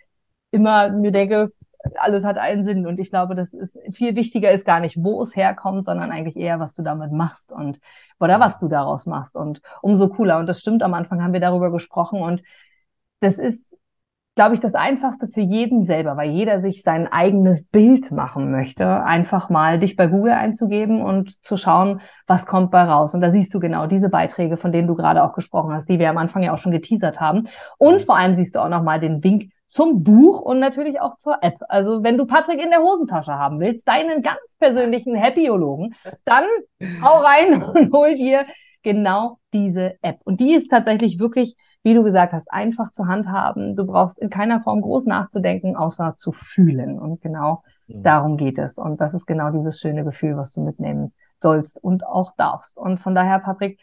immer 0.52 0.92
mir 0.92 1.10
denke, 1.10 1.50
alles 1.96 2.24
hat 2.24 2.38
einen 2.38 2.64
Sinn. 2.64 2.86
Und 2.86 2.98
ich 2.98 3.10
glaube, 3.10 3.34
das 3.34 3.52
ist 3.52 3.78
viel 3.90 4.16
wichtiger 4.16 4.50
ist 4.50 4.64
gar 4.64 4.80
nicht, 4.80 5.02
wo 5.02 5.22
es 5.22 5.34
herkommt, 5.36 5.84
sondern 5.84 6.10
eigentlich 6.10 6.36
eher, 6.36 6.60
was 6.60 6.74
du 6.74 6.82
damit 6.82 7.12
machst 7.12 7.52
und 7.52 7.80
oder 8.20 8.40
was 8.40 8.58
du 8.58 8.68
daraus 8.68 9.06
machst. 9.06 9.36
Und 9.36 9.60
umso 9.82 10.08
cooler. 10.08 10.38
Und 10.38 10.48
das 10.48 10.60
stimmt, 10.60 10.82
am 10.82 10.94
Anfang 10.94 11.22
haben 11.22 11.32
wir 11.32 11.40
darüber 11.40 11.70
gesprochen. 11.70 12.20
Und 12.20 12.42
das 13.20 13.38
ist, 13.38 13.76
glaube 14.36 14.54
ich, 14.54 14.60
das 14.60 14.74
Einfachste 14.74 15.26
für 15.28 15.40
jeden 15.40 15.84
selber, 15.84 16.16
weil 16.16 16.30
jeder 16.30 16.60
sich 16.60 16.82
sein 16.82 17.08
eigenes 17.08 17.66
Bild 17.66 18.12
machen 18.12 18.50
möchte. 18.52 19.02
Einfach 19.02 19.50
mal 19.50 19.78
dich 19.78 19.96
bei 19.96 20.06
Google 20.06 20.32
einzugeben 20.32 21.02
und 21.02 21.44
zu 21.44 21.56
schauen, 21.56 22.00
was 22.26 22.46
kommt 22.46 22.70
bei 22.70 22.84
raus. 22.84 23.14
Und 23.14 23.20
da 23.20 23.32
siehst 23.32 23.52
du 23.54 23.60
genau 23.60 23.86
diese 23.86 24.08
Beiträge, 24.08 24.56
von 24.56 24.72
denen 24.72 24.86
du 24.86 24.94
gerade 24.94 25.24
auch 25.24 25.32
gesprochen 25.32 25.72
hast, 25.72 25.88
die 25.88 25.98
wir 25.98 26.10
am 26.10 26.18
Anfang 26.18 26.42
ja 26.42 26.52
auch 26.52 26.58
schon 26.58 26.72
geteasert 26.72 27.20
haben. 27.20 27.48
Und 27.78 28.02
vor 28.02 28.16
allem 28.16 28.34
siehst 28.34 28.54
du 28.54 28.60
auch 28.60 28.68
nochmal 28.68 29.00
den 29.00 29.24
Wink 29.24 29.50
zum 29.68 30.02
Buch 30.02 30.40
und 30.40 30.58
natürlich 30.58 31.00
auch 31.00 31.16
zur 31.16 31.38
App. 31.42 31.58
Also 31.68 32.02
wenn 32.02 32.16
du 32.16 32.26
Patrick 32.26 32.62
in 32.62 32.70
der 32.70 32.80
Hosentasche 32.80 33.32
haben 33.32 33.60
willst, 33.60 33.86
deinen 33.86 34.22
ganz 34.22 34.56
persönlichen 34.58 35.14
Happyologen, 35.14 35.94
dann 36.24 36.44
hau 37.02 37.18
rein 37.18 37.62
und 37.74 37.92
hol 37.92 38.14
dir 38.14 38.46
genau 38.82 39.38
diese 39.52 39.96
App. 40.02 40.20
Und 40.24 40.40
die 40.40 40.54
ist 40.54 40.68
tatsächlich 40.68 41.18
wirklich, 41.18 41.54
wie 41.82 41.94
du 41.94 42.02
gesagt 42.02 42.32
hast, 42.32 42.50
einfach 42.50 42.90
zu 42.92 43.06
handhaben. 43.06 43.76
Du 43.76 43.84
brauchst 43.84 44.18
in 44.18 44.30
keiner 44.30 44.60
Form 44.60 44.80
groß 44.80 45.06
nachzudenken, 45.06 45.76
außer 45.76 46.14
zu 46.16 46.32
fühlen. 46.32 46.98
Und 46.98 47.20
genau 47.20 47.62
mhm. 47.86 48.02
darum 48.02 48.36
geht 48.36 48.58
es. 48.58 48.78
Und 48.78 49.00
das 49.00 49.14
ist 49.14 49.26
genau 49.26 49.50
dieses 49.50 49.78
schöne 49.78 50.04
Gefühl, 50.04 50.36
was 50.36 50.52
du 50.52 50.62
mitnehmen 50.62 51.12
sollst 51.40 51.82
und 51.82 52.06
auch 52.06 52.32
darfst. 52.36 52.78
Und 52.78 52.98
von 52.98 53.14
daher, 53.14 53.38
Patrick, 53.40 53.78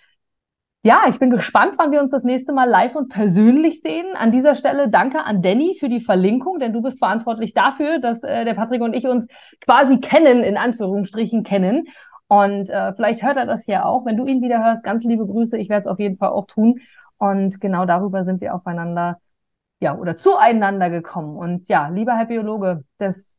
ja, 0.86 1.06
ich 1.10 1.18
bin 1.18 1.32
gespannt, 1.32 1.80
wann 1.80 1.92
wir 1.92 2.00
uns 2.00 2.12
das 2.12 2.24
nächste 2.24 2.54
Mal 2.54 2.70
live 2.70 2.96
und 2.96 3.10
persönlich 3.10 3.82
sehen. 3.82 4.06
An 4.16 4.32
dieser 4.32 4.54
Stelle 4.54 4.88
danke 4.88 5.24
an 5.24 5.42
Danny 5.42 5.76
für 5.80 5.90
die 5.90 6.00
Verlinkung, 6.00 6.60
denn 6.60 6.74
du 6.74 6.84
bist 6.84 7.00
verantwortlich 7.00 7.56
dafür, 7.56 7.98
dass 7.98 8.22
äh, 8.22 8.46
der 8.46 8.54
Patrick 8.54 8.84
und 8.84 8.96
ich 8.96 9.08
uns 9.08 9.26
quasi 9.62 9.98
kennen, 10.00 10.44
in 10.44 10.58
Anführungsstrichen 10.58 11.42
kennen. 11.42 11.88
Und 12.28 12.70
äh, 12.70 12.94
vielleicht 12.94 13.24
hört 13.24 13.36
er 13.36 13.48
das 13.48 13.66
hier 13.66 13.88
auch. 13.88 14.06
Wenn 14.06 14.16
du 14.16 14.28
ihn 14.28 14.44
wieder 14.44 14.64
hörst, 14.64 14.84
ganz 14.84 15.04
liebe 15.04 15.26
Grüße. 15.26 15.58
Ich 15.58 15.70
werde 15.70 15.88
es 15.88 15.92
auf 15.92 15.98
jeden 15.98 16.18
Fall 16.18 16.30
auch 16.30 16.46
tun. 16.46 16.80
Und 17.18 17.60
genau 17.60 17.88
darüber 17.88 18.24
sind 18.24 18.40
wir 18.40 18.54
aufeinander, 18.54 19.18
ja, 19.80 19.98
oder 19.98 20.18
zueinander 20.18 20.92
gekommen. 20.92 21.36
Und 21.36 21.68
ja, 21.68 21.88
lieber 21.88 22.16
Herr 22.16 22.26
Biologe, 22.26 22.84
das 23.00 23.35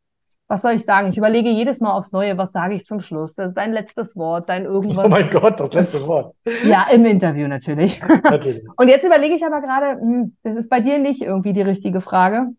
was 0.49 0.62
soll 0.62 0.72
ich 0.72 0.84
sagen? 0.84 1.11
Ich 1.11 1.18
überlege 1.18 1.51
jedes 1.51 1.80
Mal 1.80 1.92
aufs 1.92 2.12
Neue, 2.12 2.38
was 2.38 2.53
sage 2.53 2.74
ich 2.74 2.86
zum 2.86 3.01
Schluss? 3.01 3.34
Das 3.34 3.49
ist 3.49 3.57
dein 3.57 3.72
letztes 3.72 4.14
Wort, 4.14 4.49
dein 4.49 4.64
irgendwas. 4.64 5.05
Oh 5.05 5.09
mein 5.09 5.28
Gott, 5.28 5.59
das 5.59 5.72
letzte 5.72 6.07
Wort. 6.07 6.34
ja, 6.64 6.86
im 6.92 7.05
Interview 7.05 7.49
natürlich. 7.49 8.01
natürlich. 8.22 8.62
Und 8.76 8.88
jetzt 8.88 9.05
überlege 9.05 9.34
ich 9.34 9.44
aber 9.44 9.61
gerade, 9.61 10.01
hm, 10.01 10.36
das 10.44 10.57
ist 10.57 10.70
bei 10.70 10.80
dir 10.80 10.99
nicht 10.99 11.22
irgendwie 11.22 11.53
die 11.53 11.62
richtige 11.62 12.01
Frage. 12.01 12.51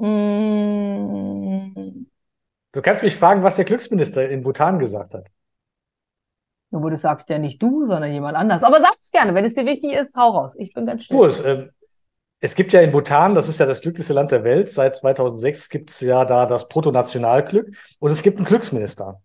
Hm. 0.00 2.06
Du 2.72 2.82
kannst 2.82 3.02
mich 3.02 3.16
fragen, 3.16 3.42
was 3.42 3.56
der 3.56 3.64
Glücksminister 3.64 4.28
in 4.28 4.42
Bhutan 4.42 4.78
gesagt 4.78 5.14
hat. 5.14 5.26
Nur 6.70 6.90
das 6.90 7.02
sagst 7.02 7.28
ja 7.28 7.38
nicht 7.38 7.62
du, 7.62 7.84
sondern 7.84 8.12
jemand 8.12 8.36
anders. 8.36 8.62
Aber 8.62 8.80
sag 8.80 8.96
es 9.00 9.10
gerne, 9.10 9.34
wenn 9.34 9.44
es 9.44 9.54
dir 9.54 9.66
wichtig 9.66 9.92
ist, 9.92 10.14
hau 10.16 10.30
raus. 10.30 10.54
Ich 10.56 10.72
bin 10.72 10.86
ganz 10.86 11.04
still. 11.04 11.16
Du, 11.16 11.24
es, 11.24 11.40
äh, 11.40 11.68
es 12.40 12.54
gibt 12.54 12.72
ja 12.72 12.80
in 12.80 12.90
Bhutan, 12.90 13.34
das 13.34 13.48
ist 13.48 13.60
ja 13.60 13.66
das 13.66 13.82
glücklichste 13.82 14.14
Land 14.14 14.32
der 14.32 14.44
Welt, 14.44 14.70
seit 14.70 14.96
2006 14.96 15.68
gibt 15.68 15.90
es 15.90 16.00
ja 16.00 16.24
da 16.24 16.46
das 16.46 16.68
Protonationalglück 16.68 17.76
und 17.98 18.10
es 18.10 18.22
gibt 18.22 18.38
einen 18.38 18.46
Glücksminister. 18.46 19.20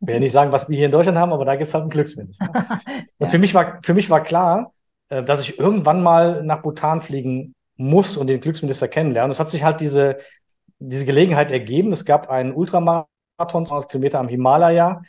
Ich 0.00 0.06
will 0.06 0.14
ja 0.14 0.20
nicht 0.20 0.32
sagen, 0.32 0.52
was 0.52 0.68
wir 0.68 0.76
hier 0.76 0.86
in 0.86 0.92
Deutschland 0.92 1.18
haben, 1.18 1.32
aber 1.32 1.44
da 1.44 1.56
gibt 1.56 1.68
es 1.68 1.74
halt 1.74 1.82
einen 1.82 1.90
Glücksminister. 1.90 2.48
ja. 2.54 2.80
Und 3.18 3.30
für 3.30 3.38
mich, 3.38 3.54
war, 3.54 3.80
für 3.82 3.94
mich 3.94 4.10
war 4.10 4.22
klar, 4.22 4.72
äh, 5.08 5.24
dass 5.24 5.40
ich 5.40 5.58
irgendwann 5.58 6.02
mal 6.02 6.44
nach 6.44 6.62
Bhutan 6.62 7.00
fliegen 7.00 7.54
muss 7.76 8.16
und 8.16 8.28
den 8.28 8.40
Glücksminister 8.40 8.88
kennenlernen. 8.88 9.30
Es 9.30 9.40
hat 9.40 9.48
sich 9.48 9.64
halt 9.64 9.80
diese, 9.80 10.18
diese 10.78 11.04
Gelegenheit 11.04 11.50
ergeben. 11.50 11.92
Es 11.92 12.04
gab 12.04 12.30
einen 12.30 12.52
Ultramarathon, 12.52 13.66
200 13.66 13.88
Kilometer 13.90 14.20
am 14.20 14.28
Himalaya. 14.28 15.02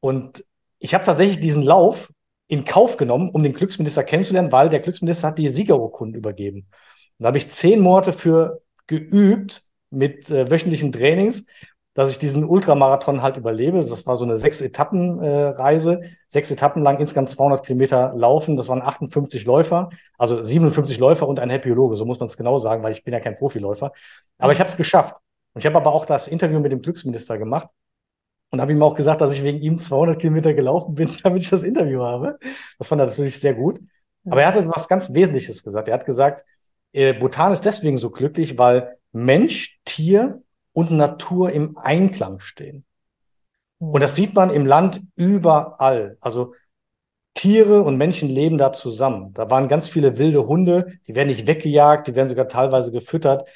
Und 0.00 0.44
ich 0.78 0.94
habe 0.94 1.04
tatsächlich 1.04 1.40
diesen 1.40 1.62
Lauf 1.62 2.12
in 2.48 2.64
Kauf 2.64 2.96
genommen, 2.96 3.30
um 3.30 3.42
den 3.42 3.52
Glücksminister 3.52 4.04
kennenzulernen, 4.04 4.52
weil 4.52 4.68
der 4.68 4.80
Glücksminister 4.80 5.28
hat 5.28 5.38
die 5.38 5.48
Siegerurkunden 5.48 6.16
übergeben. 6.16 6.66
Und 7.18 7.22
da 7.22 7.28
habe 7.28 7.38
ich 7.38 7.48
zehn 7.48 7.80
Monate 7.80 8.12
für 8.12 8.62
geübt 8.86 9.62
mit 9.90 10.30
äh, 10.30 10.50
wöchentlichen 10.50 10.92
Trainings. 10.92 11.46
dass 11.94 12.10
ich 12.10 12.18
diesen 12.18 12.44
Ultramarathon 12.44 13.22
halt 13.22 13.38
überlebe. 13.38 13.78
Das 13.78 14.06
war 14.06 14.16
so 14.16 14.24
eine 14.26 14.36
sechs 14.36 14.60
Etappen 14.60 15.18
äh, 15.18 15.46
Reise, 15.48 16.02
sechs 16.28 16.50
Etappen 16.50 16.82
lang, 16.82 16.98
insgesamt 17.00 17.30
200 17.30 17.64
Kilometer 17.64 18.12
laufen. 18.14 18.56
Das 18.58 18.68
waren 18.68 18.82
58 18.82 19.46
Läufer, 19.46 19.88
also 20.18 20.42
57 20.42 20.98
Läufer 20.98 21.26
und 21.26 21.40
ein 21.40 21.48
Happyologe, 21.48 21.96
so 21.96 22.04
muss 22.04 22.20
man 22.20 22.26
es 22.26 22.36
genau 22.36 22.58
sagen, 22.58 22.82
weil 22.82 22.92
ich 22.92 23.02
bin 23.02 23.14
ja 23.14 23.20
kein 23.20 23.38
Profiläufer. 23.38 23.92
Aber 24.36 24.52
ich 24.52 24.58
habe 24.60 24.68
es 24.68 24.76
geschafft. 24.76 25.16
Und 25.54 25.60
ich 25.60 25.66
habe 25.66 25.76
aber 25.76 25.92
auch 25.94 26.04
das 26.04 26.28
Interview 26.28 26.60
mit 26.60 26.70
dem 26.70 26.82
Glücksminister 26.82 27.38
gemacht 27.38 27.70
und 28.50 28.60
habe 28.60 28.72
ihm 28.72 28.82
auch 28.82 28.94
gesagt, 28.94 29.20
dass 29.20 29.32
ich 29.32 29.42
wegen 29.42 29.60
ihm 29.60 29.78
200 29.78 30.18
Kilometer 30.18 30.54
gelaufen 30.54 30.94
bin, 30.94 31.10
damit 31.22 31.42
ich 31.42 31.50
das 31.50 31.62
Interview 31.62 32.02
habe. 32.02 32.38
Das 32.78 32.88
fand 32.88 33.00
er 33.00 33.06
natürlich 33.06 33.40
sehr 33.40 33.54
gut. 33.54 33.80
Aber 34.24 34.42
er 34.42 34.48
hat 34.48 34.56
etwas 34.56 34.88
ganz 34.88 35.12
Wesentliches 35.14 35.62
gesagt. 35.62 35.88
Er 35.88 35.94
hat 35.94 36.06
gesagt, 36.06 36.44
äh, 36.92 37.12
Bhutan 37.12 37.52
ist 37.52 37.64
deswegen 37.64 37.96
so 37.96 38.10
glücklich, 38.10 38.58
weil 38.58 38.96
Mensch, 39.12 39.78
Tier 39.84 40.42
und 40.72 40.90
Natur 40.90 41.52
im 41.52 41.76
Einklang 41.78 42.40
stehen. 42.40 42.84
Und 43.78 44.02
das 44.02 44.14
sieht 44.14 44.34
man 44.34 44.50
im 44.50 44.66
Land 44.66 45.02
überall. 45.16 46.16
Also 46.20 46.54
Tiere 47.34 47.82
und 47.82 47.98
Menschen 47.98 48.28
leben 48.28 48.56
da 48.56 48.72
zusammen. 48.72 49.32
Da 49.34 49.50
waren 49.50 49.68
ganz 49.68 49.88
viele 49.88 50.16
wilde 50.16 50.46
Hunde, 50.46 50.98
die 51.06 51.14
werden 51.14 51.28
nicht 51.28 51.46
weggejagt, 51.46 52.08
die 52.08 52.14
werden 52.14 52.28
sogar 52.28 52.48
teilweise 52.48 52.92
gefüttert. 52.92 53.48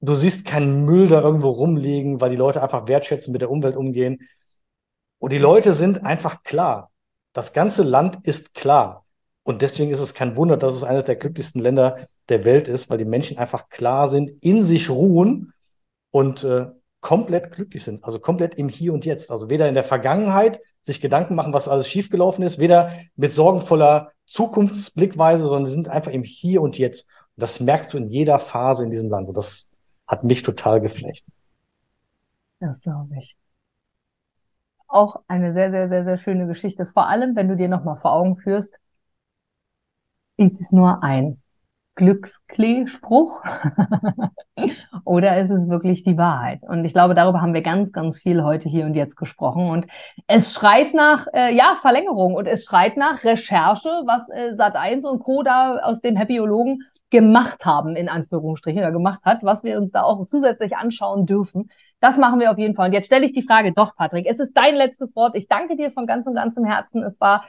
Du 0.00 0.14
siehst 0.14 0.44
keinen 0.44 0.84
Müll 0.84 1.08
da 1.08 1.20
irgendwo 1.20 1.48
rumliegen, 1.48 2.20
weil 2.20 2.30
die 2.30 2.36
Leute 2.36 2.62
einfach 2.62 2.86
wertschätzen 2.86 3.32
mit 3.32 3.40
der 3.40 3.50
Umwelt 3.50 3.76
umgehen. 3.76 4.28
Und 5.18 5.32
die 5.32 5.38
Leute 5.38 5.74
sind 5.74 6.04
einfach 6.04 6.42
klar. 6.42 6.90
Das 7.32 7.52
ganze 7.52 7.82
Land 7.82 8.18
ist 8.24 8.54
klar. 8.54 9.06
Und 9.42 9.62
deswegen 9.62 9.90
ist 9.90 10.00
es 10.00 10.14
kein 10.14 10.36
Wunder, 10.36 10.56
dass 10.56 10.74
es 10.74 10.84
eines 10.84 11.04
der 11.04 11.16
glücklichsten 11.16 11.62
Länder 11.62 12.08
der 12.28 12.44
Welt 12.44 12.68
ist, 12.68 12.90
weil 12.90 12.98
die 12.98 13.04
Menschen 13.04 13.38
einfach 13.38 13.68
klar 13.68 14.08
sind, 14.08 14.30
in 14.42 14.62
sich 14.62 14.90
ruhen 14.90 15.52
und 16.10 16.44
äh, 16.44 16.66
komplett 17.00 17.52
glücklich 17.52 17.84
sind, 17.84 18.02
also 18.02 18.18
komplett 18.18 18.56
im 18.56 18.68
Hier 18.68 18.92
und 18.92 19.04
Jetzt. 19.04 19.30
Also 19.30 19.48
weder 19.48 19.68
in 19.68 19.74
der 19.74 19.84
Vergangenheit 19.84 20.60
sich 20.82 21.00
Gedanken 21.00 21.36
machen, 21.36 21.52
was 21.52 21.68
alles 21.68 21.88
schiefgelaufen 21.88 22.42
ist, 22.42 22.58
weder 22.58 22.90
mit 23.14 23.30
sorgenvoller 23.30 24.10
Zukunftsblickweise, 24.24 25.46
sondern 25.46 25.66
sie 25.66 25.72
sind 25.72 25.88
einfach 25.88 26.10
im 26.10 26.24
Hier 26.24 26.62
und 26.62 26.78
Jetzt. 26.78 27.06
Und 27.36 27.42
das 27.42 27.60
merkst 27.60 27.92
du 27.92 27.98
in 27.98 28.08
jeder 28.08 28.40
Phase 28.40 28.82
in 28.82 28.90
diesem 28.90 29.10
Land. 29.10 29.28
Und 29.28 29.36
das 29.36 29.70
hat 30.06 30.24
mich 30.24 30.42
total 30.42 30.80
geflecht. 30.80 31.24
Das 32.60 32.80
glaube 32.80 33.16
ich. 33.18 33.36
Auch 34.88 35.20
eine 35.26 35.52
sehr, 35.52 35.70
sehr, 35.70 35.88
sehr, 35.88 36.04
sehr 36.04 36.18
schöne 36.18 36.46
Geschichte. 36.46 36.86
Vor 36.86 37.08
allem, 37.08 37.34
wenn 37.36 37.48
du 37.48 37.56
dir 37.56 37.68
nochmal 37.68 37.96
vor 37.96 38.12
Augen 38.12 38.36
führst, 38.36 38.78
ist 40.36 40.60
es 40.60 40.70
nur 40.70 41.02
ein 41.02 41.40
Glücksklee-Spruch 41.96 43.42
oder 45.04 45.40
ist 45.40 45.50
es 45.50 45.68
wirklich 45.68 46.04
die 46.04 46.16
Wahrheit? 46.16 46.62
Und 46.62 46.84
ich 46.84 46.92
glaube, 46.92 47.14
darüber 47.14 47.40
haben 47.40 47.54
wir 47.54 47.62
ganz, 47.62 47.92
ganz 47.92 48.18
viel 48.18 48.44
heute 48.44 48.68
hier 48.68 48.84
und 48.84 48.94
jetzt 48.94 49.16
gesprochen. 49.16 49.70
Und 49.70 49.86
es 50.26 50.52
schreit 50.52 50.94
nach, 50.94 51.26
äh, 51.32 51.54
ja, 51.54 51.74
Verlängerung 51.80 52.34
und 52.34 52.46
es 52.46 52.64
schreit 52.64 52.96
nach 52.96 53.24
Recherche, 53.24 53.88
was 54.06 54.28
äh, 54.28 54.52
Sat1 54.54 55.06
und 55.06 55.20
Co. 55.20 55.42
da 55.42 55.78
aus 55.78 56.00
den 56.00 56.16
Happyologen 56.16 56.82
gemacht 57.10 57.64
haben, 57.64 57.96
in 57.96 58.08
Anführungsstrichen, 58.08 58.80
oder 58.80 58.92
gemacht 58.92 59.20
hat, 59.24 59.42
was 59.42 59.64
wir 59.64 59.78
uns 59.78 59.92
da 59.92 60.02
auch 60.02 60.24
zusätzlich 60.24 60.76
anschauen 60.76 61.26
dürfen. 61.26 61.70
Das 62.00 62.18
machen 62.18 62.40
wir 62.40 62.50
auf 62.50 62.58
jeden 62.58 62.74
Fall. 62.74 62.88
Und 62.88 62.92
jetzt 62.92 63.06
stelle 63.06 63.24
ich 63.24 63.32
die 63.32 63.42
Frage 63.42 63.72
doch, 63.72 63.96
Patrick. 63.96 64.26
Es 64.28 64.40
ist 64.40 64.52
dein 64.54 64.74
letztes 64.74 65.16
Wort. 65.16 65.34
Ich 65.34 65.48
danke 65.48 65.76
dir 65.76 65.90
von 65.92 66.06
ganzem, 66.06 66.34
ganzem 66.34 66.64
Herzen. 66.64 67.02
Es 67.02 67.20
war 67.20 67.44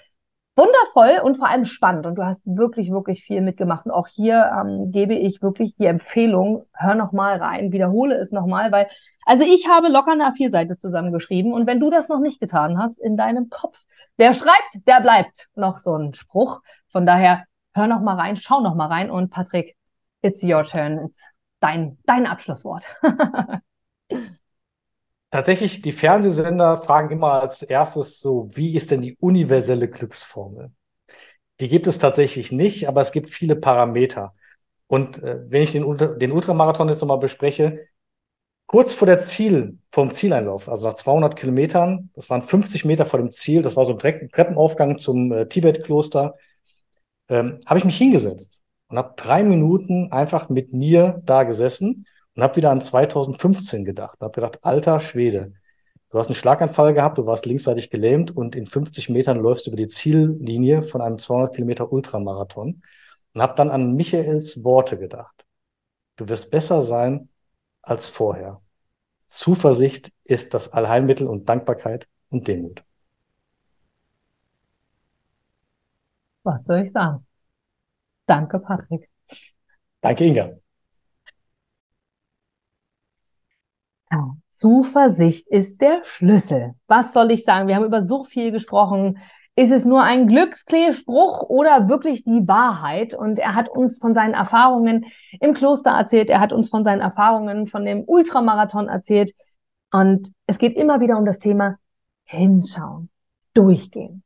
wundervoll 0.58 1.22
und 1.24 1.38
vor 1.38 1.47
allem 1.47 1.66
spannend. 1.66 2.05
Und 2.05 2.16
du 2.16 2.26
hast 2.26 2.41
wirklich, 2.45 2.91
wirklich 2.91 3.24
viel 3.24 3.41
mitgemacht. 3.41 3.86
Und 3.86 3.91
auch 3.91 4.08
hier 4.08 4.51
ähm, 4.60 4.91
gebe 4.91 5.14
ich 5.14 5.41
wirklich 5.41 5.76
die 5.76 5.86
Empfehlung, 5.86 6.66
hör 6.74 6.95
noch 6.95 7.12
mal 7.12 7.38
rein, 7.38 7.72
wiederhole 7.72 8.16
es 8.16 8.32
noch 8.32 8.47
mal, 8.47 8.72
weil, 8.72 8.88
also 9.26 9.43
ich 9.43 9.68
habe 9.70 9.88
locker 9.89 10.12
eine 10.12 10.26
A4-Seite 10.26 10.78
zusammengeschrieben. 10.78 11.53
Und 11.53 11.68
wenn 11.68 11.80
du 11.80 11.89
das 11.89 12.10
noch 12.10 12.20
nicht 12.20 12.39
getan 12.39 12.80
hast, 12.80 12.99
in 12.99 13.18
deinem 13.18 13.49
Kopf, 13.49 13.86
wer 14.18 14.34
schreibt, 14.34 14.88
der 14.88 15.01
bleibt. 15.01 15.47
Noch 15.55 15.78
so 15.78 15.95
ein 15.95 16.14
Spruch. 16.14 16.62
Von 16.88 17.05
daher, 17.05 17.43
hör 17.78 17.88
noch 17.88 18.01
mal 18.01 18.15
rein, 18.15 18.36
schau 18.36 18.59
noch 18.59 18.75
mal 18.75 18.88
rein. 18.88 19.09
Und 19.09 19.30
Patrick, 19.30 19.78
it's 20.21 20.43
your 20.43 20.63
turn. 20.63 20.99
It's 21.05 21.23
dein, 21.59 21.97
dein 22.05 22.25
Abschlusswort. 22.25 22.84
Tatsächlich, 25.30 25.82
die 25.82 25.91
Fernsehsender 25.91 26.78
fragen 26.78 27.11
immer 27.11 27.41
als 27.41 27.61
erstes 27.61 28.19
so, 28.19 28.47
wie 28.53 28.75
ist 28.75 28.91
denn 28.91 29.01
die 29.01 29.17
universelle 29.19 29.89
Glücksformel? 29.89 30.71
Die 31.59 31.67
gibt 31.67 31.88
es 31.88 31.99
tatsächlich 31.99 32.51
nicht, 32.51 32.88
aber 32.88 33.01
es 33.01 33.11
gibt 33.11 33.30
viele 33.30 33.55
Parameter. 33.55 34.34
Und 34.88 35.21
äh, 35.21 35.39
wenn 35.47 35.63
ich 35.63 35.73
den, 35.73 35.84
den 36.19 36.32
Ultramarathon 36.32 36.88
jetzt 36.88 37.01
nochmal 37.01 37.19
bespreche, 37.19 37.88
kurz 38.67 38.93
vor 38.93 39.05
der 39.05 39.19
Ziel, 39.19 39.80
vom 39.91 40.11
Zieleinlauf, 40.11 40.69
also 40.69 40.88
nach 40.88 40.95
200 40.95 41.36
Kilometern, 41.36 42.09
das 42.15 42.30
waren 42.30 42.41
50 42.41 42.86
Meter 42.86 43.05
vor 43.05 43.19
dem 43.19 43.32
Ziel, 43.32 43.61
das 43.61 43.75
war 43.75 43.86
so 43.86 43.93
ein 43.93 43.99
Treppenaufgang 43.99 44.97
zum 44.97 45.32
äh, 45.34 45.47
Tibet-Kloster, 45.47 46.36
ähm, 47.30 47.59
habe 47.65 47.80
ich 47.80 47.86
mich 47.86 47.97
hingesetzt 47.97 48.63
und 48.88 48.97
habe 48.97 49.13
drei 49.17 49.43
Minuten 49.43 50.11
einfach 50.11 50.49
mit 50.49 50.73
mir 50.73 51.21
da 51.25 51.43
gesessen 51.43 52.05
und 52.36 52.43
habe 52.43 52.55
wieder 52.55 52.71
an 52.71 52.82
2015 52.82 53.86
gedacht. 53.86 54.19
Habe 54.21 54.32
gedacht, 54.32 54.59
alter 54.63 54.99
Schwede, 54.99 55.53
du 56.09 56.19
hast 56.19 56.28
einen 56.28 56.36
Schlaganfall 56.36 56.93
gehabt, 56.93 57.17
du 57.17 57.25
warst 57.25 57.45
linksseitig 57.45 57.89
gelähmt 57.89 58.36
und 58.36 58.55
in 58.55 58.65
50 58.65 59.09
Metern 59.09 59.39
läufst 59.39 59.65
du 59.65 59.71
über 59.71 59.78
die 59.78 59.88
Ziellinie 59.88 60.82
von 60.84 61.01
einem 61.01 61.17
200 61.17 61.55
Kilometer 61.55 61.91
Ultramarathon 61.91 62.82
und 63.34 63.41
habe 63.41 63.55
dann 63.55 63.69
an 63.69 63.95
Michaels 63.95 64.63
Worte 64.63 64.97
gedacht. 64.97 65.45
Du 66.15 66.30
wirst 66.30 66.51
besser 66.51 66.82
sein 66.82 67.30
als 67.82 68.09
vorher. 68.09 68.61
Zuversicht 69.28 70.11
ist 70.23 70.53
das 70.53 70.73
Allheilmittel 70.73 71.28
und 71.28 71.49
Dankbarkeit 71.49 72.07
und 72.30 72.47
Demut. 72.47 72.84
Was 76.47 76.63
soll 76.65 76.79
ich 76.79 76.91
sagen? 76.93 77.25
Danke, 78.25 78.59
Patrick. 78.59 79.09
Danke, 80.01 80.23
Inga. 80.23 80.53
Zuversicht 84.57 85.47
ist 85.49 85.81
der 85.81 86.03
Schlüssel. 86.03 86.73
Was 86.87 87.13
soll 87.13 87.31
ich 87.31 87.43
sagen? 87.43 87.67
Wir 87.67 87.75
haben 87.75 87.85
über 87.85 88.01
so 88.01 88.23
viel 88.23 88.51
gesprochen. 88.51 89.19
Ist 89.55 89.71
es 89.71 89.85
nur 89.85 90.01
ein 90.01 90.27
Glücksklee-Spruch 90.27 91.43
oder 91.49 91.89
wirklich 91.89 92.23
die 92.23 92.47
Wahrheit? 92.47 93.13
Und 93.13 93.39
er 93.39 93.53
hat 93.53 93.69
uns 93.69 93.99
von 93.99 94.15
seinen 94.15 94.33
Erfahrungen 94.33 95.05
im 95.41 95.53
Kloster 95.53 95.91
erzählt. 95.91 96.29
Er 96.29 96.39
hat 96.39 96.53
uns 96.53 96.69
von 96.69 96.83
seinen 96.83 97.01
Erfahrungen 97.01 97.67
von 97.67 97.85
dem 97.85 98.03
Ultramarathon 98.07 98.87
erzählt. 98.87 99.33
Und 99.91 100.31
es 100.47 100.57
geht 100.57 100.75
immer 100.77 101.01
wieder 101.01 101.17
um 101.17 101.25
das 101.25 101.39
Thema 101.39 101.77
hinschauen, 102.23 103.09
durchgehen. 103.53 104.23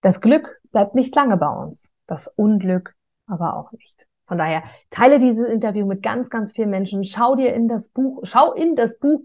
Das 0.00 0.20
Glück 0.20 0.57
bleibt 0.70 0.94
nicht 0.94 1.14
lange 1.14 1.36
bei 1.36 1.48
uns. 1.48 1.90
Das 2.06 2.28
Unglück 2.28 2.94
aber 3.26 3.56
auch 3.56 3.72
nicht. 3.72 4.06
Von 4.26 4.36
daher 4.36 4.62
teile 4.90 5.18
dieses 5.18 5.48
Interview 5.48 5.86
mit 5.86 6.02
ganz, 6.02 6.28
ganz 6.28 6.52
vielen 6.52 6.68
Menschen. 6.68 7.02
Schau 7.02 7.34
dir 7.34 7.54
in 7.54 7.66
das 7.66 7.88
Buch, 7.88 8.20
schau 8.24 8.52
in 8.52 8.76
das 8.76 8.98
Buch 8.98 9.22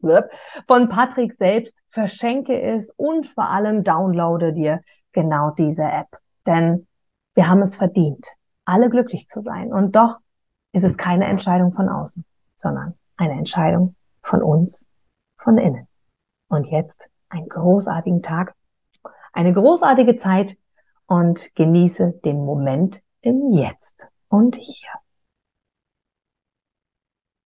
von 0.66 0.88
Patrick 0.88 1.34
selbst, 1.34 1.84
verschenke 1.88 2.60
es 2.62 2.90
und 2.92 3.28
vor 3.28 3.50
allem 3.50 3.84
downloade 3.84 4.54
dir 4.54 4.82
genau 5.12 5.52
diese 5.52 5.84
App. 5.84 6.08
Denn 6.46 6.88
wir 7.36 7.50
haben 7.50 7.62
es 7.62 7.76
verdient, 7.76 8.26
alle 8.64 8.90
glücklich 8.90 9.28
zu 9.28 9.42
sein. 9.42 9.74
Und 9.74 9.96
doch 9.96 10.20
ist 10.72 10.86
es 10.86 10.98
keine 10.98 11.26
Entscheidung 11.26 11.74
von 11.74 11.90
außen, 11.90 12.24
sondern 12.56 12.94
eine 13.18 13.34
Entscheidung 13.34 13.96
von 14.22 14.42
uns, 14.42 14.86
von 15.38 15.58
innen. 15.58 15.88
Und 16.48 16.68
jetzt 16.70 17.10
einen 17.28 17.50
großartigen 17.50 18.22
Tag, 18.22 18.54
eine 19.34 19.54
großartige 19.54 20.16
Zeit 20.16 20.56
und 21.14 21.54
genieße 21.54 22.20
den 22.26 22.44
Moment 22.44 23.04
im 23.22 23.52
Jetzt 23.52 24.10
und 24.30 24.56
hier. 24.56 24.90